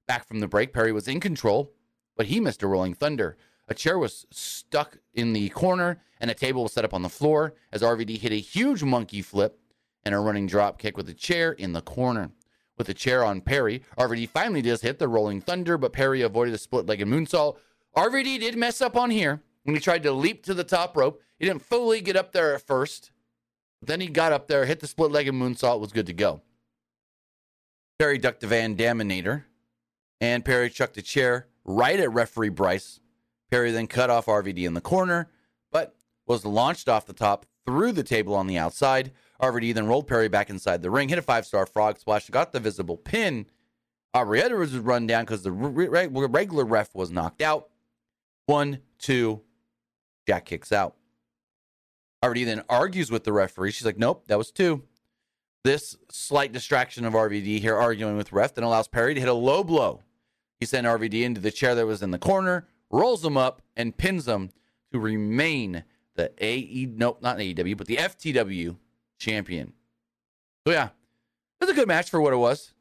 Back 0.08 0.28
from 0.28 0.40
the 0.40 0.48
break, 0.48 0.74
Perry 0.74 0.92
was 0.92 1.08
in 1.08 1.20
control, 1.20 1.72
but 2.18 2.26
he 2.26 2.40
missed 2.40 2.64
a 2.64 2.68
rolling 2.68 2.96
thunder. 2.96 3.38
A 3.68 3.74
chair 3.74 3.98
was 3.98 4.26
stuck 4.30 4.98
in 5.14 5.34
the 5.34 5.50
corner, 5.50 6.02
and 6.20 6.30
a 6.30 6.34
table 6.34 6.64
was 6.64 6.74
set 6.74 6.86
up 6.86 6.94
on 6.94 7.02
the 7.02 7.10
floor 7.10 7.54
as 7.72 7.82
RVD 7.82 8.18
hit 8.18 8.32
a 8.32 8.40
huge 8.40 8.84
monkey 8.84 9.22
flip 9.22 9.60
and 10.06 10.14
a 10.14 10.20
running 10.20 10.48
drop 10.48 10.78
kick 10.78 10.98
with 10.98 11.08
a 11.10 11.14
chair 11.14 11.52
in 11.54 11.74
the 11.74 11.82
corner. 11.82 12.32
With 12.78 12.88
the 12.88 12.94
chair 12.94 13.24
on 13.24 13.42
Perry, 13.42 13.84
RVD 13.98 14.30
finally 14.30 14.62
does 14.62 14.82
hit 14.82 15.00
the 15.00 15.08
rolling 15.08 15.42
thunder, 15.42 15.78
but 15.78 15.94
Perry 15.94 16.22
avoided 16.22 16.54
a 16.54 16.58
split 16.58 16.86
legged 16.86 17.08
moonsault. 17.08 17.58
RVD 17.96 18.40
did 18.40 18.58
mess 18.58 18.82
up 18.82 18.98
on 18.98 19.12
here 19.12 19.42
when 19.64 19.76
he 19.76 19.82
tried 19.82 20.04
to 20.04 20.12
leap 20.12 20.44
to 20.46 20.54
the 20.54 20.64
top 20.64 20.98
rope. 20.98 21.22
He 21.38 21.46
didn't 21.46 21.62
fully 21.62 22.02
get 22.02 22.16
up 22.16 22.32
there 22.32 22.56
at 22.56 22.66
first. 22.66 23.12
Then 23.82 24.02
he 24.02 24.08
got 24.08 24.32
up 24.32 24.48
there, 24.48 24.66
hit 24.66 24.80
the 24.80 24.88
split 24.88 25.12
legged 25.12 25.34
moonsault, 25.34 25.80
was 25.80 25.92
good 25.92 26.08
to 26.08 26.14
go. 26.14 26.42
Perry 28.00 28.18
ducked 28.18 28.42
the 28.42 28.48
Van 28.48 28.76
Daminator, 28.76 29.44
and 30.20 30.44
Perry 30.44 30.70
chucked 30.70 30.98
a 30.98 31.02
chair 31.02 31.48
right 31.64 32.00
at 32.00 32.12
referee 32.12 32.50
Bryce. 32.50 33.00
Perry 33.54 33.70
then 33.70 33.86
cut 33.86 34.10
off 34.10 34.26
RVD 34.26 34.66
in 34.66 34.74
the 34.74 34.82
corner, 34.82 35.30
but 35.72 35.96
was 36.26 36.44
launched 36.44 36.90
off 36.90 37.06
the 37.06 37.14
top 37.14 37.46
through 37.68 37.92
the 37.92 38.02
table 38.02 38.34
on 38.34 38.48
the 38.48 38.58
outside. 38.58 39.12
RVD 39.40 39.76
then 39.76 39.86
rolled 39.86 40.08
Perry 40.08 40.28
back 40.28 40.50
inside 40.50 40.82
the 40.82 40.90
ring, 40.90 41.08
hit 41.08 41.20
a 41.20 41.22
five 41.22 41.46
star 41.46 41.68
frog 41.68 42.00
splash, 42.00 42.28
got 42.32 42.52
the 42.52 42.60
visible 42.60 42.98
pin. 42.98 43.46
Aubrey 44.12 44.42
Edwards 44.42 44.74
was 44.74 44.82
run 44.82 45.06
down 45.06 45.24
because 45.24 45.44
the 45.44 45.52
re- 45.52 46.08
regular 46.08 46.66
ref 46.66 46.96
was 46.96 47.12
knocked 47.12 47.44
out. 47.44 47.70
One, 48.48 48.80
two, 48.98 49.42
Jack 50.28 50.46
kicks 50.46 50.72
out. 50.72 50.96
RVD 52.24 52.46
then 52.46 52.64
argues 52.70 53.12
with 53.12 53.24
the 53.24 53.34
referee. 53.34 53.70
She's 53.70 53.86
like, 53.86 54.00
nope, 54.00 54.24
that 54.30 54.38
was 54.40 54.50
two. 54.50 54.82
This 55.64 55.96
slight 56.10 56.54
distraction 56.54 57.06
of 57.06 57.14
RVD 57.14 57.60
here 57.60 57.78
arguing 57.78 58.18
with 58.18 58.34
ref 58.34 58.56
then 58.56 58.64
allows 58.64 58.88
Perry 58.88 59.14
to 59.14 59.20
hit 59.20 59.30
a 59.30 59.34
low 59.34 59.64
blow. 59.64 60.02
He 60.60 60.66
sent 60.66 60.88
RVD 60.88 61.22
into 61.22 61.40
the 61.40 61.52
chair 61.52 61.76
that 61.76 61.86
was 61.86 62.02
in 62.02 62.10
the 62.10 62.18
corner, 62.18 62.66
rolls 62.94 63.26
him 63.26 63.36
up, 63.36 63.62
and 63.76 63.98
pins 63.98 64.28
him 64.28 64.52
to 64.92 65.00
remain 65.00 65.84
the 66.16 66.32
AE, 66.38 66.94
nope, 66.96 67.20
not 67.22 67.40
AEW, 67.40 67.76
but 67.76 67.88
the 67.88 67.98
FTW 67.98 68.78
champion. 69.18 69.74
So 70.66 70.72
yeah, 70.72 70.86
it 70.86 71.66
was 71.66 71.70
a 71.72 71.74
good 71.74 71.88
match 71.88 72.10
for 72.10 72.22
what 72.22 72.34
it 72.34 72.38
was. 72.38 72.74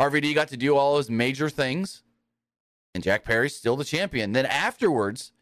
RVD 0.00 0.34
got 0.34 0.48
to 0.48 0.56
do 0.56 0.76
all 0.76 0.98
his 0.98 1.08
major 1.08 1.48
things, 1.48 2.02
and 2.94 3.02
Jack 3.02 3.24
Perry's 3.24 3.56
still 3.56 3.74
the 3.74 3.84
champion. 3.84 4.32
Then 4.32 4.44
afterwards, 4.44 5.32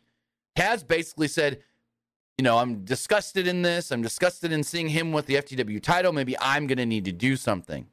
Taz 0.56 0.86
basically 0.86 1.28
said, 1.28 1.60
you 2.38 2.44
know, 2.44 2.58
I'm 2.58 2.84
disgusted 2.84 3.46
in 3.48 3.62
this. 3.62 3.90
I'm 3.90 4.02
disgusted 4.02 4.52
in 4.52 4.62
seeing 4.62 4.88
him 4.88 5.12
with 5.12 5.26
the 5.26 5.34
FTW 5.34 5.82
title. 5.82 6.12
Maybe 6.12 6.38
I'm 6.38 6.66
going 6.66 6.78
to 6.78 6.86
need 6.86 7.04
to 7.06 7.12
do 7.12 7.36
something. 7.36 7.88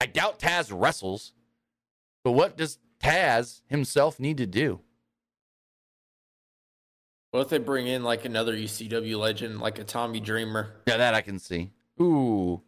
I 0.00 0.06
doubt 0.06 0.38
Taz 0.38 0.70
wrestles, 0.72 1.32
but 2.22 2.32
what 2.32 2.56
does 2.56 2.78
Taz 3.02 3.62
himself 3.66 4.20
need 4.20 4.36
to 4.38 4.46
do? 4.46 4.80
What 7.30 7.40
if 7.40 7.48
they 7.48 7.58
bring 7.58 7.86
in 7.86 8.02
like 8.02 8.24
another 8.24 8.56
ECW 8.56 9.18
legend, 9.18 9.60
like 9.60 9.78
a 9.78 9.84
Tommy 9.84 10.18
Dreamer? 10.18 10.72
Yeah, 10.86 10.96
that 10.96 11.14
I 11.14 11.20
can 11.20 11.38
see. 11.38 11.70
Ooh. 12.00 12.62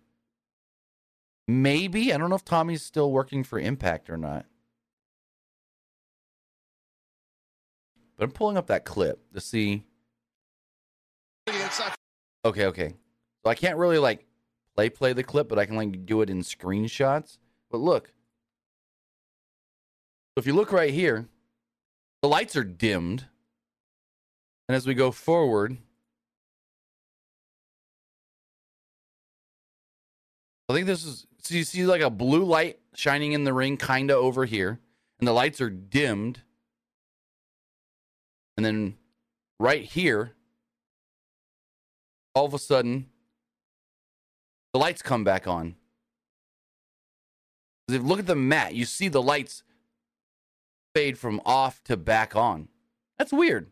Maybe. 1.49 2.13
I 2.13 2.19
don't 2.19 2.31
know 2.31 2.37
if 2.37 2.45
Tommy's 2.45 2.83
still 2.83 3.11
working 3.11 3.43
for 3.43 3.59
Impact 3.59 4.09
or 4.09 4.17
not. 4.17 4.47
But 8.17 8.25
I'm 8.25 8.31
pulling 8.31 8.57
up 8.57 8.69
that 8.69 8.85
clip 8.85 9.33
to 9.33 9.41
see. 9.41 9.85
Okay, 12.45 12.67
okay. 12.67 12.95
So 13.43 13.51
I 13.51 13.57
can't 13.57 13.77
really 13.77 13.99
like 13.99 14.27
play 14.77 14.89
play 14.91 15.13
the 15.13 15.25
clip, 15.25 15.49
but 15.49 15.59
I 15.59 15.67
can 15.67 15.75
like 15.75 16.07
do 16.07 16.23
it 16.23 16.31
in 16.31 16.43
screenshots. 16.43 17.39
But 17.69 17.79
look. 17.79 18.13
So 20.35 20.39
if 20.39 20.47
you 20.47 20.55
look 20.55 20.71
right 20.71 20.95
here, 20.95 21.29
the 22.23 22.29
lights 22.29 22.55
are 22.55 22.65
dimmed. 22.65 23.27
And 24.73 24.77
as 24.79 24.87
we 24.87 24.95
go 24.95 25.11
forward, 25.11 25.77
I 30.67 30.73
think 30.73 30.87
this 30.87 31.05
is 31.05 31.27
so 31.43 31.55
you 31.55 31.65
see 31.65 31.85
like 31.85 32.01
a 32.01 32.09
blue 32.09 32.43
light 32.43 32.79
shining 32.95 33.33
in 33.33 33.45
the 33.45 33.53
ring 33.53 33.77
kind 33.77 34.11
of 34.11 34.17
over 34.17 34.47
here 34.47 34.81
and 35.19 35.29
the 35.29 35.35
lights 35.35 35.61
are 35.61 35.69
dimmed. 35.69 36.41
And 38.57 38.65
then 38.65 38.97
right 39.61 39.85
here 39.85 40.33
all 42.35 42.47
of 42.47 42.55
a 42.55 42.59
sudden 42.59 43.11
the 44.73 44.79
lights 44.79 45.03
come 45.03 45.23
back 45.23 45.47
on. 45.47 45.75
If 47.89 48.03
Look 48.03 48.21
at 48.21 48.27
the 48.27 48.35
mat. 48.35 48.75
You 48.75 48.87
see 48.87 49.09
the 49.09 49.21
lights 49.21 49.65
fade 50.95 51.19
from 51.19 51.43
off 51.45 51.85
to 51.85 51.99
back 51.99 52.35
on. 52.35 52.69
That's 53.19 53.35
weird. 53.35 53.69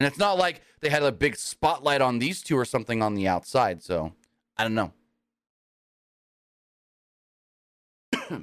And 0.00 0.06
it's 0.06 0.18
not 0.18 0.38
like 0.38 0.62
they 0.80 0.88
had 0.88 1.02
a 1.02 1.12
big 1.12 1.36
spotlight 1.36 2.00
on 2.00 2.18
these 2.18 2.42
two 2.42 2.56
or 2.56 2.64
something 2.64 3.02
on 3.02 3.14
the 3.14 3.28
outside. 3.28 3.82
So 3.82 4.12
I 4.56 4.62
don't 4.62 4.74
know. 4.74 4.92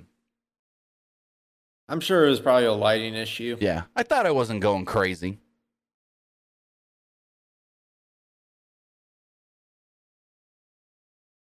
I'm 1.89 1.99
sure 1.99 2.27
it 2.27 2.29
was 2.29 2.39
probably 2.39 2.65
a 2.65 2.73
lighting 2.73 3.15
issue. 3.15 3.57
Yeah. 3.59 3.83
I 3.95 4.03
thought 4.03 4.27
I 4.27 4.31
wasn't 4.31 4.61
going 4.61 4.85
crazy. 4.85 5.39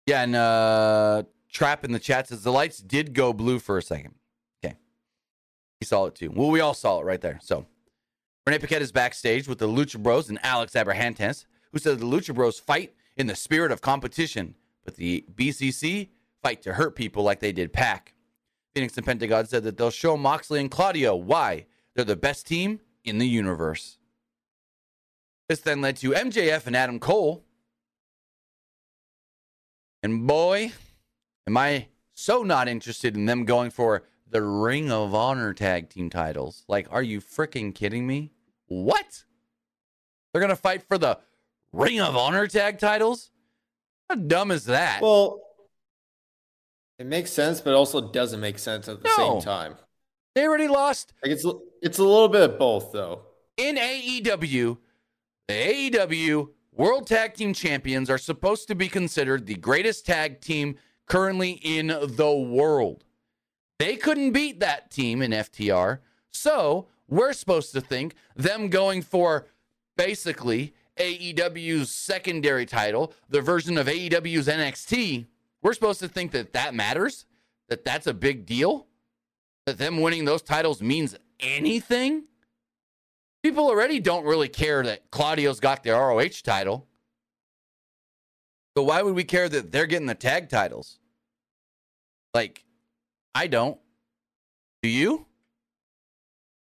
Yeah, 0.06 0.22
and 0.22 0.34
uh 0.34 1.22
Trap 1.52 1.84
in 1.84 1.92
the 1.92 1.98
chat 1.98 2.28
says 2.28 2.42
the 2.44 2.52
lights 2.52 2.78
did 2.78 3.12
go 3.12 3.32
blue 3.32 3.58
for 3.58 3.76
a 3.76 3.82
second. 3.82 4.14
Okay. 4.64 4.76
He 5.80 5.86
saw 5.86 6.06
it 6.06 6.14
too. 6.14 6.30
Well, 6.32 6.48
we 6.48 6.60
all 6.60 6.74
saw 6.74 7.00
it 7.00 7.04
right 7.04 7.20
there. 7.20 7.40
So 7.42 7.66
Renee 8.50 8.58
Paquette 8.58 8.82
is 8.82 8.90
backstage 8.90 9.46
with 9.46 9.60
the 9.60 9.68
Lucha 9.68 10.02
Bros 10.02 10.28
and 10.28 10.40
Alex 10.42 10.72
Abrahantes, 10.72 11.44
who 11.70 11.78
said 11.78 12.00
the 12.00 12.04
Lucha 12.04 12.34
Bros 12.34 12.58
fight 12.58 12.92
in 13.16 13.28
the 13.28 13.36
spirit 13.36 13.70
of 13.70 13.80
competition, 13.80 14.56
but 14.84 14.96
the 14.96 15.24
BCC 15.32 16.08
fight 16.42 16.60
to 16.62 16.72
hurt 16.72 16.96
people 16.96 17.22
like 17.22 17.38
they 17.38 17.52
did 17.52 17.72
Pac. 17.72 18.12
Fenix 18.74 18.96
and 18.96 19.06
Pentagon 19.06 19.46
said 19.46 19.62
that 19.62 19.76
they'll 19.76 19.92
show 19.92 20.16
Moxley 20.16 20.58
and 20.58 20.68
Claudio 20.68 21.14
why 21.14 21.66
they're 21.94 22.04
the 22.04 22.16
best 22.16 22.44
team 22.44 22.80
in 23.04 23.18
the 23.18 23.28
universe. 23.28 23.98
This 25.48 25.60
then 25.60 25.80
led 25.80 25.96
to 25.98 26.10
MJF 26.10 26.66
and 26.66 26.74
Adam 26.74 26.98
Cole. 26.98 27.44
And 30.02 30.26
boy, 30.26 30.72
am 31.46 31.56
I 31.56 31.86
so 32.14 32.42
not 32.42 32.66
interested 32.66 33.14
in 33.14 33.26
them 33.26 33.44
going 33.44 33.70
for 33.70 34.02
the 34.28 34.42
Ring 34.42 34.90
of 34.90 35.14
Honor 35.14 35.54
tag 35.54 35.88
team 35.88 36.10
titles. 36.10 36.64
Like, 36.66 36.88
are 36.90 37.02
you 37.02 37.20
freaking 37.20 37.72
kidding 37.72 38.08
me? 38.08 38.32
What? 38.80 39.24
They're 40.32 40.40
going 40.40 40.50
to 40.50 40.56
fight 40.56 40.84
for 40.84 40.96
the 40.96 41.18
Ring 41.72 42.00
of 42.00 42.16
Honor 42.16 42.46
tag 42.46 42.78
titles? 42.78 43.30
How 44.08 44.14
dumb 44.14 44.52
is 44.52 44.64
that? 44.66 45.02
Well, 45.02 45.40
it 47.00 47.06
makes 47.06 47.32
sense, 47.32 47.60
but 47.60 47.74
also 47.74 48.12
doesn't 48.12 48.40
make 48.40 48.58
sense 48.60 48.88
at 48.88 49.02
the 49.02 49.08
No. 49.18 49.34
same 49.34 49.42
time. 49.42 49.76
they 50.36 50.46
already 50.46 50.68
lost 50.68 51.12
Like 51.24 51.32
it's 51.32 51.44
it's 51.82 51.98
a 51.98 52.04
little 52.04 52.28
bit 52.28 52.42
of 52.48 52.58
both, 52.58 52.92
though. 52.92 53.22
in 53.56 53.76
AEW, 53.76 54.78
the 55.48 55.54
AEW 55.54 56.50
World 56.72 57.08
Tag 57.08 57.34
Team 57.34 57.52
Champions 57.52 58.08
are 58.08 58.18
supposed 58.18 58.68
to 58.68 58.76
be 58.76 58.88
considered 58.88 59.46
the 59.46 59.56
greatest 59.56 60.06
tag 60.06 60.40
team 60.40 60.76
currently 61.06 61.52
in 61.62 61.88
the 61.88 62.32
world. 62.32 63.02
They 63.80 63.96
couldn't 63.96 64.30
beat 64.32 64.60
that 64.60 64.90
team 64.92 65.20
in 65.22 65.32
FTR. 65.32 65.98
So 66.30 66.86
we're 67.10 67.32
supposed 67.32 67.72
to 67.72 67.80
think 67.80 68.14
them 68.36 68.68
going 68.68 69.02
for 69.02 69.46
basically 69.96 70.74
AEW's 70.96 71.90
secondary 71.90 72.66
title, 72.66 73.12
the 73.28 73.40
version 73.40 73.76
of 73.76 73.86
AEW's 73.86 74.46
NXT, 74.46 75.26
we're 75.62 75.74
supposed 75.74 76.00
to 76.00 76.08
think 76.08 76.32
that 76.32 76.52
that 76.52 76.74
matters, 76.74 77.26
that 77.68 77.84
that's 77.84 78.06
a 78.06 78.14
big 78.14 78.46
deal, 78.46 78.86
that 79.66 79.78
them 79.78 80.00
winning 80.00 80.24
those 80.24 80.42
titles 80.42 80.80
means 80.80 81.16
anything. 81.38 82.24
People 83.42 83.68
already 83.68 84.00
don't 84.00 84.24
really 84.24 84.48
care 84.48 84.82
that 84.82 85.10
Claudio's 85.10 85.60
got 85.60 85.82
the 85.82 85.90
ROH 85.90 86.42
title. 86.44 86.86
So 88.76 88.84
why 88.84 89.02
would 89.02 89.14
we 89.14 89.24
care 89.24 89.48
that 89.48 89.72
they're 89.72 89.86
getting 89.86 90.06
the 90.06 90.14
tag 90.14 90.48
titles? 90.48 90.98
Like, 92.34 92.64
I 93.34 93.46
don't. 93.46 93.78
Do 94.82 94.88
you? 94.88 95.26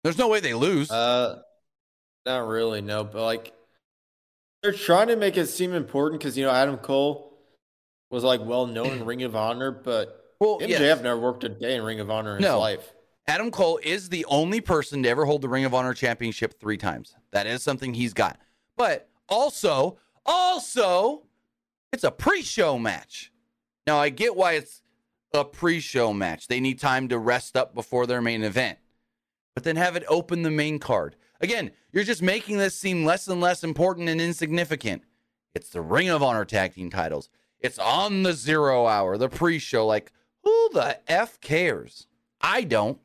There's 0.02 0.18
no 0.18 0.28
way 0.28 0.40
they 0.40 0.54
lose. 0.54 0.90
Uh, 0.90 1.40
not 2.26 2.46
really, 2.46 2.80
no. 2.80 3.04
But 3.04 3.22
like, 3.24 3.52
they're 4.62 4.72
trying 4.72 5.08
to 5.08 5.16
make 5.16 5.36
it 5.36 5.46
seem 5.46 5.72
important 5.72 6.20
because 6.20 6.36
you 6.36 6.44
know 6.44 6.50
Adam 6.50 6.76
Cole 6.76 7.38
was 8.10 8.24
like 8.24 8.40
well 8.44 8.66
known 8.66 8.88
in 8.88 9.04
Ring 9.04 9.22
of 9.22 9.36
Honor, 9.36 9.70
but 9.70 10.24
well, 10.40 10.58
MJF 10.58 10.68
yes. 10.68 11.02
never 11.02 11.18
worked 11.18 11.44
a 11.44 11.48
day 11.48 11.76
in 11.76 11.82
Ring 11.82 12.00
of 12.00 12.10
Honor 12.10 12.36
in 12.36 12.42
No. 12.42 12.54
his 12.54 12.60
life. 12.60 12.92
Adam 13.26 13.50
Cole 13.50 13.78
is 13.82 14.08
the 14.08 14.24
only 14.24 14.60
person 14.60 15.02
to 15.04 15.08
ever 15.08 15.24
hold 15.24 15.42
the 15.42 15.48
Ring 15.48 15.64
of 15.64 15.72
Honor 15.72 15.94
championship 15.94 16.58
three 16.58 16.76
times. 16.76 17.14
That 17.30 17.46
is 17.46 17.62
something 17.62 17.94
he's 17.94 18.12
got. 18.12 18.40
But 18.76 19.08
also, 19.28 19.98
also, 20.26 21.22
it's 21.92 22.02
a 22.02 22.10
pre-show 22.10 22.76
match. 22.78 23.30
Now 23.86 23.98
I 23.98 24.08
get 24.08 24.34
why 24.34 24.54
it's 24.54 24.82
a 25.32 25.44
pre-show 25.44 26.12
match. 26.12 26.48
They 26.48 26.58
need 26.58 26.80
time 26.80 27.06
to 27.08 27.18
rest 27.18 27.56
up 27.56 27.72
before 27.72 28.06
their 28.06 28.20
main 28.20 28.42
event. 28.42 28.79
But 29.60 29.64
then 29.64 29.76
have 29.76 29.94
it 29.94 30.04
open 30.08 30.40
the 30.40 30.50
main 30.50 30.78
card. 30.78 31.16
Again, 31.42 31.72
you're 31.92 32.02
just 32.02 32.22
making 32.22 32.56
this 32.56 32.74
seem 32.74 33.04
less 33.04 33.28
and 33.28 33.42
less 33.42 33.62
important 33.62 34.08
and 34.08 34.18
insignificant. 34.18 35.02
It's 35.54 35.68
the 35.68 35.82
Ring 35.82 36.08
of 36.08 36.22
Honor 36.22 36.46
tag 36.46 36.72
team 36.72 36.88
titles. 36.88 37.28
It's 37.58 37.78
on 37.78 38.22
the 38.22 38.32
zero 38.32 38.86
hour, 38.86 39.18
the 39.18 39.28
pre-show. 39.28 39.86
Like, 39.86 40.12
who 40.44 40.70
the 40.72 40.98
F 41.06 41.38
cares? 41.42 42.06
I 42.40 42.62
don't. 42.62 42.98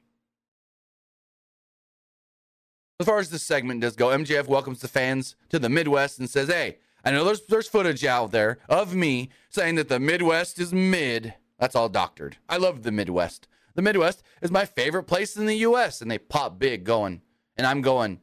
As 3.02 3.06
far 3.06 3.20
as 3.20 3.32
this 3.32 3.44
segment 3.44 3.82
does 3.82 3.98
go, 3.98 4.08
MJF 4.08 4.48
welcomes 4.48 4.80
the 4.80 4.88
fans 4.88 5.36
to 5.50 5.60
the 5.60 5.68
Midwest 5.68 6.20
and 6.20 6.30
says, 6.30 6.48
Hey, 6.48 6.78
I 7.04 7.12
know 7.12 7.26
there's 7.26 7.46
there's 7.48 7.68
footage 7.68 8.06
out 8.06 8.32
there 8.32 8.60
of 8.70 8.96
me 8.96 9.30
saying 9.50 9.76
that 9.76 9.90
the 9.90 10.00
Midwest 10.00 10.58
is 10.58 10.72
mid. 10.72 11.34
That's 11.60 11.76
all 11.76 11.90
doctored. 11.90 12.38
I 12.48 12.56
love 12.56 12.84
the 12.84 12.94
Midwest. 12.94 13.50
The 13.76 13.82
Midwest 13.82 14.24
is 14.42 14.52
my 14.52 14.66
favorite 14.66 15.04
place 15.04 15.36
in 15.36 15.46
the 15.46 15.58
US. 15.58 16.02
And 16.02 16.10
they 16.10 16.18
pop 16.18 16.58
big 16.58 16.84
going. 16.84 17.22
And 17.58 17.68
I'm 17.68 17.82
going, 17.82 18.20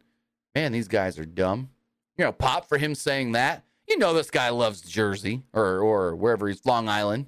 man, 0.55 0.72
these 0.72 0.88
guys 0.88 1.18
are 1.18 1.24
dumb. 1.24 1.70
You 2.16 2.24
know, 2.24 2.32
pop 2.32 2.68
for 2.68 2.78
him 2.78 2.94
saying 2.94 3.32
that. 3.32 3.64
You 3.88 3.98
know 3.98 4.14
this 4.14 4.30
guy 4.30 4.50
loves 4.50 4.80
Jersey 4.80 5.42
or 5.53 5.80
or 5.80 6.14
wherever 6.14 6.48
he's 6.48 6.64
Long 6.64 6.88
Island. 6.88 7.26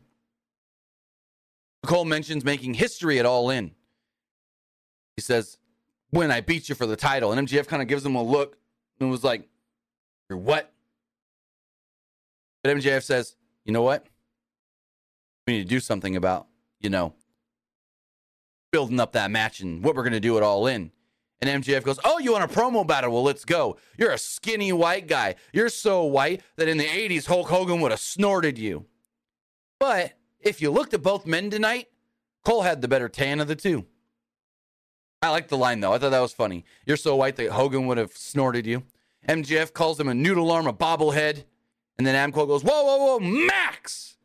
Cole 1.85 2.05
mentions 2.05 2.45
making 2.45 2.75
history 2.75 3.18
at 3.18 3.27
all 3.27 3.51
in. 3.51 3.72
He 5.16 5.22
says, 5.22 5.59
when 6.14 6.31
I 6.31 6.41
beat 6.41 6.68
you 6.68 6.75
for 6.75 6.87
the 6.87 6.97
title. 6.97 7.33
And 7.33 7.49
MJF 7.49 7.66
kind 7.66 7.83
of 7.83 7.89
gives 7.89 8.07
him 8.07 8.14
a 8.14 8.22
look 8.22 8.57
and 9.01 9.11
was 9.11 9.25
like, 9.25 9.49
You're 10.31 10.39
what? 10.39 10.72
But 12.62 12.77
MJF 12.77 13.03
says, 13.03 13.37
You 13.64 13.72
know 13.72 13.83
what? 13.83 14.07
We 15.47 15.55
need 15.55 15.62
to 15.62 15.68
do 15.68 15.81
something 15.81 16.16
about, 16.16 16.47
you 16.81 16.89
know, 16.89 17.14
building 18.75 18.99
up 18.99 19.12
that 19.12 19.31
match 19.31 19.61
and 19.61 19.85
what 19.85 19.95
we're 19.95 20.03
going 20.03 20.14
to 20.14 20.18
do 20.18 20.37
it 20.37 20.43
all 20.43 20.66
in. 20.66 20.91
And 21.41 21.62
MJF 21.62 21.85
goes, 21.85 22.01
Oh, 22.05 22.18
you 22.18 22.33
want 22.33 22.51
a 22.51 22.53
promo 22.53 22.85
battle? 22.85 23.12
Well, 23.12 23.22
let's 23.22 23.45
go. 23.45 23.77
You're 23.97 24.11
a 24.11 24.18
skinny 24.18 24.72
white 24.72 25.07
guy. 25.07 25.37
You're 25.53 25.68
so 25.68 26.03
white 26.03 26.43
that 26.57 26.66
in 26.66 26.77
the 26.77 26.85
80s, 26.85 27.27
Hulk 27.27 27.49
Hogan 27.49 27.81
would 27.81 27.93
have 27.93 28.01
snorted 28.01 28.59
you. 28.59 28.87
But 29.79 30.14
if 30.41 30.61
you 30.61 30.72
looked 30.72 30.93
at 30.93 31.05
both 31.05 31.25
men 31.25 31.51
tonight, 31.51 31.87
Cole 32.45 32.62
had 32.62 32.83
the 32.83 32.89
better 32.89 33.09
tan 33.09 33.39
of 33.39 33.47
the 33.47 33.55
two. 33.55 33.87
I 35.22 35.29
like 35.29 35.47
the 35.47 35.57
line 35.57 35.79
though. 35.79 35.93
I 35.93 35.99
thought 35.99 36.11
that 36.11 36.18
was 36.18 36.33
funny. 36.33 36.64
You're 36.85 36.97
so 36.97 37.14
white 37.14 37.37
that 37.37 37.53
Hogan 37.53 37.87
would 37.87 37.99
have 37.99 38.16
snorted 38.16 38.66
you. 38.66 38.83
MJF 39.29 39.72
calls 39.72 40.01
him 40.01 40.09
a 40.09 40.14
noodle 40.14 40.51
arm, 40.51 40.66
a 40.66 40.72
bobblehead, 40.72 41.45
and 41.97 42.05
then 42.05 42.16
Adam 42.16 42.33
Cole 42.33 42.47
goes, 42.47 42.64
"Whoa, 42.64 42.83
whoa, 42.83 42.97
whoa, 42.97 43.20
Max! 43.20 44.16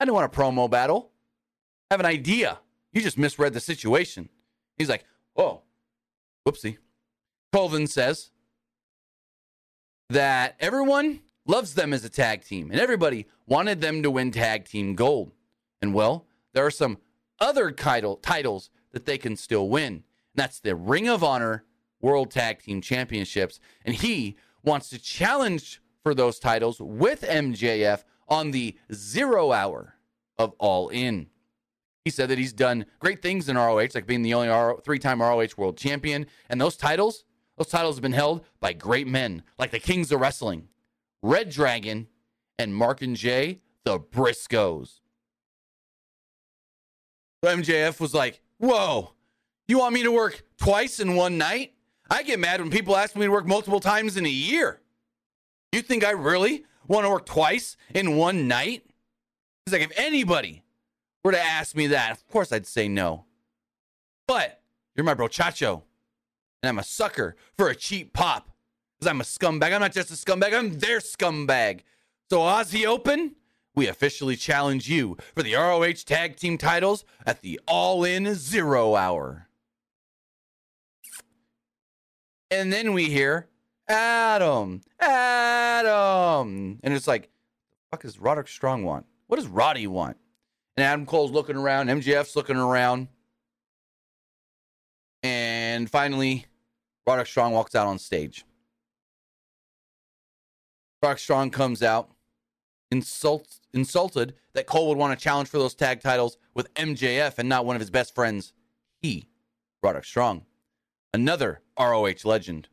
I 0.00 0.04
didn't 0.04 0.16
want 0.16 0.34
a 0.34 0.36
promo 0.36 0.68
battle. 0.68 1.12
I 1.90 1.94
have 1.94 2.00
an 2.00 2.06
idea. 2.06 2.58
You 2.92 3.00
just 3.00 3.18
misread 3.18 3.52
the 3.52 3.60
situation." 3.60 4.28
He's 4.76 4.88
like, 4.88 5.04
"Oh, 5.36 5.62
whoopsie." 6.46 6.78
Colvin 7.52 7.86
says 7.86 8.30
that 10.10 10.56
everyone 10.60 11.20
loves 11.46 11.74
them 11.74 11.92
as 11.92 12.04
a 12.04 12.10
tag 12.10 12.44
team, 12.44 12.70
and 12.70 12.80
everybody 12.80 13.26
wanted 13.46 13.80
them 13.80 14.02
to 14.02 14.10
win 14.10 14.30
tag 14.30 14.66
team 14.66 14.94
gold. 14.94 15.32
And 15.80 15.94
well, 15.94 16.26
there 16.52 16.64
are 16.64 16.70
some 16.70 16.98
other 17.40 17.70
title 17.70 18.16
titles 18.16 18.70
that 18.92 19.06
they 19.06 19.18
can 19.18 19.36
still 19.36 19.68
win. 19.68 19.92
And 19.94 20.04
that's 20.34 20.60
the 20.60 20.74
Ring 20.74 21.08
of 21.08 21.22
Honor 21.22 21.64
World 22.00 22.30
Tag 22.30 22.62
Team 22.62 22.80
Championships. 22.80 23.60
And 23.84 23.94
he 23.94 24.36
wants 24.62 24.88
to 24.90 24.98
challenge 24.98 25.80
for 26.02 26.14
those 26.14 26.38
titles 26.38 26.80
with 26.80 27.22
MJF 27.22 28.04
on 28.28 28.50
the 28.50 28.76
zero 28.92 29.52
hour 29.52 29.94
of 30.38 30.54
All 30.58 30.88
In. 30.88 31.28
He 32.08 32.12
said 32.12 32.30
that 32.30 32.38
he's 32.38 32.54
done 32.54 32.86
great 33.00 33.20
things 33.20 33.50
in 33.50 33.58
ROH, 33.58 33.88
like 33.94 34.06
being 34.06 34.22
the 34.22 34.32
only 34.32 34.76
three 34.82 34.98
time 34.98 35.20
ROH 35.20 35.48
World 35.58 35.76
Champion. 35.76 36.24
And 36.48 36.58
those 36.58 36.74
titles, 36.74 37.24
those 37.58 37.66
titles 37.66 37.96
have 37.96 38.02
been 38.02 38.12
held 38.12 38.46
by 38.60 38.72
great 38.72 39.06
men 39.06 39.42
like 39.58 39.72
the 39.72 39.78
Kings 39.78 40.10
of 40.10 40.18
Wrestling, 40.18 40.68
Red 41.22 41.50
Dragon, 41.50 42.08
and 42.58 42.74
Mark 42.74 43.02
and 43.02 43.14
Jay, 43.14 43.60
the 43.84 44.00
Briscoes. 44.00 45.00
So 47.44 47.54
MJF 47.54 48.00
was 48.00 48.14
like, 48.14 48.40
Whoa, 48.56 49.12
you 49.66 49.80
want 49.80 49.92
me 49.92 50.02
to 50.02 50.10
work 50.10 50.42
twice 50.56 51.00
in 51.00 51.14
one 51.14 51.36
night? 51.36 51.74
I 52.08 52.22
get 52.22 52.38
mad 52.38 52.62
when 52.62 52.70
people 52.70 52.96
ask 52.96 53.14
me 53.16 53.26
to 53.26 53.30
work 53.30 53.46
multiple 53.46 53.80
times 53.80 54.16
in 54.16 54.24
a 54.24 54.30
year. 54.30 54.80
You 55.72 55.82
think 55.82 56.06
I 56.06 56.12
really 56.12 56.64
want 56.86 57.04
to 57.04 57.10
work 57.10 57.26
twice 57.26 57.76
in 57.94 58.16
one 58.16 58.48
night? 58.48 58.82
He's 59.66 59.74
like, 59.74 59.82
if 59.82 59.92
anybody 59.98 60.62
were 61.24 61.32
to 61.32 61.40
ask 61.40 61.76
me 61.76 61.88
that, 61.88 62.12
of 62.12 62.26
course 62.28 62.52
I'd 62.52 62.66
say 62.66 62.88
no. 62.88 63.24
But 64.26 64.60
you're 64.94 65.04
my 65.04 65.14
brochacho, 65.14 65.82
and 66.62 66.68
I'm 66.68 66.78
a 66.78 66.84
sucker 66.84 67.36
for 67.56 67.68
a 67.68 67.74
cheap 67.74 68.12
pop 68.12 68.50
because 68.98 69.10
I'm 69.10 69.20
a 69.20 69.24
scumbag. 69.24 69.72
I'm 69.72 69.80
not 69.80 69.92
just 69.92 70.10
a 70.10 70.14
scumbag, 70.14 70.54
I'm 70.54 70.78
their 70.78 70.98
scumbag. 70.98 71.80
So, 72.30 72.40
Aussie 72.40 72.84
Open, 72.84 73.36
we 73.74 73.86
officially 73.86 74.36
challenge 74.36 74.88
you 74.88 75.16
for 75.34 75.42
the 75.42 75.54
ROH 75.54 76.04
Tag 76.04 76.36
Team 76.36 76.58
titles 76.58 77.04
at 77.24 77.40
the 77.40 77.58
All 77.66 78.04
In 78.04 78.34
Zero 78.34 78.96
Hour. 78.96 79.48
And 82.50 82.72
then 82.72 82.92
we 82.92 83.04
hear 83.04 83.48
Adam, 83.88 84.80
Adam. 85.00 86.80
And 86.82 86.94
it's 86.94 87.06
like, 87.06 87.30
fuck 87.90 88.02
does 88.02 88.18
Roderick 88.18 88.48
Strong 88.48 88.84
want? 88.84 89.06
What 89.26 89.36
does 89.36 89.46
Roddy 89.46 89.86
want? 89.86 90.16
And 90.78 90.84
Adam 90.84 91.06
Cole's 91.06 91.32
looking 91.32 91.56
around, 91.56 91.88
MJF's 91.88 92.36
looking 92.36 92.56
around. 92.56 93.08
And 95.24 95.90
finally, 95.90 96.46
Roderick 97.04 97.26
Strong 97.26 97.52
walks 97.52 97.74
out 97.74 97.88
on 97.88 97.98
stage. 97.98 98.44
Roderick 101.02 101.18
Strong 101.18 101.50
comes 101.50 101.82
out, 101.82 102.10
insulted 102.92 104.34
that 104.52 104.66
Cole 104.66 104.86
would 104.88 104.96
want 104.96 105.18
to 105.18 105.20
challenge 105.20 105.48
for 105.48 105.58
those 105.58 105.74
tag 105.74 106.00
titles 106.00 106.38
with 106.54 106.72
MJF 106.74 107.40
and 107.40 107.48
not 107.48 107.66
one 107.66 107.74
of 107.74 107.80
his 107.80 107.90
best 107.90 108.14
friends, 108.14 108.52
he, 109.02 109.26
Roderick 109.82 110.04
Strong, 110.04 110.46
another 111.12 111.60
ROH 111.76 112.22
legend. 112.22 112.68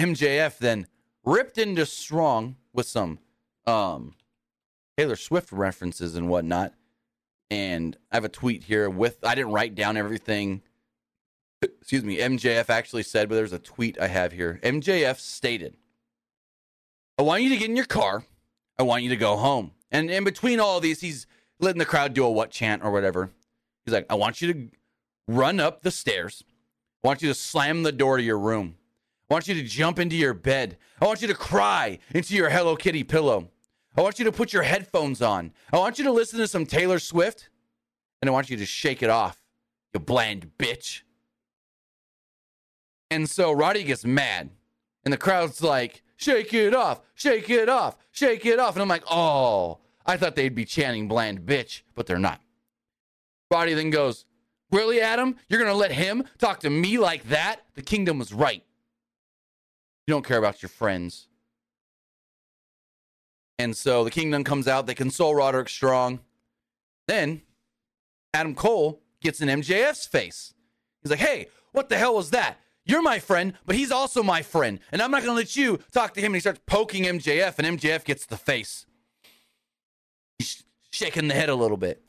MJF 0.00 0.58
then 0.58 0.88
ripped 1.24 1.58
into 1.58 1.86
Strong 1.86 2.56
with 2.72 2.86
some 2.86 3.20
um, 3.68 4.16
Taylor 4.96 5.14
Swift 5.14 5.52
references 5.52 6.16
and 6.16 6.28
whatnot. 6.28 6.74
And 7.50 7.96
I 8.12 8.16
have 8.16 8.24
a 8.24 8.28
tweet 8.28 8.64
here 8.64 8.90
with, 8.90 9.18
I 9.24 9.34
didn't 9.34 9.52
write 9.52 9.74
down 9.74 9.96
everything 9.96 10.62
excuse 11.62 12.04
me, 12.04 12.18
MJF 12.18 12.70
actually 12.70 13.02
said, 13.02 13.28
but 13.28 13.34
there's 13.34 13.52
a 13.52 13.58
tweet 13.58 14.00
I 14.00 14.08
have 14.08 14.32
here. 14.32 14.60
MJF 14.62 15.18
stated, 15.18 15.76
I 17.18 17.22
want 17.22 17.42
you 17.42 17.50
to 17.50 17.56
get 17.56 17.68
in 17.68 17.76
your 17.76 17.84
car. 17.84 18.24
I 18.78 18.84
want 18.84 19.02
you 19.02 19.08
to 19.08 19.16
go 19.16 19.36
home. 19.36 19.72
And 19.90 20.10
in 20.10 20.24
between 20.24 20.60
all 20.60 20.80
these, 20.80 21.00
he's 21.00 21.26
letting 21.58 21.78
the 21.78 21.84
crowd 21.84 22.14
do 22.14 22.24
a 22.24 22.30
what 22.30 22.50
chant 22.50 22.84
or 22.84 22.90
whatever. 22.90 23.30
He's 23.84 23.94
like, 23.94 24.06
I 24.08 24.14
want 24.14 24.40
you 24.40 24.52
to 24.52 24.68
run 25.26 25.58
up 25.58 25.82
the 25.82 25.90
stairs. 25.90 26.44
I 27.02 27.08
want 27.08 27.22
you 27.22 27.28
to 27.28 27.34
slam 27.34 27.82
the 27.82 27.92
door 27.92 28.18
to 28.18 28.22
your 28.22 28.38
room. 28.38 28.76
I 29.30 29.34
want 29.34 29.48
you 29.48 29.54
to 29.54 29.62
jump 29.62 29.98
into 29.98 30.16
your 30.16 30.34
bed. 30.34 30.78
I 31.00 31.06
want 31.06 31.22
you 31.22 31.28
to 31.28 31.34
cry 31.34 31.98
into 32.14 32.34
your 32.34 32.50
Hello 32.50 32.76
Kitty 32.76 33.04
pillow. 33.04 33.48
I 33.98 34.00
want 34.00 34.20
you 34.20 34.24
to 34.26 34.32
put 34.32 34.52
your 34.52 34.62
headphones 34.62 35.20
on. 35.20 35.52
I 35.72 35.76
want 35.76 35.98
you 35.98 36.04
to 36.04 36.12
listen 36.12 36.38
to 36.38 36.46
some 36.46 36.64
Taylor 36.64 37.00
Swift. 37.00 37.50
And 38.22 38.28
I 38.28 38.32
want 38.32 38.48
you 38.48 38.56
to 38.56 38.66
shake 38.66 39.02
it 39.02 39.10
off, 39.10 39.38
you 39.92 40.00
bland 40.00 40.52
bitch. 40.58 41.02
And 43.10 43.28
so 43.28 43.52
Roddy 43.52 43.84
gets 43.84 44.04
mad, 44.04 44.50
and 45.04 45.12
the 45.12 45.18
crowd's 45.18 45.62
like, 45.62 46.02
shake 46.16 46.52
it 46.52 46.74
off, 46.74 47.00
shake 47.14 47.48
it 47.48 47.68
off, 47.68 47.96
shake 48.10 48.44
it 48.44 48.58
off. 48.58 48.74
And 48.74 48.82
I'm 48.82 48.88
like, 48.88 49.04
oh, 49.10 49.78
I 50.04 50.16
thought 50.16 50.34
they'd 50.34 50.54
be 50.54 50.64
chanting 50.64 51.06
bland 51.06 51.42
bitch, 51.42 51.82
but 51.94 52.06
they're 52.06 52.18
not. 52.18 52.40
Roddy 53.50 53.74
then 53.74 53.90
goes, 53.90 54.24
Really, 54.70 55.00
Adam? 55.00 55.36
You're 55.48 55.60
going 55.60 55.72
to 55.72 55.76
let 55.76 55.92
him 55.92 56.24
talk 56.36 56.60
to 56.60 56.70
me 56.70 56.98
like 56.98 57.30
that? 57.30 57.62
The 57.74 57.80
kingdom 57.80 58.18
was 58.18 58.34
right. 58.34 58.62
You 60.06 60.12
don't 60.12 60.26
care 60.26 60.36
about 60.36 60.62
your 60.62 60.68
friends. 60.68 61.28
And 63.58 63.76
so 63.76 64.04
the 64.04 64.10
kingdom 64.10 64.44
comes 64.44 64.68
out. 64.68 64.86
They 64.86 64.94
console 64.94 65.34
Roderick 65.34 65.68
Strong. 65.68 66.20
Then 67.08 67.42
Adam 68.32 68.54
Cole 68.54 69.02
gets 69.20 69.40
in 69.40 69.48
MJF's 69.48 70.06
face. 70.06 70.54
He's 71.02 71.10
like, 71.10 71.20
hey, 71.20 71.48
what 71.72 71.88
the 71.88 71.98
hell 71.98 72.14
was 72.14 72.30
that? 72.30 72.58
You're 72.84 73.02
my 73.02 73.18
friend, 73.18 73.52
but 73.66 73.76
he's 73.76 73.92
also 73.92 74.22
my 74.22 74.42
friend. 74.42 74.80
And 74.92 75.02
I'm 75.02 75.10
not 75.10 75.22
going 75.22 75.32
to 75.32 75.36
let 75.36 75.56
you 75.56 75.78
talk 75.92 76.14
to 76.14 76.20
him. 76.20 76.26
And 76.26 76.36
he 76.36 76.40
starts 76.40 76.60
poking 76.66 77.04
MJF, 77.04 77.58
and 77.58 77.78
MJF 77.78 78.04
gets 78.04 78.24
the 78.24 78.36
face. 78.36 78.86
He's 80.38 80.62
shaking 80.90 81.28
the 81.28 81.34
head 81.34 81.50
a 81.50 81.54
little 81.54 81.76
bit. 81.76 82.02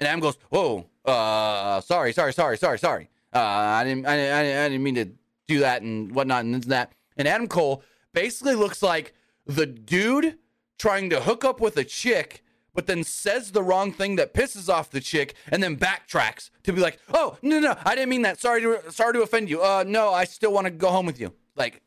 And 0.00 0.06
Adam 0.06 0.20
goes, 0.20 0.38
Whoa, 0.50 0.86
uh, 1.04 1.80
sorry, 1.80 2.12
sorry, 2.12 2.32
sorry, 2.32 2.56
sorry, 2.56 2.78
sorry. 2.78 3.10
Uh, 3.34 3.38
I, 3.40 3.84
didn't, 3.84 4.06
I, 4.06 4.28
I, 4.28 4.64
I 4.64 4.68
didn't 4.68 4.84
mean 4.84 4.94
to 4.94 5.08
do 5.48 5.60
that 5.60 5.82
and 5.82 6.14
whatnot 6.14 6.44
and 6.44 6.62
that. 6.64 6.92
And 7.16 7.26
Adam 7.26 7.48
Cole 7.48 7.82
basically 8.14 8.54
looks 8.54 8.82
like 8.82 9.14
the 9.46 9.66
dude 9.66 10.38
trying 10.78 11.10
to 11.10 11.20
hook 11.20 11.44
up 11.44 11.60
with 11.60 11.76
a 11.76 11.84
chick 11.84 12.42
but 12.74 12.86
then 12.86 13.02
says 13.02 13.50
the 13.50 13.62
wrong 13.62 13.92
thing 13.92 14.14
that 14.16 14.32
pisses 14.32 14.68
off 14.68 14.90
the 14.90 15.00
chick 15.00 15.34
and 15.50 15.60
then 15.60 15.76
backtracks 15.76 16.50
to 16.62 16.72
be 16.72 16.80
like, 16.80 17.00
"Oh, 17.12 17.36
no, 17.42 17.58
no, 17.58 17.76
I 17.84 17.96
didn't 17.96 18.10
mean 18.10 18.22
that. 18.22 18.38
Sorry 18.38 18.60
to 18.60 18.92
sorry 18.92 19.14
to 19.14 19.22
offend 19.22 19.50
you. 19.50 19.60
Uh 19.60 19.84
no, 19.84 20.12
I 20.12 20.22
still 20.24 20.52
want 20.52 20.66
to 20.66 20.70
go 20.70 20.90
home 20.90 21.04
with 21.04 21.18
you." 21.20 21.32
Like 21.56 21.82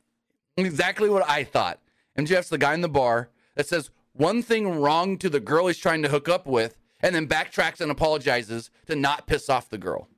exactly 0.58 1.10
what 1.10 1.28
I 1.30 1.46
thought. 1.46 1.80
MJF's 2.18 2.50
the 2.50 2.58
guy 2.58 2.74
in 2.74 2.82
the 2.82 2.90
bar 2.90 3.30
that 3.56 3.68
says 3.68 3.90
one 4.14 4.44
thing 4.44 4.82
wrong 4.82 5.18
to 5.20 5.30
the 5.30 5.40
girl 5.40 5.68
he's 5.68 5.78
trying 5.78 6.02
to 6.02 6.10
hook 6.10 6.28
up 6.28 6.46
with 6.46 6.78
and 7.00 7.16
then 7.16 7.28
backtracks 7.28 7.80
and 7.80 7.90
apologizes 7.90 8.70
to 8.88 8.96
not 8.96 9.28
piss 9.28 9.50
off 9.50 9.70
the 9.70 9.78
girl. 9.78 10.10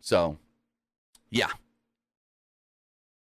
So, 0.00 0.38
yeah. 1.30 1.50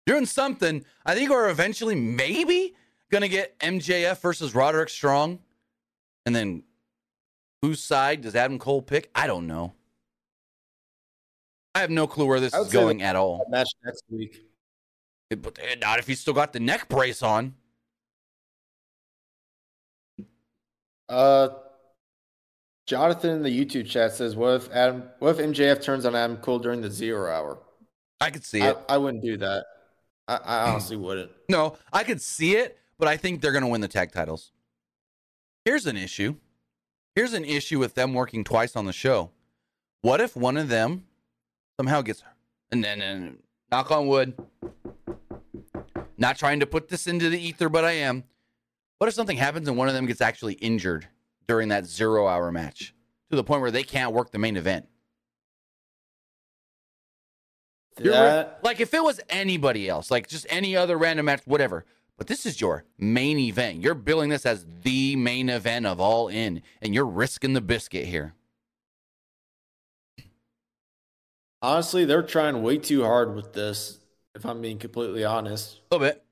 Doing 0.05 0.25
something. 0.25 0.85
I 1.05 1.15
think 1.15 1.31
we're 1.31 1.49
eventually 1.49 1.95
maybe 1.95 2.75
going 3.11 3.21
to 3.21 3.29
get 3.29 3.57
MJF 3.59 4.19
versus 4.21 4.55
Roderick 4.55 4.89
Strong 4.89 5.39
and 6.25 6.35
then 6.35 6.63
whose 7.61 7.83
side 7.83 8.21
does 8.21 8.35
Adam 8.35 8.59
Cole 8.59 8.81
pick? 8.81 9.09
I 9.15 9.27
don't 9.27 9.47
know. 9.47 9.73
I 11.73 11.79
have 11.79 11.89
no 11.89 12.07
clue 12.07 12.25
where 12.25 12.39
this 12.39 12.53
is 12.53 12.71
going 12.71 13.01
at 13.01 13.15
all. 13.15 13.45
Match 13.49 13.69
next 13.83 14.03
week. 14.09 14.45
It, 15.29 15.41
but 15.41 15.59
eh, 15.61 15.75
not 15.81 15.99
if 15.99 16.07
he's 16.07 16.19
still 16.19 16.33
got 16.33 16.53
the 16.53 16.59
neck 16.59 16.87
brace 16.87 17.21
on. 17.21 17.55
Uh, 21.09 21.49
Jonathan 22.87 23.31
in 23.31 23.43
the 23.43 23.49
YouTube 23.49 23.87
chat 23.87 24.13
says, 24.13 24.35
"What 24.35 24.53
if 24.55 24.71
Adam? 24.71 25.03
What 25.19 25.37
if 25.37 25.45
MJF 25.45 25.81
turns 25.81 26.05
on 26.05 26.15
Adam 26.15 26.37
Cole 26.37 26.59
during 26.59 26.81
the 26.81 26.89
zero 26.89 27.29
hour?" 27.29 27.59
I 28.21 28.29
could 28.29 28.45
see 28.45 28.61
it. 28.61 28.77
I, 28.87 28.95
I 28.95 28.97
wouldn't 28.97 29.23
do 29.23 29.37
that. 29.37 29.65
I, 30.27 30.37
I 30.37 30.69
honestly 30.69 30.97
wouldn't. 30.97 31.31
No, 31.49 31.77
I 31.91 32.03
could 32.03 32.21
see 32.21 32.55
it, 32.55 32.79
but 32.97 33.07
I 33.07 33.17
think 33.17 33.41
they're 33.41 33.51
going 33.51 33.63
to 33.63 33.69
win 33.69 33.81
the 33.81 33.87
tag 33.87 34.11
titles. 34.11 34.51
Here's 35.63 35.85
an 35.85 35.97
issue. 35.97 36.35
Here's 37.15 37.33
an 37.33 37.45
issue 37.45 37.79
with 37.79 37.95
them 37.95 38.13
working 38.13 38.43
twice 38.43 38.75
on 38.75 38.85
the 38.85 38.93
show. 38.93 39.31
What 40.01 40.21
if 40.21 40.35
one 40.35 40.57
of 40.57 40.69
them 40.69 41.05
somehow 41.77 42.01
gets 42.01 42.23
and 42.71 42.83
then 42.83 43.01
and 43.01 43.37
knock 43.71 43.91
on 43.91 44.07
wood. 44.07 44.33
Not 46.17 46.37
trying 46.37 46.61
to 46.61 46.65
put 46.65 46.87
this 46.87 47.07
into 47.07 47.29
the 47.29 47.39
ether, 47.39 47.69
but 47.69 47.83
I 47.83 47.91
am. 47.91 48.23
What 48.99 49.07
if 49.07 49.13
something 49.13 49.37
happens 49.37 49.67
and 49.67 49.77
one 49.77 49.89
of 49.89 49.93
them 49.93 50.05
gets 50.05 50.21
actually 50.21 50.53
injured 50.55 51.07
during 51.47 51.69
that 51.69 51.85
zero 51.85 52.27
hour 52.27 52.51
match 52.51 52.93
to 53.29 53.35
the 53.35 53.43
point 53.43 53.61
where 53.61 53.71
they 53.71 53.83
can't 53.83 54.13
work 54.13 54.31
the 54.31 54.39
main 54.39 54.55
event? 54.55 54.87
That, 57.97 58.59
like 58.63 58.79
if 58.79 58.93
it 58.93 59.03
was 59.03 59.19
anybody 59.29 59.87
else, 59.87 60.11
like 60.11 60.27
just 60.27 60.45
any 60.49 60.75
other 60.75 60.97
random 60.97 61.25
match, 61.25 61.41
whatever. 61.45 61.85
But 62.17 62.27
this 62.27 62.45
is 62.45 62.61
your 62.61 62.85
main 62.97 63.37
event. 63.39 63.81
You're 63.81 63.93
billing 63.93 64.29
this 64.29 64.45
as 64.45 64.65
the 64.83 65.15
main 65.15 65.49
event 65.49 65.85
of 65.85 65.99
all 65.99 66.27
in, 66.29 66.61
and 66.81 66.93
you're 66.93 67.05
risking 67.05 67.53
the 67.53 67.61
biscuit 67.61 68.05
here. 68.05 68.35
honestly, 71.65 72.05
they're 72.05 72.23
trying 72.23 72.61
way 72.61 72.77
too 72.77 73.03
hard 73.03 73.35
with 73.35 73.53
this. 73.53 73.99
If 74.35 74.45
I'm 74.45 74.61
being 74.61 74.77
completely 74.77 75.23
honest, 75.23 75.79
A 75.91 75.95
little 75.95 76.07
bit. 76.07 76.23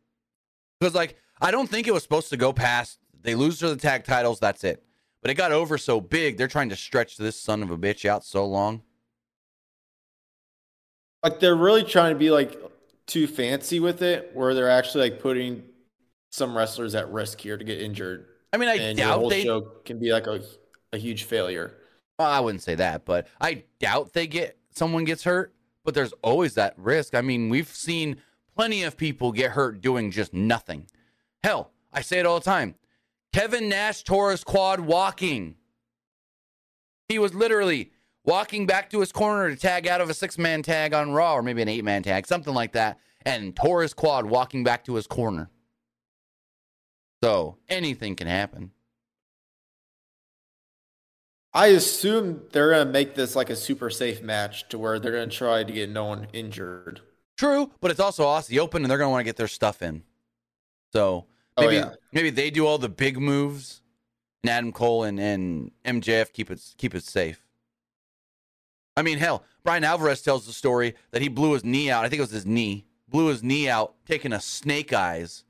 Because, 0.80 0.94
like, 0.94 1.18
I 1.42 1.52
don't 1.52 1.70
think 1.70 1.88
it 1.88 1.94
was 1.94 2.04
supposed 2.04 2.30
to 2.30 2.38
go 2.38 2.52
past. 2.52 3.00
They 3.22 3.36
lose 3.36 3.60
to 3.60 3.70
the 3.70 3.78
tag 3.78 4.04
titles, 4.04 4.40
that's 4.40 4.64
it. 4.64 4.84
But 5.22 5.32
it 5.32 5.36
got 5.36 5.54
over 5.54 5.78
so 5.78 6.02
big, 6.02 6.38
they're 6.38 6.50
trying 6.50 6.70
to 6.70 6.76
stretch 6.76 7.16
this 7.16 7.40
son 7.40 7.64
of 7.64 7.72
a 7.72 7.78
bitch 7.78 8.06
out 8.06 8.26
so 8.26 8.46
long. 8.46 8.84
like 11.24 11.40
they're 11.40 11.56
really 11.56 11.84
trying 11.84 12.14
to 12.14 12.20
be 12.20 12.30
like 12.30 12.62
too 13.06 13.28
fancy 13.28 13.80
with 13.80 14.02
it, 14.02 14.32
where 14.34 14.54
they're 14.54 14.70
actually 14.70 15.10
like 15.10 15.22
putting 15.22 15.64
some 16.34 16.58
wrestlers 16.58 16.96
at 16.96 17.12
risk 17.12 17.40
here 17.40 17.58
to 17.58 17.64
get 17.64 17.80
injured, 17.80 18.26
I 18.52 18.58
mean, 18.58 18.68
I 18.68 18.76
and 18.76 18.98
your 18.98 19.08
doubt 19.08 19.20
whole 19.20 19.30
they. 19.30 19.44
show 19.44 19.62
can 19.86 20.00
be 20.00 20.12
like 20.12 20.26
a 20.26 20.42
a 20.92 20.98
huge 20.98 21.24
failure. 21.24 21.76
Well, 22.18 22.28
I 22.28 22.40
wouldn't 22.40 22.64
say 22.64 22.76
that, 22.76 23.06
but 23.06 23.28
I 23.40 23.64
doubt 23.80 24.14
they 24.14 24.28
get 24.28 24.58
someone 24.72 25.06
gets 25.06 25.24
hurt. 25.24 25.54
But 25.86 25.96
there's 25.96 26.14
always 26.22 26.54
that 26.54 26.74
risk. 26.78 27.14
I 27.14 27.22
mean, 27.22 27.50
we've 27.50 27.68
seen 27.68 28.18
plenty 28.56 28.84
of 28.84 28.96
people 28.96 29.34
get 29.34 29.52
hurt 29.52 29.82
doing 29.82 30.12
just 30.12 30.34
nothing. 30.34 30.88
Hell, 31.44 31.72
I 31.92 32.02
say 32.02 32.20
it 32.20 32.26
all 32.26 32.40
the 32.40 32.46
time. 32.46 32.76
Kevin 33.34 33.68
Nash 33.68 34.04
tore 34.04 34.32
his 34.32 34.46
quad 34.46 34.80
walking. 34.80 35.56
He 37.10 37.20
was 37.20 37.34
literally 37.34 37.92
walking 38.24 38.66
back 38.66 38.90
to 38.92 39.02
his 39.02 39.12
corner 39.12 39.50
to 39.50 39.58
tag 39.58 39.88
out 39.88 40.00
of 40.00 40.10
a 40.10 40.14
six 40.14 40.38
man 40.38 40.64
tag 40.64 40.94
on 40.94 41.12
Raw, 41.12 41.36
or 41.36 41.44
maybe 41.44 41.62
an 41.62 41.68
eight 41.68 41.84
man 41.84 42.02
tag, 42.02 42.26
something 42.26 42.54
like 42.54 42.72
that, 42.72 42.98
and 43.24 43.56
tore 43.56 43.82
his 43.82 43.94
quad 43.94 44.26
walking 44.26 44.64
back 44.64 44.86
to 44.86 44.96
his 44.96 45.06
corner. 45.06 45.50
So 47.24 47.56
anything 47.70 48.18
can 48.18 48.28
happen. 48.28 48.72
I 51.54 51.68
assume 51.68 52.42
they're 52.52 52.72
gonna 52.72 52.92
make 52.92 53.16
this 53.16 53.34
like 53.34 53.50
a 53.50 53.56
super 53.56 53.90
safe 53.90 54.22
match 54.22 54.68
to 54.68 54.78
where 54.78 55.00
they're 55.00 55.14
gonna 55.14 55.28
try 55.28 55.64
to 55.64 55.72
get 55.72 55.90
no 55.90 56.04
one 56.04 56.28
injured. 56.34 57.00
True, 57.38 57.72
but 57.80 57.92
it's 57.92 58.02
also 58.02 58.26
Aussie 58.26 58.60
Open, 58.60 58.82
and 58.84 58.92
they're 58.92 58.98
gonna 58.98 59.10
want 59.10 59.22
to 59.22 59.24
get 59.24 59.38
their 59.38 59.48
stuff 59.48 59.82
in. 59.82 60.04
So 60.92 61.28
Oh, 61.56 61.62
maybe 61.62 61.76
yeah. 61.76 61.92
maybe 62.12 62.30
they 62.30 62.50
do 62.50 62.68
all 62.68 62.78
the 62.78 62.90
big 62.90 63.18
moves, 63.18 63.82
and 64.44 64.50
Adam 64.50 64.74
Cole 64.74 65.06
and, 65.06 65.18
and 65.18 65.72
MJF 65.86 66.34
keep 66.34 66.52
it 66.52 66.60
keep 66.78 66.94
it 66.94 67.06
safe. 67.06 67.48
I 68.98 69.02
mean, 69.02 69.18
hell, 69.18 69.46
Bryan 69.64 69.86
Alvarez 69.86 70.22
tells 70.22 70.46
the 70.46 70.52
story 70.52 70.96
that 71.12 71.22
he 71.22 71.30
blew 71.30 71.54
his 71.54 71.64
knee 71.64 71.90
out. 71.90 72.04
I 72.04 72.10
think 72.10 72.18
it 72.20 72.24
was 72.24 72.32
his 72.32 72.46
knee. 72.46 72.86
Blew 73.08 73.28
his 73.28 73.42
knee 73.44 73.70
out, 73.70 73.96
taking 74.06 74.34
a 74.34 74.42
snake 74.42 74.92
eyes. 74.92 75.46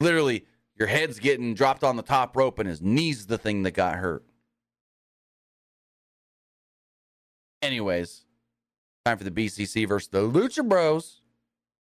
Literally, 0.00 0.44
your 0.78 0.88
head's 0.88 1.18
getting 1.18 1.54
dropped 1.54 1.82
on 1.82 1.96
the 1.96 2.02
top 2.02 2.36
rope, 2.36 2.58
and 2.58 2.68
his 2.68 2.82
knee's 2.82 3.26
the 3.26 3.38
thing 3.38 3.62
that 3.62 3.72
got 3.72 3.96
hurt. 3.96 4.24
Anyways, 7.62 8.24
time 9.04 9.18
for 9.18 9.24
the 9.24 9.30
BCC 9.30 9.88
versus 9.88 10.08
the 10.08 10.20
Lucha 10.20 10.66
Bros. 10.66 11.22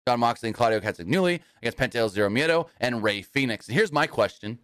Jon 0.07 0.21
Moxley 0.21 0.51
and 0.51 0.57
Claudio 0.57 0.79
Castagnoli 0.79 1.41
against 1.61 1.79
Penta 1.79 1.97
El 1.97 2.09
Zero 2.09 2.29
Miedo 2.29 2.69
and 2.81 3.03
Rey 3.03 3.23
Fenix. 3.23 3.67
And 3.67 3.77
here's 3.77 3.91
my 3.91 4.07
question. 4.07 4.61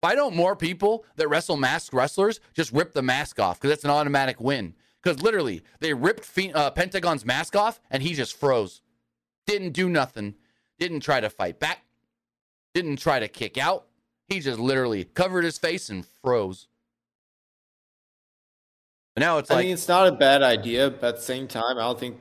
Why 0.00 0.14
don't 0.14 0.34
more 0.34 0.56
people 0.56 1.04
that 1.16 1.28
wrestle 1.28 1.58
masked 1.58 1.92
wrestlers 1.92 2.40
just 2.54 2.72
rip 2.72 2.92
the 2.94 3.02
mask 3.02 3.38
off? 3.38 3.60
Because 3.60 3.70
that's 3.70 3.84
an 3.84 3.90
automatic 3.90 4.40
win. 4.40 4.74
Because 5.02 5.22
literally, 5.22 5.62
they 5.80 5.92
ripped 5.92 6.24
Phe- 6.24 6.52
uh, 6.54 6.70
Pentagon's 6.70 7.24
mask 7.26 7.54
off 7.54 7.80
and 7.90 8.02
he 8.02 8.14
just 8.14 8.34
froze. 8.34 8.80
Didn't 9.46 9.72
do 9.72 9.90
nothing. 9.90 10.36
Didn't 10.78 11.00
try 11.00 11.20
to 11.20 11.28
fight 11.28 11.60
back. 11.60 11.84
Didn't 12.74 12.96
try 12.96 13.20
to 13.20 13.28
kick 13.28 13.58
out. 13.58 13.86
He 14.28 14.40
just 14.40 14.58
literally 14.58 15.04
covered 15.04 15.44
his 15.44 15.58
face 15.58 15.88
and 15.90 16.06
froze. 16.06 16.68
But 19.14 19.20
now 19.20 19.38
it's 19.38 19.50
I 19.50 19.56
like, 19.56 19.64
mean, 19.66 19.74
it's 19.74 19.88
not 19.88 20.06
a 20.08 20.12
bad 20.12 20.42
idea, 20.42 20.90
but 20.90 21.04
at 21.04 21.16
the 21.16 21.22
same 21.22 21.46
time, 21.46 21.76
I 21.76 21.82
don't 21.82 22.00
think 22.00 22.18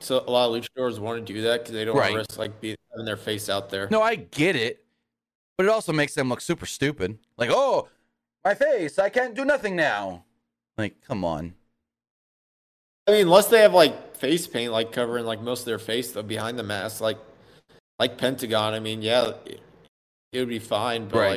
so 0.00 0.24
a 0.26 0.30
lot 0.30 0.48
of 0.48 0.62
luchadors 0.62 0.98
want 0.98 1.24
to 1.26 1.32
do 1.32 1.42
that 1.42 1.60
because 1.60 1.74
they 1.74 1.84
don't 1.84 1.96
Right. 1.96 2.12
want 2.12 2.28
to 2.28 2.32
risk 2.32 2.38
like 2.38 2.60
be, 2.60 2.76
having 2.92 3.04
their 3.04 3.16
face 3.16 3.48
out 3.48 3.68
there. 3.68 3.88
No, 3.90 4.00
I 4.00 4.14
get 4.14 4.56
it, 4.56 4.84
but 5.56 5.66
it 5.66 5.68
also 5.70 5.92
makes 5.92 6.14
them 6.14 6.28
look 6.28 6.40
super 6.40 6.66
stupid. 6.66 7.18
Like, 7.36 7.50
oh, 7.52 7.88
my 8.44 8.54
face, 8.54 8.98
I 8.98 9.10
can't 9.10 9.34
do 9.34 9.44
nothing 9.44 9.76
now. 9.76 10.24
Like, 10.78 11.00
come 11.02 11.24
on. 11.24 11.54
I 13.06 13.12
mean, 13.12 13.22
unless 13.22 13.48
they 13.48 13.60
have 13.60 13.74
like 13.74 14.16
face 14.16 14.46
paint, 14.46 14.72
like 14.72 14.92
covering 14.92 15.24
like 15.26 15.42
most 15.42 15.60
of 15.60 15.66
their 15.66 15.78
face 15.78 16.12
though 16.12 16.22
behind 16.22 16.58
the 16.58 16.62
mask, 16.62 17.00
like 17.00 17.18
like 17.98 18.18
Pentagon. 18.18 18.74
I 18.74 18.80
mean, 18.80 19.02
yeah, 19.02 19.32
it, 19.46 19.60
it 20.32 20.38
would 20.38 20.48
be 20.48 20.58
fine, 20.58 21.08
but 21.08 21.18
Right. 21.18 21.30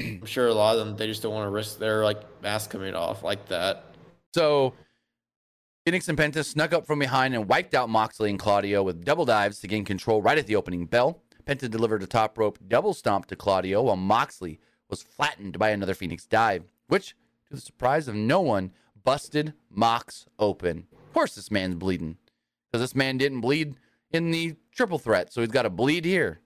like 0.00 0.20
I'm 0.20 0.26
sure 0.26 0.48
a 0.48 0.54
lot 0.54 0.76
of 0.76 0.84
them 0.86 0.96
they 0.96 1.06
just 1.06 1.22
don't 1.22 1.32
want 1.32 1.46
to 1.46 1.50
risk 1.50 1.78
their 1.78 2.02
like 2.04 2.20
mask 2.42 2.70
coming 2.70 2.94
off 2.94 3.22
like 3.22 3.48
that. 3.48 3.84
So, 4.34 4.74
Fenix 5.86 6.08
and 6.08 6.16
Penta 6.18 6.44
snuck 6.44 6.72
up 6.72 6.86
from 6.86 6.98
behind 6.98 7.34
and 7.34 7.48
wiped 7.48 7.74
out 7.74 7.88
Moxley 7.88 8.30
and 8.30 8.38
Claudio 8.38 8.82
with 8.82 9.04
double 9.04 9.24
dives 9.24 9.60
to 9.60 9.66
gain 9.68 9.84
control 9.84 10.22
right 10.22 10.38
at 10.38 10.46
the 10.46 10.56
opening 10.56 10.86
bell. 10.86 11.22
Penta 11.44 11.68
delivered 11.70 12.02
a 12.02 12.06
top 12.06 12.38
rope 12.38 12.58
double 12.68 12.94
stomp 12.94 13.26
to 13.26 13.36
Claudio 13.36 13.82
while 13.82 13.96
Moxley 13.96 14.58
was 14.88 15.02
flattened 15.02 15.58
by 15.58 15.70
another 15.70 15.94
Fenix 15.94 16.24
dive, 16.26 16.64
which, 16.86 17.16
to 17.48 17.54
the 17.56 17.60
surprise 17.60 18.06
of 18.08 18.14
no 18.14 18.40
one, 18.40 18.70
busted 19.04 19.52
Mox 19.70 20.26
open. 20.38 20.86
Of 20.92 21.12
course, 21.12 21.34
this 21.34 21.50
man's 21.50 21.74
bleeding 21.74 22.16
because 22.70 22.82
this 22.82 22.94
man 22.94 23.18
didn't 23.18 23.40
bleed 23.40 23.74
in 24.12 24.30
the 24.30 24.56
triple 24.72 24.98
threat, 24.98 25.32
so 25.32 25.40
he's 25.40 25.50
got 25.50 25.62
to 25.62 25.70
bleed 25.70 26.04
here. 26.04 26.40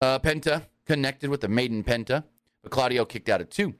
Uh, 0.00 0.18
Penta 0.18 0.62
connected 0.86 1.30
with 1.30 1.40
the 1.40 1.48
maiden 1.48 1.82
Penta, 1.82 2.24
but 2.62 2.72
Claudio 2.72 3.04
kicked 3.04 3.28
out 3.28 3.40
at 3.40 3.50
two. 3.50 3.74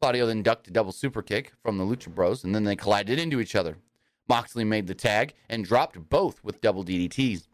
Claudio 0.00 0.26
then 0.26 0.42
ducked 0.42 0.68
a 0.68 0.70
double 0.70 0.92
super 0.92 1.22
kick 1.22 1.52
from 1.62 1.76
the 1.76 1.84
Lucha 1.84 2.14
Bros, 2.14 2.44
and 2.44 2.54
then 2.54 2.64
they 2.64 2.76
collided 2.76 3.18
into 3.18 3.40
each 3.40 3.56
other. 3.56 3.76
Moxley 4.28 4.64
made 4.64 4.86
the 4.86 4.94
tag 4.94 5.34
and 5.48 5.64
dropped 5.64 6.08
both 6.08 6.42
with 6.44 6.60
double 6.60 6.84
DDTs. 6.84 7.48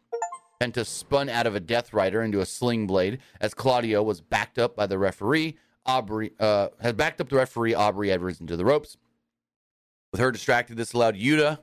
Penta 0.60 0.84
spun 0.84 1.28
out 1.28 1.46
of 1.46 1.54
a 1.54 1.60
Death 1.60 1.92
Rider 1.92 2.22
into 2.22 2.40
a 2.40 2.46
sling 2.46 2.86
blade 2.86 3.18
as 3.40 3.54
Claudio 3.54 4.02
was 4.02 4.20
backed 4.20 4.58
up 4.58 4.76
by 4.76 4.86
the 4.86 4.98
referee. 4.98 5.56
Aubrey 5.86 6.32
uh, 6.40 6.68
had 6.80 6.96
backed 6.96 7.20
up 7.20 7.28
the 7.28 7.36
referee 7.36 7.74
Aubrey 7.74 8.10
Edwards 8.10 8.40
into 8.40 8.56
the 8.56 8.64
ropes. 8.64 8.96
With 10.12 10.20
her 10.20 10.30
distracted, 10.30 10.76
this 10.76 10.92
allowed 10.92 11.16
Yuta 11.16 11.58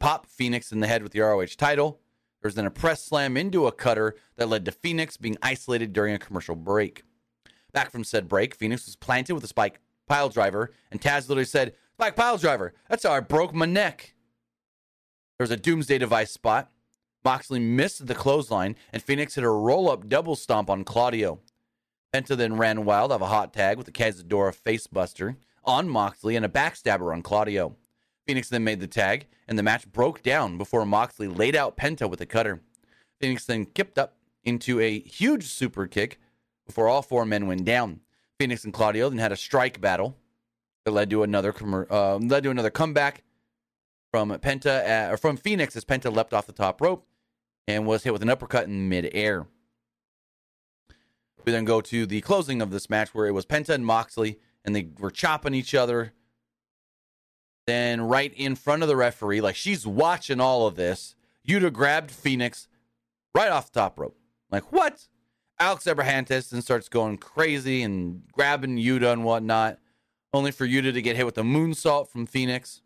pop 0.00 0.26
Fenix 0.26 0.72
in 0.72 0.80
the 0.80 0.88
head 0.88 1.04
with 1.04 1.12
the 1.12 1.20
ROH 1.20 1.54
title. 1.56 2.00
There 2.42 2.48
was 2.48 2.56
then 2.56 2.66
a 2.66 2.70
press 2.70 3.04
slam 3.04 3.36
into 3.36 3.66
a 3.66 3.72
cutter 3.72 4.16
that 4.36 4.48
led 4.48 4.64
to 4.64 4.72
Fenix 4.72 5.16
being 5.16 5.36
isolated 5.42 5.92
during 5.92 6.14
a 6.14 6.18
commercial 6.18 6.56
break. 6.56 7.04
Back 7.72 7.92
from 7.92 8.02
said 8.02 8.26
break, 8.26 8.54
Fenix 8.54 8.86
was 8.86 8.96
planted 8.96 9.34
with 9.34 9.44
a 9.44 9.48
spike 9.48 9.78
pile 10.08 10.28
driver, 10.28 10.72
and 10.90 11.00
Taz 11.00 11.28
literally 11.28 11.44
said, 11.44 11.74
Spike 11.94 12.16
pile 12.16 12.38
driver, 12.38 12.72
that's 12.88 13.04
how 13.04 13.12
I 13.12 13.20
broke 13.20 13.54
my 13.54 13.66
neck. 13.66 14.14
There 15.36 15.44
was 15.44 15.50
a 15.50 15.56
doomsday 15.56 15.98
device 15.98 16.30
spot. 16.30 16.70
Moxley 17.22 17.60
missed 17.60 18.06
the 18.06 18.14
clothesline, 18.14 18.74
and 18.90 19.02
Fenix 19.02 19.34
hit 19.34 19.44
a 19.44 19.50
roll 19.50 19.90
up 19.90 20.08
double 20.08 20.34
stomp 20.34 20.70
on 20.70 20.82
Claudio. 20.82 21.40
Penta 22.12 22.36
then 22.36 22.56
ran 22.56 22.86
wild 22.86 23.12
of 23.12 23.20
a 23.20 23.26
hot 23.26 23.52
tag 23.52 23.76
with 23.76 23.86
a 23.86 23.92
Cazadora 23.92 24.56
facebuster 24.56 25.36
on 25.62 25.90
Moxley 25.90 26.36
and 26.36 26.44
a 26.46 26.48
backstabber 26.48 27.12
on 27.12 27.20
Claudio. 27.20 27.76
Fenix 28.26 28.48
then 28.48 28.64
made 28.64 28.80
the 28.80 28.86
tag, 28.86 29.26
and 29.48 29.58
the 29.58 29.62
match 29.62 29.90
broke 29.90 30.22
down 30.22 30.58
before 30.58 30.84
Moxley 30.86 31.28
laid 31.28 31.56
out 31.56 31.76
Penta 31.76 32.08
with 32.08 32.20
a 32.20 32.26
cutter. 32.26 32.60
Fenix 33.20 33.44
then 33.44 33.66
kipped 33.66 33.98
up 33.98 34.16
into 34.44 34.80
a 34.80 35.00
huge 35.00 35.44
super 35.44 35.86
kick 35.86 36.18
before 36.66 36.88
all 36.88 37.02
four 37.02 37.24
men 37.24 37.46
went 37.46 37.64
down. 37.64 38.00
Fenix 38.38 38.64
and 38.64 38.72
Claudio 38.72 39.08
then 39.10 39.18
had 39.18 39.32
a 39.32 39.36
strike 39.36 39.80
battle 39.80 40.16
that 40.84 40.92
led 40.92 41.10
to 41.10 41.22
another 41.22 41.54
uh, 41.90 42.16
led 42.16 42.42
to 42.44 42.50
another 42.50 42.70
comeback 42.70 43.22
from 44.10 44.30
Penta 44.38 45.08
uh, 45.08 45.12
or 45.12 45.16
from 45.16 45.36
Fenix 45.36 45.76
as 45.76 45.84
Penta 45.84 46.14
leapt 46.14 46.32
off 46.32 46.46
the 46.46 46.52
top 46.52 46.80
rope 46.80 47.06
and 47.68 47.86
was 47.86 48.02
hit 48.02 48.12
with 48.12 48.22
an 48.22 48.30
uppercut 48.30 48.66
in 48.66 48.88
midair. 48.88 49.46
We 51.44 51.52
then 51.52 51.64
go 51.64 51.80
to 51.80 52.06
the 52.06 52.20
closing 52.20 52.60
of 52.60 52.70
this 52.70 52.90
match 52.90 53.14
where 53.14 53.26
it 53.26 53.32
was 53.32 53.46
Penta 53.46 53.70
and 53.70 53.84
Moxley 53.84 54.38
and 54.64 54.74
they 54.74 54.88
were 54.98 55.10
chopping 55.10 55.54
each 55.54 55.74
other. 55.74 56.12
Then 57.70 58.00
right 58.00 58.34
in 58.34 58.56
front 58.56 58.82
of 58.82 58.88
the 58.88 58.96
referee, 58.96 59.40
like 59.40 59.54
she's 59.54 59.86
watching 59.86 60.40
all 60.40 60.66
of 60.66 60.74
this, 60.74 61.14
Yuta 61.46 61.72
grabbed 61.72 62.10
Fenix 62.10 62.66
right 63.32 63.48
off 63.48 63.70
the 63.70 63.78
top 63.78 63.96
rope. 63.96 64.18
Like 64.50 64.72
what? 64.72 65.06
Alex 65.60 65.84
Abrahantes 65.84 66.50
then 66.50 66.62
starts 66.62 66.88
going 66.88 67.16
crazy 67.18 67.84
and 67.84 68.24
grabbing 68.32 68.76
Yuta 68.76 69.12
and 69.12 69.22
whatnot, 69.22 69.78
only 70.32 70.50
for 70.50 70.66
Yuta 70.66 70.92
to 70.92 71.00
get 71.00 71.14
hit 71.14 71.24
with 71.24 71.38
a 71.38 71.42
moonsault 71.42 72.08
from 72.08 72.26
Fenix. 72.26 72.82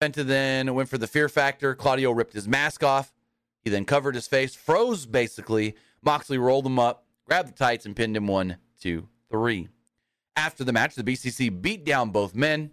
Penta 0.00 0.24
then 0.24 0.74
went 0.74 0.88
for 0.88 0.96
the 0.96 1.06
fear 1.06 1.28
factor. 1.28 1.74
Claudio 1.74 2.12
ripped 2.12 2.32
his 2.32 2.48
mask 2.48 2.82
off. 2.82 3.12
He 3.60 3.68
then 3.68 3.84
covered 3.84 4.14
his 4.14 4.26
face, 4.26 4.54
froze 4.54 5.04
basically. 5.04 5.74
Moxley 6.00 6.38
rolled 6.38 6.64
him 6.64 6.78
up, 6.78 7.04
grabbed 7.26 7.50
the 7.50 7.52
tights, 7.52 7.84
and 7.84 7.94
pinned 7.94 8.16
him 8.16 8.26
one, 8.26 8.56
two, 8.80 9.06
three. 9.30 9.68
After 10.34 10.64
the 10.64 10.72
match, 10.72 10.94
the 10.94 11.04
BCC 11.04 11.60
beat 11.60 11.84
down 11.84 12.08
both 12.08 12.34
men. 12.34 12.70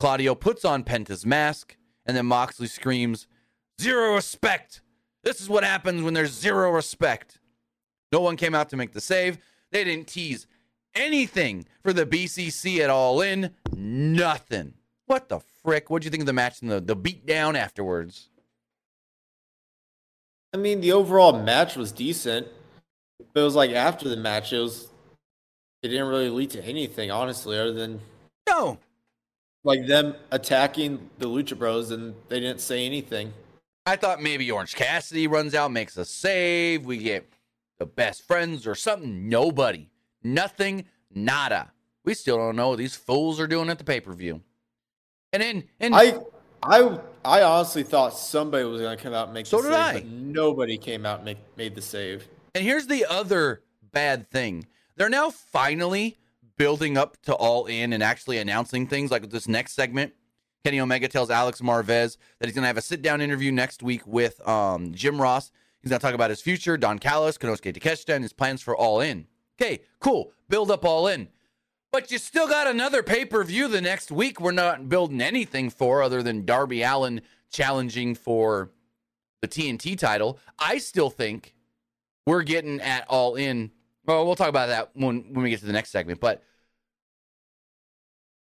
Claudio 0.00 0.34
puts 0.34 0.64
on 0.64 0.82
Penta's 0.82 1.26
mask, 1.26 1.76
and 2.06 2.16
then 2.16 2.26
Moxley 2.26 2.66
screams, 2.66 3.26
Zero 3.80 4.14
respect! 4.14 4.80
This 5.22 5.40
is 5.40 5.48
what 5.48 5.62
happens 5.62 6.02
when 6.02 6.14
there's 6.14 6.32
zero 6.32 6.70
respect. 6.70 7.38
No 8.10 8.20
one 8.20 8.36
came 8.36 8.54
out 8.54 8.70
to 8.70 8.76
make 8.76 8.92
the 8.92 9.00
save. 9.00 9.38
They 9.70 9.84
didn't 9.84 10.06
tease 10.06 10.46
anything 10.94 11.66
for 11.82 11.92
the 11.92 12.06
BCC 12.06 12.80
at 12.80 12.88
all 12.88 13.20
in. 13.20 13.50
Nothing. 13.76 14.74
What 15.06 15.28
the 15.28 15.40
frick? 15.62 15.90
What'd 15.90 16.04
you 16.04 16.10
think 16.10 16.22
of 16.22 16.26
the 16.26 16.32
match 16.32 16.62
and 16.62 16.70
the, 16.70 16.80
the 16.80 16.96
beat 16.96 17.26
down 17.26 17.54
afterwards? 17.54 18.30
I 20.54 20.56
mean, 20.56 20.80
the 20.80 20.92
overall 20.92 21.38
match 21.38 21.76
was 21.76 21.92
decent, 21.92 22.48
but 23.34 23.40
it 23.40 23.44
was 23.44 23.54
like 23.54 23.70
after 23.72 24.08
the 24.08 24.16
match, 24.16 24.52
it 24.52 24.58
was 24.58 24.88
it 25.82 25.88
didn't 25.88 26.08
really 26.08 26.30
lead 26.30 26.50
to 26.50 26.64
anything, 26.64 27.10
honestly, 27.10 27.58
other 27.58 27.72
than 27.72 28.00
No. 28.48 28.78
Like 29.64 29.86
them 29.86 30.14
attacking 30.30 31.10
the 31.18 31.26
Lucha 31.26 31.58
Bros, 31.58 31.90
and 31.90 32.14
they 32.28 32.40
didn't 32.40 32.60
say 32.60 32.86
anything. 32.86 33.32
I 33.86 33.96
thought 33.96 34.22
maybe 34.22 34.50
Orange 34.50 34.74
Cassidy 34.74 35.26
runs 35.26 35.54
out, 35.54 35.72
makes 35.72 35.96
a 35.96 36.04
save. 36.04 36.84
We 36.84 36.98
get 36.98 37.30
the 37.78 37.86
best 37.86 38.26
friends 38.26 38.66
or 38.66 38.74
something. 38.74 39.28
Nobody. 39.28 39.90
Nothing. 40.22 40.84
Nada. 41.12 41.72
We 42.04 42.14
still 42.14 42.36
don't 42.36 42.56
know 42.56 42.70
what 42.70 42.78
these 42.78 42.94
fools 42.94 43.40
are 43.40 43.46
doing 43.46 43.68
at 43.68 43.78
the 43.78 43.84
pay 43.84 44.00
per 44.00 44.12
view. 44.12 44.42
And 45.32 45.42
then, 45.42 45.64
and 45.80 45.94
I, 45.94 46.18
I, 46.62 46.98
I 47.24 47.42
honestly 47.42 47.82
thought 47.82 48.16
somebody 48.16 48.64
was 48.64 48.82
gonna 48.82 48.96
come 48.96 49.14
out 49.14 49.28
and 49.28 49.34
make. 49.34 49.46
So 49.46 49.58
the 49.58 49.68
did 49.68 49.74
save, 49.74 49.80
I. 49.80 49.92
But 49.94 50.06
nobody 50.06 50.78
came 50.78 51.06
out 51.06 51.18
and 51.18 51.24
make, 51.24 51.38
made 51.56 51.74
the 51.74 51.82
save. 51.82 52.28
And 52.54 52.64
here's 52.64 52.86
the 52.86 53.06
other 53.06 53.62
bad 53.92 54.30
thing. 54.30 54.66
They're 54.96 55.08
now 55.08 55.30
finally 55.30 56.18
building 56.60 56.98
up 56.98 57.16
to 57.22 57.32
all 57.32 57.64
in 57.64 57.94
and 57.94 58.02
actually 58.02 58.36
announcing 58.36 58.86
things 58.86 59.10
like 59.10 59.30
this 59.30 59.48
next 59.48 59.72
segment. 59.72 60.12
Kenny 60.62 60.78
Omega 60.78 61.08
tells 61.08 61.30
Alex 61.30 61.62
Marvez 61.62 62.18
that 62.38 62.48
he's 62.48 62.54
going 62.54 62.64
to 62.64 62.66
have 62.66 62.76
a 62.76 62.82
sit 62.82 63.00
down 63.00 63.22
interview 63.22 63.50
next 63.50 63.82
week 63.82 64.06
with 64.06 64.46
um, 64.46 64.92
Jim 64.92 65.18
Ross. 65.18 65.50
He's 65.80 65.88
going 65.88 65.98
to 65.98 66.06
talk 66.06 66.14
about 66.14 66.28
his 66.28 66.42
future, 66.42 66.76
Don 66.76 66.98
Callis, 66.98 67.38
Konosuke 67.38 67.74
Takeshita, 67.74 68.12
and 68.12 68.22
his 68.22 68.34
plans 68.34 68.60
for 68.60 68.76
All 68.76 69.00
In. 69.00 69.26
Okay, 69.58 69.80
cool. 70.00 70.32
Build 70.50 70.70
up 70.70 70.84
All 70.84 71.06
In. 71.06 71.28
But 71.92 72.10
you 72.10 72.18
still 72.18 72.46
got 72.46 72.66
another 72.66 73.02
pay 73.02 73.24
per 73.24 73.42
view 73.42 73.66
the 73.66 73.80
next 73.80 74.12
week. 74.12 74.38
We're 74.38 74.52
not 74.52 74.90
building 74.90 75.22
anything 75.22 75.70
for 75.70 76.02
other 76.02 76.22
than 76.22 76.44
Darby 76.44 76.82
Allin 76.82 77.22
challenging 77.50 78.14
for 78.14 78.70
the 79.40 79.48
TNT 79.48 79.98
title. 79.98 80.38
I 80.58 80.76
still 80.76 81.08
think 81.08 81.54
we're 82.26 82.42
getting 82.42 82.82
at 82.82 83.06
all 83.08 83.34
in. 83.34 83.70
Well, 84.04 84.26
we'll 84.26 84.36
talk 84.36 84.50
about 84.50 84.66
that 84.68 84.90
when, 84.92 85.32
when 85.32 85.42
we 85.42 85.48
get 85.48 85.60
to 85.60 85.66
the 85.66 85.72
next 85.72 85.88
segment. 85.88 86.20
But 86.20 86.42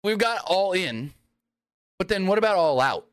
we've 0.02 0.18
got 0.18 0.42
all 0.46 0.72
in. 0.72 1.12
But 1.98 2.08
then 2.08 2.26
what 2.26 2.38
about 2.38 2.56
all 2.56 2.80
out? 2.80 3.06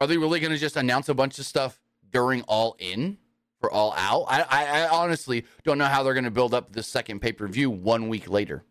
Are 0.00 0.06
they 0.06 0.18
really 0.18 0.40
going 0.40 0.52
to 0.52 0.58
just 0.58 0.76
announce 0.76 1.08
a 1.08 1.14
bunch 1.14 1.38
of 1.38 1.46
stuff 1.46 1.80
during 2.10 2.42
all 2.42 2.76
in 2.78 3.18
for 3.60 3.70
all 3.72 3.92
out? 3.96 4.26
I, 4.28 4.42
I, 4.42 4.64
I 4.82 4.88
honestly 4.88 5.44
don't 5.64 5.78
know 5.78 5.86
how 5.86 6.02
they're 6.02 6.14
going 6.14 6.24
to 6.24 6.30
build 6.30 6.54
up 6.54 6.72
the 6.72 6.82
second 6.82 7.20
pay 7.20 7.32
per 7.32 7.46
view 7.48 7.70
one 7.70 8.08
week 8.08 8.28
later. 8.28 8.64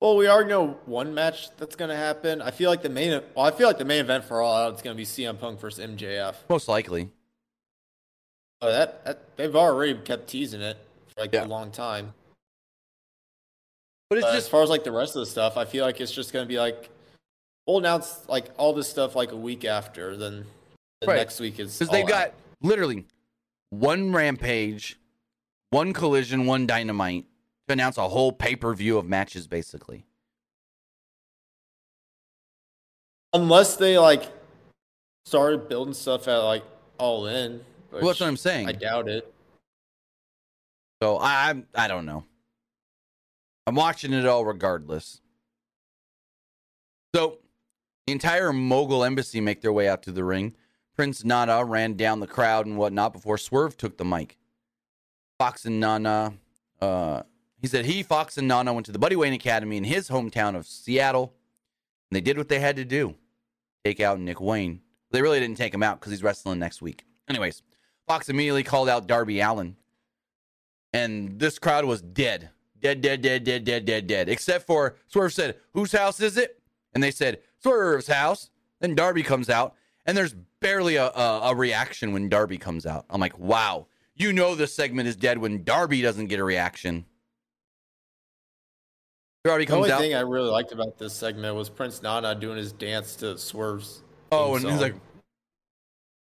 Well, 0.00 0.16
we 0.16 0.28
already 0.28 0.50
know 0.50 0.78
one 0.84 1.14
match 1.14 1.48
that's 1.56 1.76
going 1.76 1.88
to 1.88 1.96
happen. 1.96 2.42
I 2.42 2.50
feel 2.50 2.68
like 2.68 2.82
the 2.82 2.88
main. 2.90 3.22
Well, 3.34 3.46
I 3.46 3.50
feel 3.52 3.66
like 3.66 3.78
the 3.78 3.84
main 3.86 4.00
event 4.00 4.24
for 4.24 4.42
All 4.42 4.54
Out 4.54 4.74
is 4.74 4.82
going 4.82 4.94
to 4.94 4.98
be 4.98 5.06
CM 5.06 5.38
Punk 5.38 5.60
versus 5.60 5.84
MJF. 5.84 6.34
Most 6.48 6.68
likely. 6.68 7.10
Oh, 8.60 8.70
that, 8.70 9.04
that 9.04 9.36
they've 9.36 9.54
already 9.56 9.94
kept 9.94 10.28
teasing 10.28 10.60
it 10.60 10.76
for 11.14 11.22
like 11.22 11.32
Yeah. 11.32 11.44
a 11.44 11.46
long 11.46 11.70
time. 11.70 12.12
But 14.10 14.18
it's 14.18 14.26
But 14.26 14.34
just 14.34 14.46
as 14.46 14.48
far 14.48 14.62
as 14.62 14.68
like 14.70 14.84
the 14.84 14.92
rest 14.92 15.16
of 15.16 15.20
the 15.20 15.26
stuff, 15.26 15.56
I 15.56 15.64
feel 15.64 15.84
like 15.84 16.00
it's 16.00 16.12
just 16.12 16.32
going 16.32 16.44
to 16.44 16.48
be 16.48 16.58
like 16.58 16.90
we'll 17.66 17.78
announce 17.78 18.28
like 18.28 18.50
all 18.58 18.72
this 18.74 18.88
stuff 18.88 19.16
like 19.16 19.32
a 19.32 19.36
week 19.36 19.64
after. 19.64 20.16
Then 20.16 20.46
the 21.00 21.06
Right. 21.08 21.16
next 21.16 21.40
week 21.40 21.58
is 21.58 21.78
because 21.78 21.90
they've 21.90 22.02
All 22.04 22.08
got 22.08 22.32
literally 22.60 23.06
one 23.70 24.12
rampage, 24.12 24.98
one 25.70 25.92
collision, 25.92 26.46
one 26.46 26.66
dynamite 26.66 27.24
to 27.68 27.72
announce 27.72 27.96
a 27.96 28.08
whole 28.08 28.30
pay 28.32 28.54
per 28.56 28.74
view 28.74 28.98
of 28.98 29.06
matches, 29.06 29.46
basically. 29.46 30.04
unless 33.32 33.74
they 33.76 33.98
like 33.98 34.30
started 35.26 35.68
building 35.68 35.92
stuff 35.92 36.28
at 36.28 36.38
like 36.38 36.62
All 36.98 37.26
In. 37.26 37.64
Well, 37.90 38.06
that's 38.06 38.20
what 38.20 38.28
I'm 38.28 38.36
saying. 38.36 38.68
I 38.68 38.72
doubt 38.72 39.08
it. 39.08 39.32
So 41.02 41.16
I 41.16 41.46
I'm- 41.48 41.66
I 41.74 41.88
don't 41.88 42.06
know. 42.06 42.24
I'm 43.66 43.74
watching 43.74 44.12
it 44.12 44.26
all 44.26 44.44
regardless. 44.44 45.20
So 47.14 47.38
the 48.06 48.12
entire 48.12 48.52
mogul 48.52 49.04
embassy 49.04 49.40
make 49.40 49.62
their 49.62 49.72
way 49.72 49.88
out 49.88 50.02
to 50.04 50.12
the 50.12 50.24
ring. 50.24 50.54
Prince 50.94 51.24
Nana 51.24 51.64
ran 51.64 51.94
down 51.94 52.20
the 52.20 52.26
crowd 52.26 52.66
and 52.66 52.76
whatnot 52.76 53.12
before 53.12 53.38
Swerve 53.38 53.76
took 53.76 53.96
the 53.96 54.04
mic. 54.04 54.36
Fox 55.38 55.64
and 55.64 55.80
Nana, 55.80 56.34
uh, 56.80 57.22
he 57.60 57.66
said 57.66 57.86
he, 57.86 58.02
Fox 58.02 58.38
and 58.38 58.46
Nana 58.46 58.72
went 58.72 58.86
to 58.86 58.92
the 58.92 58.98
Buddy 58.98 59.16
Wayne 59.16 59.32
Academy 59.32 59.76
in 59.76 59.84
his 59.84 60.08
hometown 60.08 60.54
of 60.54 60.66
Seattle, 60.66 61.34
and 62.10 62.16
they 62.16 62.20
did 62.20 62.38
what 62.38 62.48
they 62.48 62.60
had 62.60 62.76
to 62.76 62.84
do 62.84 63.14
take 63.84 64.00
out 64.00 64.20
Nick 64.20 64.40
Wayne. 64.40 64.80
They 65.10 65.20
really 65.20 65.40
didn't 65.40 65.58
take 65.58 65.74
him 65.74 65.82
out 65.82 66.00
because 66.00 66.10
he's 66.10 66.22
wrestling 66.22 66.58
next 66.58 66.80
week. 66.80 67.04
Anyways, 67.28 67.62
Fox 68.06 68.28
immediately 68.28 68.62
called 68.62 68.88
out 68.88 69.06
Darby 69.06 69.40
Allin 69.40 69.76
and 70.94 71.40
this 71.40 71.58
crowd 71.58 71.84
was 71.84 72.00
dead. 72.00 72.50
Dead, 72.84 73.00
dead, 73.00 73.22
dead, 73.22 73.44
dead, 73.44 73.64
dead, 73.64 73.86
dead, 73.86 74.06
dead. 74.06 74.28
Except 74.28 74.66
for 74.66 74.96
Swerve 75.08 75.32
said, 75.32 75.56
Whose 75.72 75.90
house 75.92 76.20
is 76.20 76.36
it? 76.36 76.60
And 76.92 77.02
they 77.02 77.10
said, 77.10 77.40
Swerve's 77.62 78.06
house. 78.08 78.50
Then 78.80 78.94
Darby 78.94 79.22
comes 79.22 79.48
out, 79.48 79.74
and 80.04 80.14
there's 80.14 80.34
barely 80.60 80.96
a, 80.96 81.06
a, 81.06 81.40
a 81.44 81.54
reaction 81.54 82.12
when 82.12 82.28
Darby 82.28 82.58
comes 82.58 82.84
out. 82.84 83.06
I'm 83.08 83.22
like, 83.22 83.38
wow, 83.38 83.86
you 84.14 84.34
know 84.34 84.54
this 84.54 84.74
segment 84.74 85.08
is 85.08 85.16
dead 85.16 85.38
when 85.38 85.64
Darby 85.64 86.02
doesn't 86.02 86.26
get 86.26 86.38
a 86.40 86.44
reaction. 86.44 87.06
Darby 89.44 89.64
comes 89.64 89.86
The 89.86 89.92
only 89.92 89.92
out. 89.92 90.00
thing 90.00 90.14
I 90.14 90.20
really 90.20 90.50
liked 90.50 90.72
about 90.72 90.98
this 90.98 91.14
segment 91.14 91.56
was 91.56 91.70
Prince 91.70 92.02
Nana 92.02 92.34
doing 92.34 92.58
his 92.58 92.72
dance 92.72 93.16
to 93.16 93.38
Swerve's. 93.38 94.02
Oh, 94.30 94.56
and 94.56 94.66
he's 94.68 94.80
like 94.80 94.94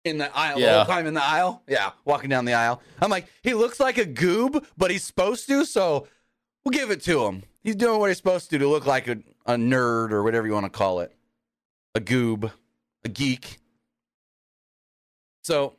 in 0.06 0.20
the 0.20 0.36
aisle 0.38 0.58
the 0.60 0.62
Yeah. 0.66 0.76
whole 0.84 0.94
time 0.94 1.08
in 1.08 1.16
the 1.16 1.24
aisle. 1.24 1.64
Yeah, 1.68 1.92
walking 2.06 2.30
down 2.30 2.46
the 2.46 2.54
aisle. 2.54 2.84
I'm 3.02 3.10
like, 3.10 3.26
he 3.42 3.56
looks 3.56 3.80
like 3.80 3.98
a 3.98 4.06
goob, 4.06 4.64
but 4.78 4.92
he's 4.92 5.04
supposed 5.04 5.48
to, 5.48 5.66
so 5.66 6.08
we'll 6.64 6.72
give 6.72 6.92
it 6.92 7.02
to 7.04 7.26
him. 7.26 7.44
He's 7.62 7.76
doing 7.76 8.00
what 8.00 8.10
he's 8.10 8.18
supposed 8.18 8.50
to 8.50 8.58
do 8.58 8.66
to 8.66 8.70
look 8.70 8.86
like 8.86 9.08
a, 9.08 9.18
a 9.46 9.56
nerd 9.56 10.12
or 10.12 10.24
whatever 10.24 10.48
you 10.48 10.54
want 10.54 10.66
to 10.66 10.70
call 10.70 11.00
it. 11.00 11.16
A 11.96 12.00
goob, 12.00 12.52
a 13.04 13.10
geek. 13.10 13.60
So 15.44 15.76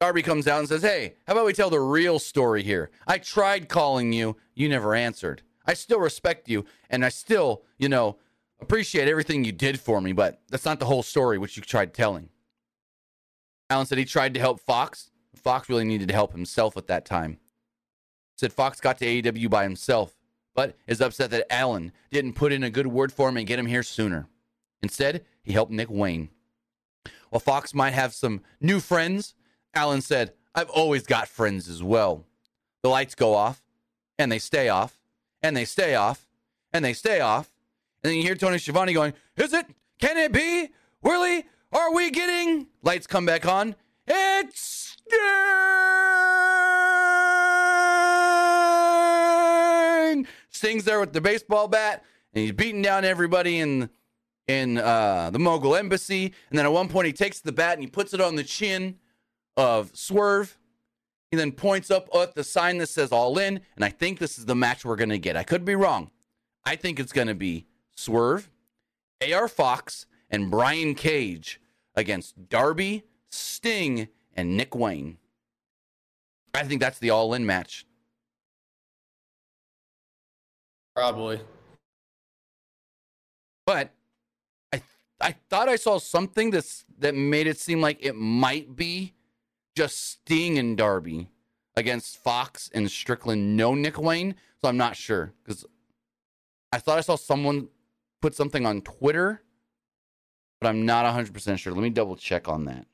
Darby 0.00 0.22
comes 0.22 0.46
out 0.46 0.60
and 0.60 0.68
says, 0.68 0.82
Hey, 0.82 1.14
how 1.26 1.32
about 1.32 1.46
we 1.46 1.52
tell 1.52 1.70
the 1.70 1.80
real 1.80 2.18
story 2.18 2.62
here? 2.62 2.90
I 3.06 3.18
tried 3.18 3.68
calling 3.68 4.12
you, 4.12 4.36
you 4.54 4.68
never 4.68 4.94
answered. 4.94 5.42
I 5.66 5.74
still 5.74 5.98
respect 5.98 6.48
you, 6.48 6.64
and 6.90 7.04
I 7.04 7.08
still, 7.08 7.62
you 7.76 7.88
know, 7.88 8.16
appreciate 8.60 9.08
everything 9.08 9.44
you 9.44 9.52
did 9.52 9.80
for 9.80 10.00
me, 10.00 10.12
but 10.12 10.40
that's 10.48 10.64
not 10.64 10.78
the 10.78 10.86
whole 10.86 11.02
story 11.02 11.38
which 11.38 11.56
you 11.56 11.62
tried 11.62 11.92
telling. 11.92 12.28
Allin 13.68 13.86
said 13.86 13.98
he 13.98 14.04
tried 14.04 14.34
to 14.34 14.40
help 14.40 14.60
Fox. 14.60 15.10
Fox 15.34 15.68
really 15.68 15.84
needed 15.84 16.08
to 16.08 16.14
help 16.14 16.32
himself 16.32 16.76
at 16.76 16.86
that 16.86 17.04
time. 17.04 17.38
Said 18.36 18.52
Fox 18.52 18.80
got 18.80 18.98
to 18.98 19.06
AEW 19.06 19.50
by 19.50 19.62
himself, 19.62 20.14
but 20.54 20.76
is 20.86 21.00
upset 21.00 21.30
that 21.30 21.46
Allin 21.50 21.92
didn't 22.10 22.34
put 22.34 22.52
in 22.52 22.62
a 22.62 22.70
good 22.70 22.86
word 22.86 23.12
for 23.12 23.28
him 23.28 23.36
and 23.36 23.46
get 23.46 23.58
him 23.58 23.66
here 23.66 23.82
sooner. 23.82 24.28
Instead, 24.82 25.24
he 25.42 25.52
helped 25.52 25.72
Nick 25.72 25.90
Wayne. 25.90 26.28
While 27.30 27.40
Fox 27.40 27.74
might 27.74 27.94
have 27.94 28.14
some 28.14 28.42
new 28.60 28.80
friends, 28.80 29.34
Allin 29.74 30.00
said, 30.00 30.32
I've 30.54 30.70
always 30.70 31.02
got 31.04 31.28
friends 31.28 31.68
as 31.68 31.82
well. 31.82 32.24
The 32.82 32.88
lights 32.88 33.14
go 33.14 33.34
off, 33.34 33.62
and 34.18 34.30
they 34.30 34.38
stay 34.38 34.68
off, 34.68 34.98
and 35.42 35.56
they 35.56 35.64
stay 35.64 35.94
off, 35.94 36.26
and 36.72 36.84
they 36.84 36.92
stay 36.92 37.20
off. 37.20 37.50
And 38.02 38.10
then 38.10 38.16
you 38.16 38.22
hear 38.22 38.34
Tony 38.34 38.58
Schiavone 38.58 38.92
going, 38.92 39.12
Is 39.36 39.52
it? 39.52 39.66
Can 39.98 40.16
it 40.16 40.32
be? 40.32 40.70
Really? 41.02 41.46
Are 41.72 41.92
we 41.92 42.10
getting? 42.10 42.68
Lights 42.82 43.06
come 43.06 43.26
back 43.26 43.46
on. 43.46 43.74
It's 44.06 44.96
Sting! 45.08 46.25
Sting's 50.50 50.84
there 50.84 51.00
with 51.00 51.12
the 51.12 51.20
baseball 51.20 51.68
bat, 51.68 52.04
and 52.34 52.42
he's 52.42 52.52
beating 52.52 52.82
down 52.82 53.04
everybody 53.04 53.58
in 53.58 53.90
in 54.46 54.78
uh, 54.78 55.30
the 55.30 55.38
Mogul 55.38 55.74
Embassy. 55.74 56.32
And 56.50 56.58
then 56.58 56.66
at 56.66 56.72
one 56.72 56.88
point, 56.88 57.06
he 57.06 57.12
takes 57.12 57.40
the 57.40 57.52
bat 57.52 57.74
and 57.74 57.82
he 57.82 57.88
puts 57.88 58.14
it 58.14 58.20
on 58.20 58.36
the 58.36 58.44
chin 58.44 58.96
of 59.56 59.90
Swerve. 59.94 60.56
He 61.30 61.36
then 61.36 61.52
points 61.52 61.90
up 61.90 62.08
at 62.14 62.34
the 62.34 62.44
sign 62.44 62.78
that 62.78 62.88
says 62.88 63.10
All 63.10 63.38
In, 63.38 63.60
and 63.74 63.84
I 63.84 63.88
think 63.88 64.18
this 64.18 64.38
is 64.38 64.46
the 64.46 64.54
match 64.54 64.84
we're 64.84 64.96
gonna 64.96 65.18
get. 65.18 65.36
I 65.36 65.42
could 65.42 65.64
be 65.64 65.74
wrong. 65.74 66.10
I 66.64 66.76
think 66.76 67.00
it's 67.00 67.12
gonna 67.12 67.34
be 67.34 67.66
Swerve, 67.94 68.50
AR 69.20 69.48
Fox, 69.48 70.06
and 70.30 70.50
Brian 70.50 70.94
Cage 70.94 71.60
against 71.94 72.48
Darby, 72.48 73.04
Sting, 73.28 74.08
and 74.34 74.56
Nick 74.56 74.74
Wayne. 74.74 75.18
I 76.54 76.62
think 76.64 76.80
that's 76.80 76.98
the 76.98 77.10
All 77.10 77.34
In 77.34 77.44
match. 77.44 77.86
Probably. 80.96 81.38
But 83.66 83.90
I 84.72 84.80
I 85.20 85.32
thought 85.50 85.68
I 85.68 85.76
saw 85.76 85.98
something 85.98 86.50
that's 86.50 86.86
that 86.98 87.14
made 87.14 87.46
it 87.46 87.58
seem 87.58 87.82
like 87.82 87.98
it 88.00 88.16
might 88.16 88.74
be 88.74 89.12
just 89.76 90.10
Sting 90.10 90.58
and 90.58 90.74
Darby 90.74 91.28
against 91.76 92.16
Fox 92.16 92.70
and 92.72 92.90
Strickland, 92.90 93.58
no 93.58 93.74
Nick 93.74 93.98
Wayne. 93.98 94.36
So 94.62 94.68
I'm 94.68 94.78
not 94.78 94.96
sure 94.96 95.34
because 95.44 95.66
I 96.72 96.78
thought 96.78 96.96
I 96.96 97.02
saw 97.02 97.16
someone 97.16 97.68
put 98.22 98.34
something 98.34 98.64
on 98.64 98.80
Twitter, 98.80 99.42
but 100.62 100.68
I'm 100.68 100.86
not 100.86 101.04
100% 101.04 101.58
sure. 101.58 101.74
Let 101.74 101.82
me 101.82 101.90
double 101.90 102.16
check 102.16 102.48
on 102.48 102.64
that. 102.64 102.86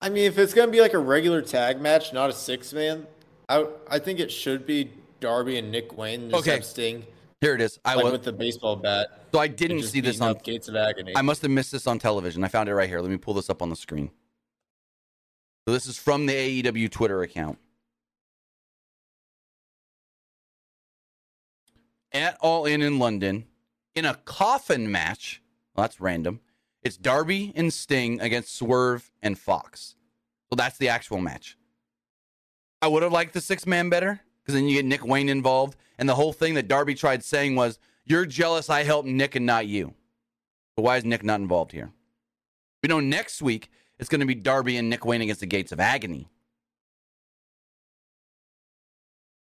I 0.00 0.08
mean, 0.08 0.24
if 0.24 0.38
it's 0.38 0.54
gonna 0.54 0.72
be 0.72 0.80
like 0.80 0.94
a 0.94 0.98
regular 0.98 1.40
tag 1.40 1.80
match, 1.80 2.12
not 2.12 2.30
a 2.30 2.32
six 2.32 2.72
man, 2.72 3.06
I 3.48 3.64
I 3.88 4.00
think 4.00 4.18
it 4.18 4.32
should 4.32 4.66
be 4.66 4.90
Darby 5.20 5.58
and 5.58 5.70
Nick 5.70 5.96
Wayne. 5.96 6.30
Just 6.30 6.42
Okay. 6.42 6.54
have 6.56 6.64
Sting 6.64 7.04
Here 7.40 7.54
it 7.54 7.60
is. 7.60 7.78
I 7.84 7.94
like 7.94 8.04
was, 8.04 8.12
with 8.12 8.24
the 8.24 8.32
baseball 8.32 8.76
bat. 8.76 9.26
so 9.32 9.38
I 9.38 9.46
didn't 9.48 9.82
see 9.84 10.00
this 10.00 10.20
on 10.20 10.34
Gates 10.42 10.68
of 10.68 10.76
Agony. 10.76 11.12
I 11.16 11.22
must 11.22 11.42
have 11.42 11.50
missed 11.50 11.72
this 11.72 11.86
on 11.86 11.98
television. 11.98 12.42
I 12.44 12.48
found 12.48 12.68
it 12.68 12.74
right 12.74 12.88
here. 12.88 13.00
Let 13.00 13.10
me 13.10 13.16
pull 13.16 13.34
this 13.34 13.48
up 13.48 13.62
on 13.62 13.70
the 13.70 13.76
screen. 13.76 14.10
So 15.66 15.72
this 15.72 15.86
is 15.86 15.98
from 15.98 16.26
the 16.26 16.32
AEW 16.62 16.90
Twitter 16.90 17.22
account. 17.22 17.58
At 22.12 22.38
All 22.40 22.64
In 22.64 22.80
in 22.80 22.98
London, 22.98 23.44
in 23.94 24.04
a 24.04 24.14
coffin 24.14 24.90
match. 24.90 25.42
Well, 25.74 25.84
that's 25.84 26.00
random. 26.00 26.40
It's 26.82 26.96
Darby 26.96 27.52
and 27.54 27.72
Sting 27.72 28.20
against 28.20 28.56
Swerve 28.56 29.10
and 29.22 29.38
Fox. 29.38 29.94
So 30.50 30.56
that's 30.56 30.78
the 30.78 30.88
actual 30.88 31.18
match. 31.20 31.56
I 32.80 32.86
would 32.88 33.02
have 33.02 33.12
liked 33.12 33.34
the 33.34 33.40
six 33.40 33.66
man 33.66 33.90
better 33.90 34.20
because 34.48 34.58
then 34.58 34.68
you 34.68 34.76
get 34.76 34.86
Nick 34.86 35.06
Wayne 35.06 35.28
involved. 35.28 35.76
And 35.98 36.08
the 36.08 36.14
whole 36.14 36.32
thing 36.32 36.54
that 36.54 36.68
Darby 36.68 36.94
tried 36.94 37.22
saying 37.22 37.54
was, 37.54 37.78
You're 38.06 38.24
jealous 38.24 38.70
I 38.70 38.82
helped 38.82 39.06
Nick 39.06 39.34
and 39.34 39.44
not 39.44 39.66
you. 39.66 39.92
But 40.74 40.84
why 40.84 40.96
is 40.96 41.04
Nick 41.04 41.22
not 41.22 41.40
involved 41.40 41.72
here? 41.72 41.90
We 42.82 42.88
know 42.88 43.00
next 43.00 43.42
week 43.42 43.70
it's 43.98 44.08
going 44.08 44.20
to 44.20 44.26
be 44.26 44.34
Darby 44.34 44.78
and 44.78 44.88
Nick 44.88 45.04
Wayne 45.04 45.20
against 45.20 45.40
the 45.40 45.46
Gates 45.46 45.70
of 45.70 45.80
Agony. 45.80 46.30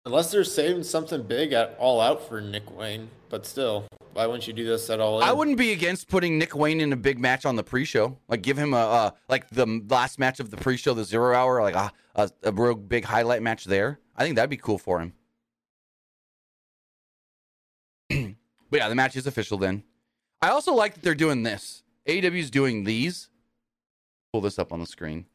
Unless 0.05 0.31
they're 0.31 0.43
saving 0.43 0.83
something 0.83 1.23
big 1.23 1.53
at 1.53 1.77
all 1.79 2.01
out 2.01 2.27
for 2.27 2.41
Nick 2.41 2.75
Wayne, 2.77 3.09
but 3.29 3.45
still, 3.45 3.87
why 4.11 4.25
wouldn't 4.25 4.45
you 4.47 4.53
do 4.53 4.65
this 4.65 4.89
at 4.89 4.99
all? 4.99 5.21
In? 5.21 5.27
I 5.27 5.31
wouldn't 5.31 5.57
be 5.57 5.71
against 5.71 6.09
putting 6.09 6.37
Nick 6.37 6.53
Wayne 6.55 6.81
in 6.81 6.91
a 6.91 6.97
big 6.97 7.19
match 7.19 7.45
on 7.45 7.55
the 7.55 7.63
pre-show. 7.63 8.17
Like 8.27 8.41
give 8.41 8.57
him 8.57 8.73
a 8.73 8.77
uh, 8.77 9.11
like 9.29 9.49
the 9.49 9.81
last 9.87 10.19
match 10.19 10.41
of 10.41 10.51
the 10.51 10.57
pre-show, 10.57 10.93
the 10.93 11.05
zero 11.05 11.33
hour, 11.33 11.61
like 11.61 11.75
a, 11.75 11.89
a 12.15 12.29
a 12.43 12.51
real 12.51 12.75
big 12.75 13.05
highlight 13.05 13.41
match 13.41 13.63
there. 13.63 13.99
I 14.17 14.23
think 14.23 14.35
that'd 14.35 14.49
be 14.49 14.57
cool 14.57 14.77
for 14.77 14.99
him. 14.99 15.13
but 18.69 18.77
yeah, 18.77 18.89
the 18.89 18.95
match 18.95 19.15
is 19.15 19.25
official 19.25 19.57
then. 19.57 19.83
I 20.41 20.49
also 20.49 20.73
like 20.73 20.95
that 20.95 21.03
they're 21.03 21.15
doing 21.15 21.43
this. 21.43 21.81
AEW's 22.07 22.51
doing 22.51 22.83
these. 22.83 23.29
Pull 24.33 24.41
this 24.41 24.59
up 24.59 24.73
on 24.73 24.81
the 24.81 24.85
screen 24.85 25.27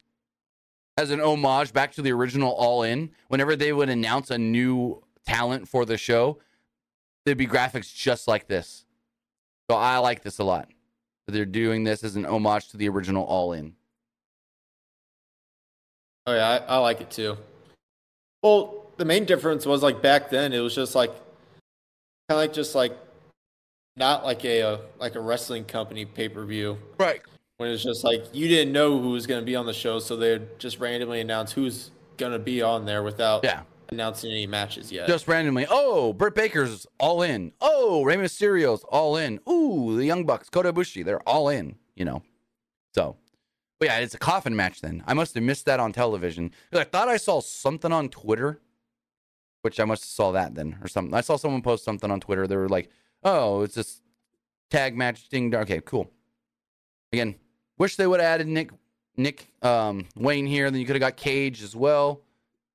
as 0.99 1.11
an 1.11 1.21
homage 1.21 1.71
back 1.71 1.93
to 1.93 2.01
the 2.01 2.11
original 2.11 2.51
All 2.51 2.83
In. 2.83 3.11
Whenever 3.29 3.55
they 3.55 3.71
would 3.71 3.89
announce 3.89 4.29
a 4.31 4.37
new 4.37 5.01
talent 5.25 5.67
for 5.67 5.85
the 5.85 5.97
show, 5.97 6.39
there'd 7.25 7.37
be 7.37 7.47
graphics 7.47 7.93
just 7.93 8.27
like 8.27 8.47
this. 8.47 8.85
So 9.69 9.77
I 9.77 9.99
like 9.99 10.23
this 10.23 10.39
a 10.39 10.43
lot. 10.43 10.67
They're 11.27 11.45
doing 11.45 11.85
this 11.85 12.03
as 12.03 12.15
an 12.15 12.25
homage 12.25 12.67
to 12.69 12.77
the 12.77 12.89
original 12.89 13.23
All 13.23 13.53
In. 13.53 13.75
Oh 16.27 16.33
yeah, 16.33 16.49
I, 16.49 16.57
I 16.57 16.77
like 16.79 16.99
it 16.99 17.09
too. 17.09 17.37
Well, 18.43 18.91
the 18.97 19.05
main 19.05 19.23
difference 19.23 19.65
was 19.65 19.81
like 19.81 20.01
back 20.01 20.29
then 20.29 20.51
it 20.51 20.59
was 20.59 20.75
just 20.75 20.95
like 20.95 21.11
kind 21.11 21.21
of 22.31 22.37
like 22.37 22.53
just 22.53 22.75
like 22.75 22.97
not 23.95 24.25
like 24.25 24.43
a, 24.43 24.61
a 24.61 24.79
like 24.99 25.15
a 25.15 25.21
wrestling 25.21 25.63
company 25.63 26.03
pay 26.03 26.27
per 26.27 26.43
view. 26.45 26.77
Right. 26.97 27.21
When 27.59 27.69
it's 27.71 27.83
just 27.83 28.05
like 28.05 28.23
you 28.31 28.47
didn't 28.47 28.71
know 28.71 28.97
who 29.01 29.09
was 29.09 29.27
going 29.27 29.41
to 29.41 29.45
be 29.45 29.53
on 29.57 29.65
the 29.65 29.73
show, 29.73 29.99
so 29.99 30.15
they'd 30.15 30.57
just 30.59 30.79
randomly 30.79 31.19
announce 31.19 31.51
who's 31.51 31.91
going 32.15 32.31
to 32.31 32.39
be 32.39 32.61
on 32.61 32.85
there 32.85 33.03
without 33.03 33.43
Yeah. 33.43 33.63
announcing 33.89 34.31
any 34.31 34.47
matches 34.47 34.93
yet. 34.93 35.09
Just 35.09 35.27
randomly. 35.27 35.67
Oh, 35.69 36.13
Britt 36.13 36.35
Baker's 36.35 36.87
all 37.01 37.21
in. 37.21 37.51
Oh, 37.59 38.03
Rey 38.05 38.15
Mysterio's 38.15 38.85
all 38.85 39.17
in. 39.17 39.41
Ooh, 39.49 39.97
the 39.97 40.05
Young 40.05 40.25
Bucks, 40.25 40.49
Kota 40.49 40.71
Ibushi, 40.71 41.03
they're 41.03 41.19
all 41.27 41.49
in. 41.49 41.75
You 41.95 42.05
know. 42.05 42.23
So, 42.95 43.17
but 43.77 43.89
yeah, 43.89 43.97
it's 43.97 44.15
a 44.15 44.19
coffin 44.19 44.55
match. 44.55 44.79
Then 44.79 45.03
I 45.05 45.13
must 45.13 45.33
have 45.35 45.43
missed 45.43 45.65
that 45.65 45.81
on 45.81 45.91
television. 45.91 46.51
I 46.71 46.85
thought 46.85 47.09
I 47.09 47.17
saw 47.17 47.41
something 47.41 47.91
on 47.91 48.07
Twitter, 48.07 48.61
which 49.63 49.81
I 49.81 49.83
must 49.83 50.03
have 50.03 50.09
saw 50.11 50.31
that 50.31 50.55
then 50.55 50.77
or 50.81 50.87
something. 50.87 51.13
I 51.13 51.19
saw 51.19 51.35
someone 51.35 51.61
post 51.61 51.83
something 51.83 52.09
on 52.09 52.21
Twitter. 52.21 52.47
They 52.47 52.55
were 52.55 52.69
like, 52.69 52.89
"Oh, 53.21 53.63
it's 53.63 53.75
this 53.75 53.99
tag 54.71 54.95
match 54.95 55.27
thing." 55.27 55.53
Okay, 55.53 55.81
cool. 55.83 56.09
Again, 57.11 57.35
wish 57.79 57.95
they 57.95 58.05
would 58.05 58.19
have 58.19 58.27
added 58.27 58.47
Nick 58.47 58.71
Nick 59.17 59.51
um, 59.63 60.05
Wayne 60.15 60.45
here. 60.45 60.69
Then 60.69 60.79
you 60.79 60.85
could 60.85 60.95
have 60.95 61.01
got 61.01 61.17
Cage 61.17 61.63
as 61.63 61.75
well. 61.75 62.21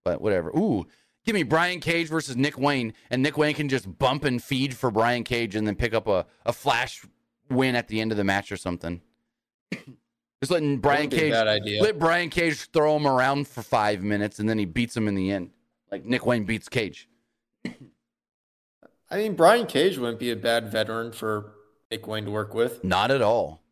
But 0.05 0.21
whatever. 0.21 0.51
Ooh, 0.51 0.87
give 1.25 1.35
me 1.35 1.45
Brian 1.45 1.81
Cage 1.81 2.09
versus 2.09 2.37
Nick 2.37 2.59
Wayne, 2.59 2.93
and 3.11 3.23
Nick 3.23 3.39
Wayne 3.39 3.55
can 3.55 3.69
just 3.69 3.99
bump 3.99 4.25
and 4.25 4.43
feed 4.43 4.77
for 4.77 4.91
Brian 4.91 5.25
Cage 5.25 5.55
and 5.55 5.67
then 5.67 5.77
pick 5.77 5.95
up 5.95 6.09
a, 6.09 6.27
a 6.45 6.53
flash 6.53 7.05
win 7.49 7.75
at 7.75 7.89
the 7.89 8.01
end 8.01 8.11
of 8.11 8.19
the 8.19 8.25
match 8.25 8.53
or 8.53 8.57
something. 8.57 9.01
just 9.73 10.51
letting 10.51 10.79
Brian 10.79 11.05
Wouldn't 11.05 11.11
be 11.23 11.29
a 11.29 11.33
Cage 11.33 11.47
idea. 11.47 11.83
let 11.83 11.99
Brian 11.99 12.29
Cage 12.29 12.71
throw 12.71 12.97
him 12.97 13.07
around 13.07 13.49
for 13.49 13.63
five 13.63 14.03
minutes 14.03 14.39
and 14.39 14.49
then 14.49 14.59
he 14.59 14.65
beats 14.67 14.97
him 14.97 15.09
in 15.09 15.15
the 15.15 15.31
end. 15.31 15.51
Like 15.91 16.05
Nick 16.05 16.27
Wayne 16.27 16.45
beats 16.45 16.69
Cage. 16.69 17.09
I 19.11 19.19
mean, 19.19 19.35
Brian 19.37 19.67
Cage 19.67 19.97
wouldn't 19.97 20.19
be 20.19 20.31
a 20.33 20.37
bad 20.37 20.71
veteran 20.71 21.13
for 21.13 21.53
Nick 21.91 22.07
Wayne 22.07 22.25
to 22.25 22.31
work 22.31 22.53
with. 22.53 22.83
Not 22.83 23.11
at 23.11 23.23
all. 23.23 23.63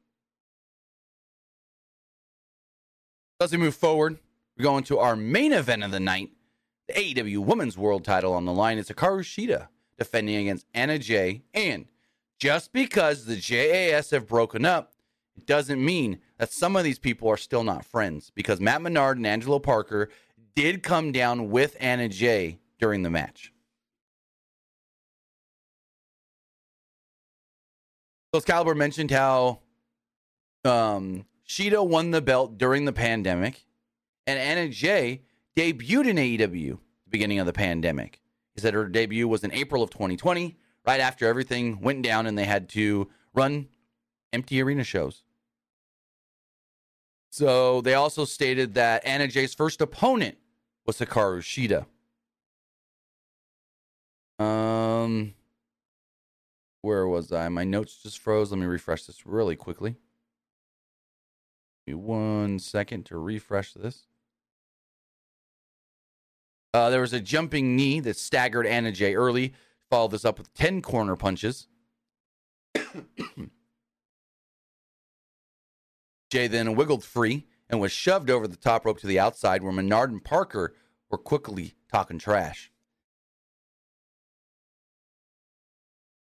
As 3.43 3.51
we 3.51 3.59
move 3.59 3.75
forward, 3.75 4.21
we're 4.57 4.63
going 4.63 4.85
to 4.85 5.01
our 5.01 5.17
main 5.17 5.53
event 5.53 5.83
of 5.83 5.91
the 5.91 5.99
night. 5.99 6.31
The 6.87 6.95
AEW 6.95 7.39
Women's 7.39 7.77
World 7.77 8.05
title 8.05 8.35
on 8.35 8.45
the 8.45 8.53
line 8.53 8.79
is 8.79 8.89
Hikaru 8.89 9.23
Shida 9.25 9.67
defending 9.99 10.37
against 10.37 10.65
Anna 10.73 10.97
Jay. 10.97 11.43
And 11.53 11.87
just 12.39 12.73
because 12.73 13.25
the 13.25 13.35
JAS 13.35 14.11
have 14.11 14.29
broken 14.29 14.65
up, 14.65 14.93
it 15.37 15.45
doesn't 15.45 15.85
mean 15.85 16.21
that 16.39 16.53
some 16.53 16.77
of 16.77 16.85
these 16.85 17.01
people 17.01 17.29
are 17.29 17.37
still 17.37 17.65
not 17.65 17.85
friends 17.85 18.31
because 18.33 18.61
Matt 18.61 18.81
Menard 18.81 19.17
and 19.17 19.27
Angelo 19.27 19.59
Parker 19.59 20.09
did 20.55 20.85
come 20.85 21.11
down 21.11 21.51
with 21.51 21.77
Anna 21.81 22.09
Jay 22.09 22.61
during 22.79 23.03
the 23.03 23.11
match. 23.11 23.53
So 28.33 28.39
Excalibur 28.39 28.77
mentioned 28.77 29.11
how 29.11 29.63
um, 30.65 31.25
Shida 31.53 31.87
won 31.87 32.13
the 32.13 32.23
belt 32.23 32.57
during 32.57 32.87
the 32.87 32.95
pandemic, 32.95 33.67
and 34.27 34.39
Anna 34.39 34.71
Jay 34.71 35.21
debuted 35.55 36.09
in 36.09 36.17
AEW 36.17 36.79
the 36.79 37.11
beginning 37.11 37.41
of 37.41 37.45
the 37.45 37.53
pandemic. 37.53 38.23
He 38.55 38.63
said 38.63 38.73
her 38.73 38.89
debut 38.89 39.29
was 39.29 39.45
in 39.45 39.53
April 39.53 39.83
of 39.83 39.91
2020, 39.91 40.57
right 40.87 41.01
after 41.01 41.27
everything 41.27 41.83
went 41.83 42.05
down 42.05 42.27
and 42.27 42.39
they 42.39 42.47
had 42.47 42.71
to 42.71 43.11
run 43.35 43.69
empty 44.33 44.63
arena 44.63 44.83
shows. 44.83 45.25
So 47.29 47.83
they 47.83 47.93
also 47.93 48.25
stated 48.25 48.73
that 48.75 49.05
Anna 49.05 49.29
Jay's 49.29 49.53
first 49.53 49.83
opponent 49.83 50.39
was 50.87 51.01
Hikaru 51.01 51.43
Shida. 51.43 51.85
Um, 54.43 55.35
where 56.81 57.07
was 57.07 57.31
I? 57.31 57.51
My 57.51 57.65
notes 57.65 58.03
just 58.03 58.21
froze. 58.21 58.51
Let 58.51 58.59
me 58.59 58.65
refresh 58.65 59.05
this 59.05 59.27
really 59.27 59.55
quickly. 59.55 59.97
Me 61.87 61.95
one 61.95 62.59
second 62.59 63.07
to 63.07 63.19
refresh 63.19 63.73
this. 63.73 64.07
Uh, 66.75 66.91
there 66.91 67.01
was 67.01 67.13
a 67.13 67.21
jumping 67.21 67.77
knee 67.77 68.01
that 68.01 68.17
staggered 68.17 68.67
Anna 68.67 68.93
Jay 68.93 69.15
early. 69.15 69.53
Followed 69.91 70.13
this 70.13 70.25
up 70.25 70.39
with 70.39 70.55
10 70.55 70.81
corner 70.81 71.17
punches. 71.17 71.69
Jay 76.31 76.47
then 76.47 76.75
wiggled 76.75 77.05
free 77.05 77.45
and 77.69 77.79
was 77.79 77.93
shoved 77.93 78.31
over 78.31 78.49
the 78.49 78.57
top 78.57 78.87
rope 78.87 79.01
to 79.01 79.07
the 79.07 79.19
outside 79.19 79.63
where 79.63 79.73
Menard 79.73 80.11
and 80.11 80.25
Parker 80.25 80.75
were 81.11 81.19
quickly 81.19 81.75
talking 81.91 82.19
trash. 82.19 82.71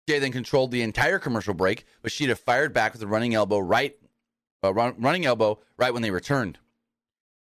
Jay 0.08 0.20
then 0.20 0.34
controlled 0.34 0.72
the 0.72 0.82
entire 0.82 1.20
commercial 1.20 1.54
break, 1.54 1.86
but 2.02 2.12
Shida 2.12 2.38
fired 2.38 2.74
back 2.74 2.92
with 2.92 3.02
a 3.02 3.08
running 3.08 3.34
elbow 3.34 3.60
right, 3.60 3.96
uh, 4.64 4.74
run, 4.74 4.96
running 4.98 5.26
elbow 5.26 5.60
right 5.78 5.94
when 5.94 6.02
they 6.02 6.12
returned. 6.12 6.60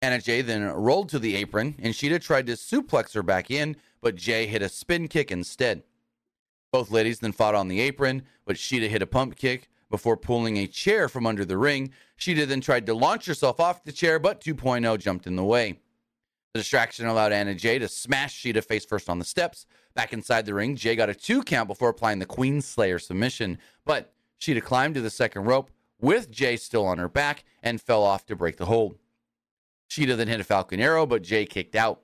Anna 0.01 0.19
Jay 0.19 0.41
then 0.41 0.63
rolled 0.63 1.09
to 1.09 1.19
the 1.19 1.35
apron, 1.35 1.75
and 1.79 1.93
Shida 1.93 2.19
tried 2.19 2.47
to 2.47 2.53
suplex 2.53 3.13
her 3.13 3.21
back 3.21 3.51
in, 3.51 3.75
but 4.01 4.15
Jay 4.15 4.47
hit 4.47 4.63
a 4.63 4.69
spin 4.69 5.07
kick 5.07 5.31
instead. 5.31 5.83
Both 6.71 6.89
ladies 6.89 7.19
then 7.19 7.33
fought 7.33 7.53
on 7.53 7.67
the 7.67 7.81
apron, 7.81 8.23
but 8.45 8.55
Shida 8.55 8.89
hit 8.89 9.01
a 9.01 9.07
pump 9.07 9.35
kick 9.35 9.69
before 9.91 10.17
pulling 10.17 10.57
a 10.57 10.67
chair 10.67 11.07
from 11.09 11.27
under 11.27 11.45
the 11.45 11.57
ring. 11.57 11.91
Shida 12.17 12.47
then 12.47 12.61
tried 12.61 12.85
to 12.87 12.93
launch 12.93 13.25
herself 13.25 13.59
off 13.59 13.83
the 13.83 13.91
chair, 13.91 14.17
but 14.17 14.41
2.0 14.41 14.97
jumped 14.97 15.27
in 15.27 15.35
the 15.35 15.43
way. 15.43 15.79
The 16.53 16.59
distraction 16.59 17.05
allowed 17.05 17.31
Anna 17.31 17.53
Jay 17.53 17.77
to 17.77 17.87
smash 17.87 18.41
Shida 18.41 18.63
face 18.63 18.85
first 18.85 19.09
on 19.09 19.19
the 19.19 19.25
steps. 19.25 19.65
Back 19.93 20.13
inside 20.13 20.45
the 20.45 20.53
ring, 20.53 20.75
Jay 20.75 20.95
got 20.95 21.09
a 21.09 21.15
two 21.15 21.43
count 21.43 21.67
before 21.67 21.89
applying 21.89 22.19
the 22.19 22.25
Queen 22.25 22.61
Slayer 22.61 22.97
submission, 22.97 23.57
but 23.85 24.13
Shida 24.39 24.63
climbed 24.63 24.95
to 24.95 25.01
the 25.01 25.09
second 25.09 25.43
rope 25.43 25.69
with 26.01 26.31
Jay 26.31 26.57
still 26.57 26.85
on 26.85 26.97
her 26.97 27.09
back 27.09 27.43
and 27.63 27.81
fell 27.81 28.03
off 28.03 28.25
to 28.25 28.35
break 28.35 28.57
the 28.57 28.65
hold. 28.65 28.97
Shida 29.89 30.15
then 30.15 30.27
hit 30.27 30.39
a 30.39 30.43
Falcon 30.43 30.79
Arrow, 30.79 31.05
but 31.05 31.21
Jay 31.21 31.45
kicked 31.45 31.75
out. 31.75 32.01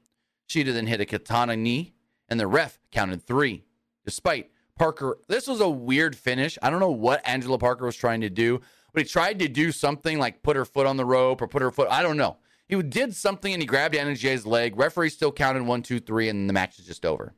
Shida 0.49 0.73
then 0.73 0.87
hit 0.87 1.01
a 1.01 1.05
Katana 1.05 1.55
knee, 1.55 1.93
and 2.29 2.39
the 2.39 2.47
ref 2.47 2.79
counted 2.91 3.23
three. 3.23 3.63
Despite 4.05 4.49
Parker, 4.77 5.17
this 5.27 5.47
was 5.47 5.59
a 5.59 5.69
weird 5.69 6.15
finish. 6.15 6.57
I 6.61 6.69
don't 6.69 6.79
know 6.79 6.91
what 6.91 7.27
Angelo 7.27 7.57
Parker 7.57 7.85
was 7.85 7.95
trying 7.95 8.21
to 8.21 8.29
do, 8.29 8.61
but 8.93 9.03
he 9.03 9.09
tried 9.09 9.39
to 9.39 9.47
do 9.47 9.71
something 9.71 10.19
like 10.19 10.43
put 10.43 10.55
her 10.55 10.65
foot 10.65 10.85
on 10.85 10.97
the 10.97 11.05
rope 11.05 11.41
or 11.41 11.47
put 11.47 11.61
her 11.61 11.71
foot. 11.71 11.87
I 11.89 12.01
don't 12.01 12.17
know. 12.17 12.37
He 12.67 12.81
did 12.81 13.15
something 13.15 13.53
and 13.53 13.61
he 13.61 13.65
grabbed 13.65 13.95
Anna 13.95 14.15
Jay's 14.15 14.45
leg. 14.45 14.77
Referee 14.77 15.09
still 15.09 15.31
counted 15.31 15.63
one, 15.63 15.81
two, 15.81 15.99
three, 15.99 16.29
and 16.29 16.49
the 16.49 16.53
match 16.53 16.79
is 16.79 16.85
just 16.85 17.05
over. 17.05 17.33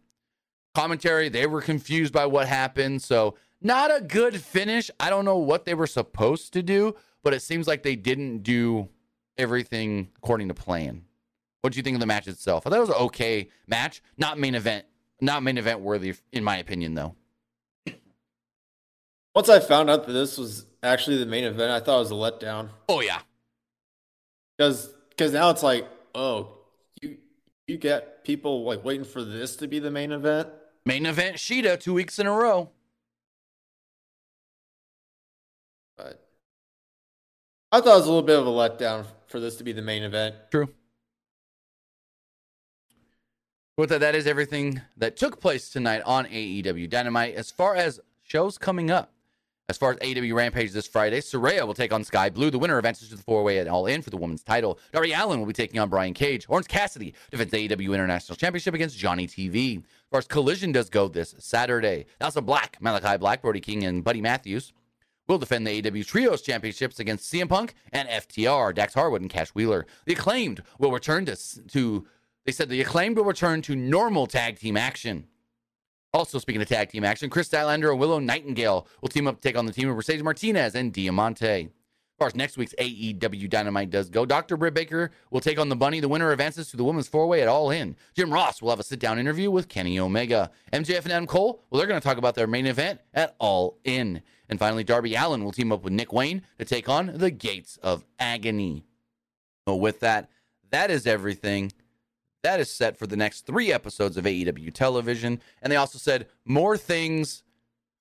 Commentary, 0.74 1.30
they 1.30 1.46
were 1.46 1.62
confused 1.62 2.14
by 2.14 2.26
what 2.26 2.48
happened. 2.48 3.02
So, 3.02 3.36
not 3.62 3.96
a 3.96 4.02
good 4.02 4.42
finish. 4.42 4.90
I 5.00 5.10
don't 5.10 5.26
know 5.26 5.38
what 5.38 5.66
they 5.66 5.74
were 5.74 5.88
supposed 5.88 6.54
to 6.54 6.64
do, 6.64 6.96
but 7.24 7.34
it 7.34 7.42
seems 7.42 7.68
like 7.68 7.84
they 7.84 7.96
didn't 7.96 8.40
do 8.44 8.90
everything 9.38 10.10
according 10.18 10.48
to 10.50 10.54
plan. 10.54 11.04
What 11.62 11.74
do 11.74 11.78
you 11.78 11.84
think 11.84 11.96
of 11.96 12.00
the 12.00 12.06
match 12.08 12.28
itself? 12.28 12.66
I 12.66 12.70
thought 12.70 12.78
it 12.78 12.82
was 12.82 12.90
an 12.90 12.96
okay 12.96 13.50
match, 13.68 14.02
not 14.18 14.40
main 14.40 14.56
event, 14.56 14.86
not 15.20 15.44
main 15.44 15.58
event 15.58 15.82
worthy, 15.82 16.14
in 16.32 16.44
my 16.44 16.58
opinion, 16.58 16.94
though. 16.96 17.16
Once 19.36 19.50
I 19.50 19.60
found 19.60 19.90
out 19.90 20.06
that 20.08 20.14
this 20.14 20.38
was 20.38 20.66
actually 20.82 21.18
the 21.18 21.26
main 21.26 21.44
event, 21.44 21.72
I 21.72 21.80
thought 21.80 21.98
it 21.98 22.10
was 22.10 22.12
a 22.12 22.16
letdown. 22.16 22.70
Oh 22.88 23.02
yeah, 23.02 23.20
Because 24.58 24.88
because 25.10 25.32
now 25.34 25.50
it's 25.50 25.64
like, 25.64 25.88
oh, 26.16 26.58
you 27.02 27.18
you 27.68 27.78
get 27.78 28.24
people 28.24 28.64
like 28.64 28.84
waiting 28.84 29.06
for 29.06 29.24
this 29.24 29.56
to 29.58 29.68
be 29.68 29.80
the 29.80 29.92
main 29.92 30.12
event. 30.12 30.50
main 30.86 31.06
event 31.06 31.38
Shida 31.38 31.80
two 31.80 31.94
weeks 31.94 32.20
in 32.20 32.26
a 32.28 32.32
row. 32.32 32.72
But 36.00 36.26
I 37.74 37.82
thought 37.82 37.94
it 37.94 37.98
was 37.98 38.06
a 38.06 38.10
little 38.10 38.24
bit 38.24 38.40
of 38.40 38.48
a 38.48 38.50
letdown 38.50 39.06
for 39.28 39.40
this 39.40 39.58
to 39.58 39.64
be 39.64 39.74
the 39.74 39.82
main 39.82 40.04
event. 40.04 40.36
True. 40.50 40.70
With 43.78 43.90
that, 43.90 44.00
that 44.00 44.16
is 44.16 44.28
everything 44.28 44.82
that 44.98 45.18
took 45.18 45.40
place 45.40 45.70
tonight 45.70 46.02
on 46.06 46.26
AEW 46.26 46.90
Dynamite. 46.90 47.36
As 47.36 47.52
far 47.52 47.76
as 47.76 48.00
shows 48.24 48.58
coming 48.58 48.92
up, 48.92 49.14
as 49.70 49.78
far 49.78 49.92
as 49.92 49.98
AEW 49.98 50.34
Rampage 50.34 50.72
this 50.72 50.88
Friday, 50.88 51.20
Saraya 51.20 51.66
will 51.68 51.76
take 51.76 51.94
on 51.94 52.04
Skye 52.04 52.30
Blue. 52.30 52.50
The 52.50 52.58
winner 52.58 52.78
advances 52.78 53.10
to 53.10 53.16
the 53.16 53.22
four 53.22 53.44
way 53.44 53.60
at 53.60 53.68
All 53.68 53.86
In 53.86 54.02
for 54.02 54.10
the 54.10 54.18
women's 54.18 54.42
title. 54.42 54.80
Darby 54.92 55.14
Allin 55.14 55.40
will 55.40 55.46
be 55.46 55.54
taking 55.54 55.80
on 55.80 55.90
Brian 55.90 56.14
Cage. 56.14 56.46
Orange 56.50 56.68
Cassidy 56.68 57.14
defends 57.30 57.52
the 57.52 57.70
AEW 57.70 57.94
International 57.94 58.36
Championship 58.36 58.74
against 58.74 58.98
Johnny 58.98 59.28
TV. 59.28 59.78
As 59.78 59.84
far 60.10 60.18
as 60.18 60.28
Collision 60.28 60.72
does 60.72 60.90
go 60.90 61.08
this 61.08 61.36
Saturday, 61.38 62.06
House 62.20 62.36
of 62.36 62.46
Black, 62.46 62.78
Malachi 62.82 63.18
Black, 63.18 63.42
Brody 63.42 63.60
King, 63.60 63.84
and 63.84 64.04
Buddy 64.04 64.22
Matthews 64.22 64.74
will 65.30 65.38
defend 65.38 65.66
the 65.66 65.82
AEW 65.82 66.06
Trios 66.06 66.42
Championships 66.42 67.00
against 67.00 67.32
CM 67.32 67.48
Punk 67.48 67.76
and 67.94 68.10
FTR, 68.10 68.74
Dax 68.74 68.96
Harwood, 68.96 69.22
and 69.22 69.30
Cash 69.30 69.50
Wheeler. 69.50 69.86
The 70.06 70.14
acclaimed 70.14 70.64
will 70.80 70.92
return 70.92 71.26
to, 71.28 71.38
to 71.68 72.08
they 72.46 72.52
said 72.52 72.68
the 72.68 72.82
acclaimed 72.82 73.16
will 73.16 73.26
return 73.26 73.62
to 73.62 73.76
normal 73.76 74.26
tag 74.26 74.60
team 74.60 74.76
action. 74.76 75.28
Also, 76.12 76.40
speaking 76.40 76.62
of 76.62 76.68
tag 76.68 76.90
team 76.90 77.04
action, 77.04 77.30
Kris 77.30 77.48
Statlander 77.48 77.92
and 77.92 78.00
Willow 78.00 78.18
Nightingale 78.18 78.88
will 79.02 79.10
team 79.10 79.28
up 79.28 79.40
to 79.40 79.48
take 79.48 79.56
on 79.56 79.68
the 79.68 79.72
team 79.72 79.88
of 79.88 79.96
Mercedes 79.96 80.24
Martinez 80.24 80.74
and 80.74 80.92
Diamante. 80.92 81.70
As 82.20 82.22
far 82.22 82.28
as 82.28 82.36
next 82.36 82.58
week's 82.58 82.76
AEW 82.78 83.50
Dynamite 83.50 83.92
does 83.92 84.10
go, 84.10 84.26
Dr. 84.26 84.58
Britt 84.58 84.74
Baker 84.74 85.12
will 85.32 85.40
take 85.40 85.58
on 85.58 85.70
the 85.70 85.76
Bunny. 85.78 86.02
The 86.02 86.10
winner 86.10 86.34
advances 86.34 86.70
to 86.70 86.76
the 86.76 86.84
women's 86.84 87.08
four 87.08 87.28
way 87.28 87.42
at 87.42 87.48
All 87.48 87.72
In. 87.72 87.96
Jim 88.14 88.30
Ross 88.30 88.62
will 88.62 88.72
have 88.72 88.80
a 88.82 88.84
sit 88.84 89.00
down 89.00 89.20
interview 89.20 89.50
with 89.50 89.70
Kenny 89.70 89.98
Omega. 89.98 90.52
MJF 90.74 91.04
and 91.04 91.14
Adam 91.14 91.28
Cole, 91.28 91.64
well, 91.70 91.80
they're 91.80 91.88
going 91.88 92.02
to 92.02 92.06
talk 92.06 92.18
about 92.18 92.36
their 92.36 92.46
main 92.46 92.66
event 92.66 93.00
at 93.14 93.38
All 93.40 93.78
In. 93.86 94.22
And 94.50 94.60
finally, 94.60 94.84
Darby 94.84 95.16
Allin 95.16 95.46
will 95.46 95.54
team 95.54 95.72
up 95.72 95.82
with 95.82 95.94
Nick 95.94 96.12
Wayne 96.12 96.42
to 96.58 96.66
take 96.66 96.90
on 96.90 97.14
the 97.16 97.32
Gates 97.32 97.80
of 97.82 98.04
Agony. 98.20 98.84
So, 99.66 99.78
with 99.78 100.02
that, 100.02 100.30
that 100.72 100.92
is 100.92 101.08
everything 101.08 101.72
that 102.44 102.60
is 102.60 102.70
set 102.70 102.98
for 102.98 103.08
the 103.08 103.16
next 103.16 103.46
three 103.46 103.72
episodes 103.72 104.18
of 104.18 104.26
AEW 104.26 104.74
television. 104.74 105.40
And 105.62 105.72
they 105.72 105.78
also 105.78 105.98
said 105.98 106.28
more 106.44 106.76
things 106.76 107.44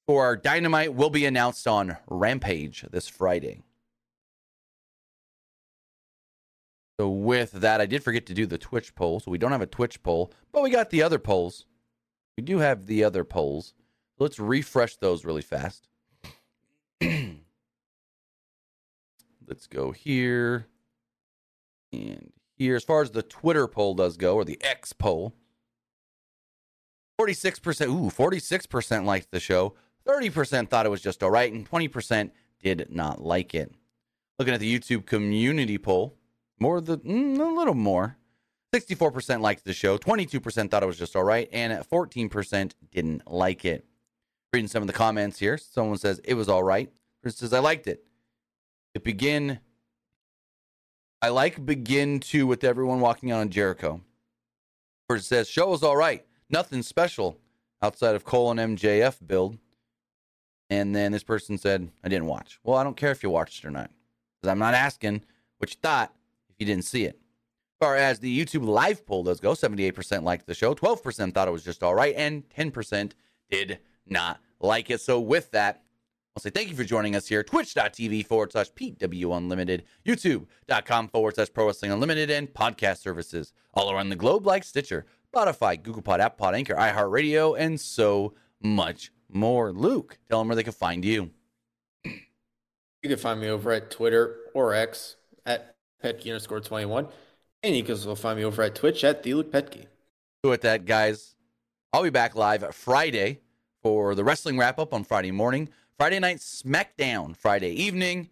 for 0.09 0.25
our 0.25 0.37
Dynamite 0.37 0.95
will 0.95 1.11
be 1.11 1.25
announced 1.25 1.69
on 1.69 1.99
Rampage 2.09 2.85
this 2.91 3.07
Friday. 3.07 3.62
So, 6.99 7.09
with 7.09 7.53
that, 7.53 7.80
I 7.80 7.86
did 7.86 8.03
forget 8.03 8.26
to 8.26 8.34
do 8.34 8.44
the 8.44 8.59
Twitch 8.59 8.94
poll. 8.94 9.20
So, 9.20 9.30
we 9.30 9.38
don't 9.38 9.53
have 9.53 9.62
a 9.62 9.66
Twitch 9.66 10.03
poll, 10.03 10.32
but 10.53 10.62
we 10.62 10.70
got 10.70 10.90
the 10.90 11.03
other 11.03 11.18
polls. 11.18 11.64
We 12.36 12.42
do 12.42 12.59
have 12.59 12.86
the 12.86 13.05
other 13.05 13.24
polls. 13.24 13.72
Let's 14.18 14.38
refresh 14.38 14.96
those 14.96 15.24
really 15.24 15.42
fast. 15.42 15.88
Let's 17.01 17.38
go 19.68 19.92
here 19.92 20.66
and 21.92 22.32
here, 22.59 22.74
as 22.74 22.84
far 22.84 23.03
as 23.03 23.12
the 23.12 23.22
Twitter 23.22 23.68
poll 23.68 23.94
does 23.94 24.16
go, 24.16 24.34
or 24.34 24.44
the 24.44 24.59
X 24.61 24.92
poll, 24.92 25.34
46%, 27.20 27.86
ooh, 27.86 28.11
46% 28.11 29.05
liked 29.05 29.30
the 29.30 29.40
show, 29.40 29.74
30% 30.07 30.68
thought 30.68 30.86
it 30.86 30.90
was 30.90 31.01
just 31.01 31.22
all 31.22 31.30
right, 31.30 31.53
and 31.53 31.70
20% 31.70 32.30
did 32.61 32.88
not 32.90 33.22
like 33.22 33.55
it. 33.55 33.72
Looking 34.38 34.55
at 34.55 34.61
the 34.61 34.78
YouTube 34.78 35.07
community 35.07 35.78
poll, 35.78 36.16
more 36.61 36.80
the 36.80 36.98
mm, 36.98 37.38
a 37.38 37.59
little 37.59 37.74
more. 37.74 38.16
64% 38.74 39.40
liked 39.40 39.64
the 39.64 39.72
show, 39.72 39.96
22% 39.96 40.70
thought 40.70 40.82
it 40.82 40.86
was 40.86 40.98
just 40.98 41.16
all 41.16 41.24
right, 41.24 41.48
and 41.52 41.72
14% 41.72 42.72
didn't 42.92 43.30
like 43.30 43.64
it. 43.64 43.86
Reading 44.52 44.68
some 44.68 44.82
of 44.82 44.86
the 44.86 44.92
comments 44.92 45.38
here, 45.38 45.56
someone 45.56 45.96
says 45.96 46.20
it 46.22 46.34
was 46.34 46.50
all 46.50 46.62
right. 46.62 46.92
Chris 47.22 47.36
says 47.36 47.54
I 47.54 47.61
liked 47.61 47.86
it. 47.86 48.04
It 48.94 49.04
began 49.04 49.61
I 51.20 51.30
like 51.30 51.64
begin 51.64 52.20
to 52.20 52.46
with 52.46 52.62
everyone 52.62 53.00
walking 53.00 53.32
out 53.32 53.40
on 53.40 53.50
Jericho. 53.50 54.02
It 55.11 55.24
says, 55.24 55.48
show 55.48 55.68
was 55.68 55.82
all 55.82 55.96
right. 55.96 56.24
Nothing 56.48 56.82
special 56.82 57.38
outside 57.82 58.14
of 58.14 58.24
Cole 58.24 58.50
and 58.52 58.78
MJF 58.78 59.26
build. 59.26 59.59
And 60.70 60.94
then 60.94 61.12
this 61.12 61.24
person 61.24 61.59
said, 61.59 61.90
I 62.04 62.09
didn't 62.09 62.26
watch. 62.26 62.61
Well, 62.62 62.76
I 62.76 62.84
don't 62.84 62.96
care 62.96 63.11
if 63.11 63.22
you 63.22 63.30
watched 63.30 63.64
it 63.64 63.66
or 63.66 63.70
not. 63.70 63.90
Because 64.40 64.52
I'm 64.52 64.59
not 64.59 64.74
asking 64.74 65.22
what 65.56 65.70
you 65.70 65.76
thought 65.82 66.12
you 66.59 66.66
didn't 66.66 66.84
see 66.84 67.04
it. 67.04 67.18
As 67.80 67.86
far 67.86 67.96
as 67.96 68.18
the 68.18 68.44
YouTube 68.44 68.66
live 68.66 69.06
poll 69.06 69.22
does 69.22 69.40
go, 69.40 69.52
78% 69.52 70.22
liked 70.22 70.46
the 70.46 70.54
show, 70.54 70.74
12% 70.74 71.32
thought 71.32 71.48
it 71.48 71.52
was 71.52 71.64
just 71.64 71.82
all 71.82 71.94
right, 71.94 72.14
and 72.16 72.48
10% 72.50 73.12
did 73.50 73.78
not 74.06 74.40
like 74.61 74.90
it. 74.90 75.00
So 75.00 75.20
with 75.20 75.50
that, 75.52 75.82
I'll 76.34 76.42
say 76.42 76.50
thank 76.50 76.68
you 76.68 76.76
for 76.76 76.84
joining 76.84 77.16
us 77.16 77.26
here. 77.26 77.42
Twitch.tv 77.42 78.26
forward 78.26 78.52
slash 78.52 78.70
PW 78.72 79.36
Unlimited, 79.36 79.84
YouTube.com 80.06 81.09
forward 81.09 81.34
slash 81.34 81.52
Pro 81.52 81.66
Wrestling 81.66 81.92
Unlimited, 81.92 82.30
and 82.30 82.52
podcast 82.52 82.98
services 82.98 83.52
all 83.74 83.90
around 83.90 84.09
the 84.09 84.16
globe 84.16 84.46
like 84.46 84.64
Stitcher, 84.64 85.04
Spotify, 85.34 85.82
Google 85.82 86.02
Pod, 86.02 86.20
App 86.20 86.38
Pod, 86.38 86.54
Anchor, 86.54 86.74
iHeartRadio, 86.74 87.59
and 87.59 87.80
so 87.80 88.34
much 88.62 89.11
more. 89.28 89.72
Luke, 89.72 90.18
tell 90.28 90.38
them 90.40 90.48
where 90.48 90.56
they 90.56 90.62
can 90.62 90.72
find 90.72 91.04
you. 91.04 91.30
You 92.04 93.09
can 93.09 93.18
find 93.18 93.40
me 93.40 93.48
over 93.48 93.72
at 93.72 93.90
Twitter 93.90 94.36
or 94.54 94.74
X 94.74 95.16
at 95.46 95.74
Petke 96.03 96.26
underscore 96.26 96.61
21. 96.61 97.09
And 97.62 97.76
you 97.76 97.82
can 97.82 97.94
also 97.94 98.14
find 98.14 98.38
me 98.38 98.44
over 98.44 98.62
at 98.62 98.74
Twitch 98.74 99.03
at 99.05 99.22
the 99.22 99.34
Luke 99.34 99.53
Petke. 99.53 99.86
With 100.44 100.62
that, 100.62 100.84
guys, 100.84 101.34
I'll 101.92 102.03
be 102.03 102.11
back 102.11 102.36
live 102.36 102.74
Friday 102.74 103.40
for 103.82 104.14
the 104.14 104.24
wrestling 104.24 104.59
wrap 104.59 104.78
up 104.78 104.94
on 104.94 105.05
Friday 105.05 105.32
morning. 105.32 105.68
Friday 105.99 106.20
night 106.20 106.36
SmackDown 106.36 107.36
Friday 107.36 107.70
evening, 107.70 108.28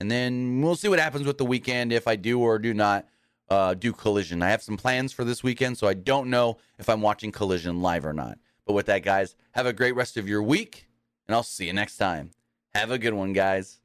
and 0.00 0.10
then 0.10 0.60
we'll 0.60 0.74
see 0.74 0.88
what 0.88 0.98
happens 0.98 1.26
with 1.28 1.38
the 1.38 1.44
weekend 1.44 1.92
if 1.92 2.08
I 2.08 2.16
do 2.16 2.40
or 2.40 2.58
do 2.58 2.74
not 2.74 3.06
uh, 3.48 3.74
do 3.74 3.92
Collision. 3.92 4.42
I 4.42 4.50
have 4.50 4.62
some 4.62 4.76
plans 4.76 5.12
for 5.12 5.22
this 5.22 5.44
weekend, 5.44 5.78
so 5.78 5.86
I 5.86 5.94
don't 5.94 6.28
know 6.28 6.58
if 6.76 6.88
I'm 6.88 7.00
watching 7.00 7.30
Collision 7.30 7.82
live 7.82 8.04
or 8.04 8.12
not. 8.12 8.38
But 8.66 8.72
with 8.72 8.86
that, 8.86 9.04
guys, 9.04 9.36
have 9.52 9.64
a 9.64 9.72
great 9.72 9.94
rest 9.94 10.16
of 10.16 10.28
your 10.28 10.42
week, 10.42 10.88
and 11.28 11.36
I'll 11.36 11.44
see 11.44 11.66
you 11.66 11.72
next 11.72 11.98
time. 11.98 12.32
Have 12.74 12.90
a 12.90 12.98
good 12.98 13.14
one, 13.14 13.32
guys. 13.32 13.80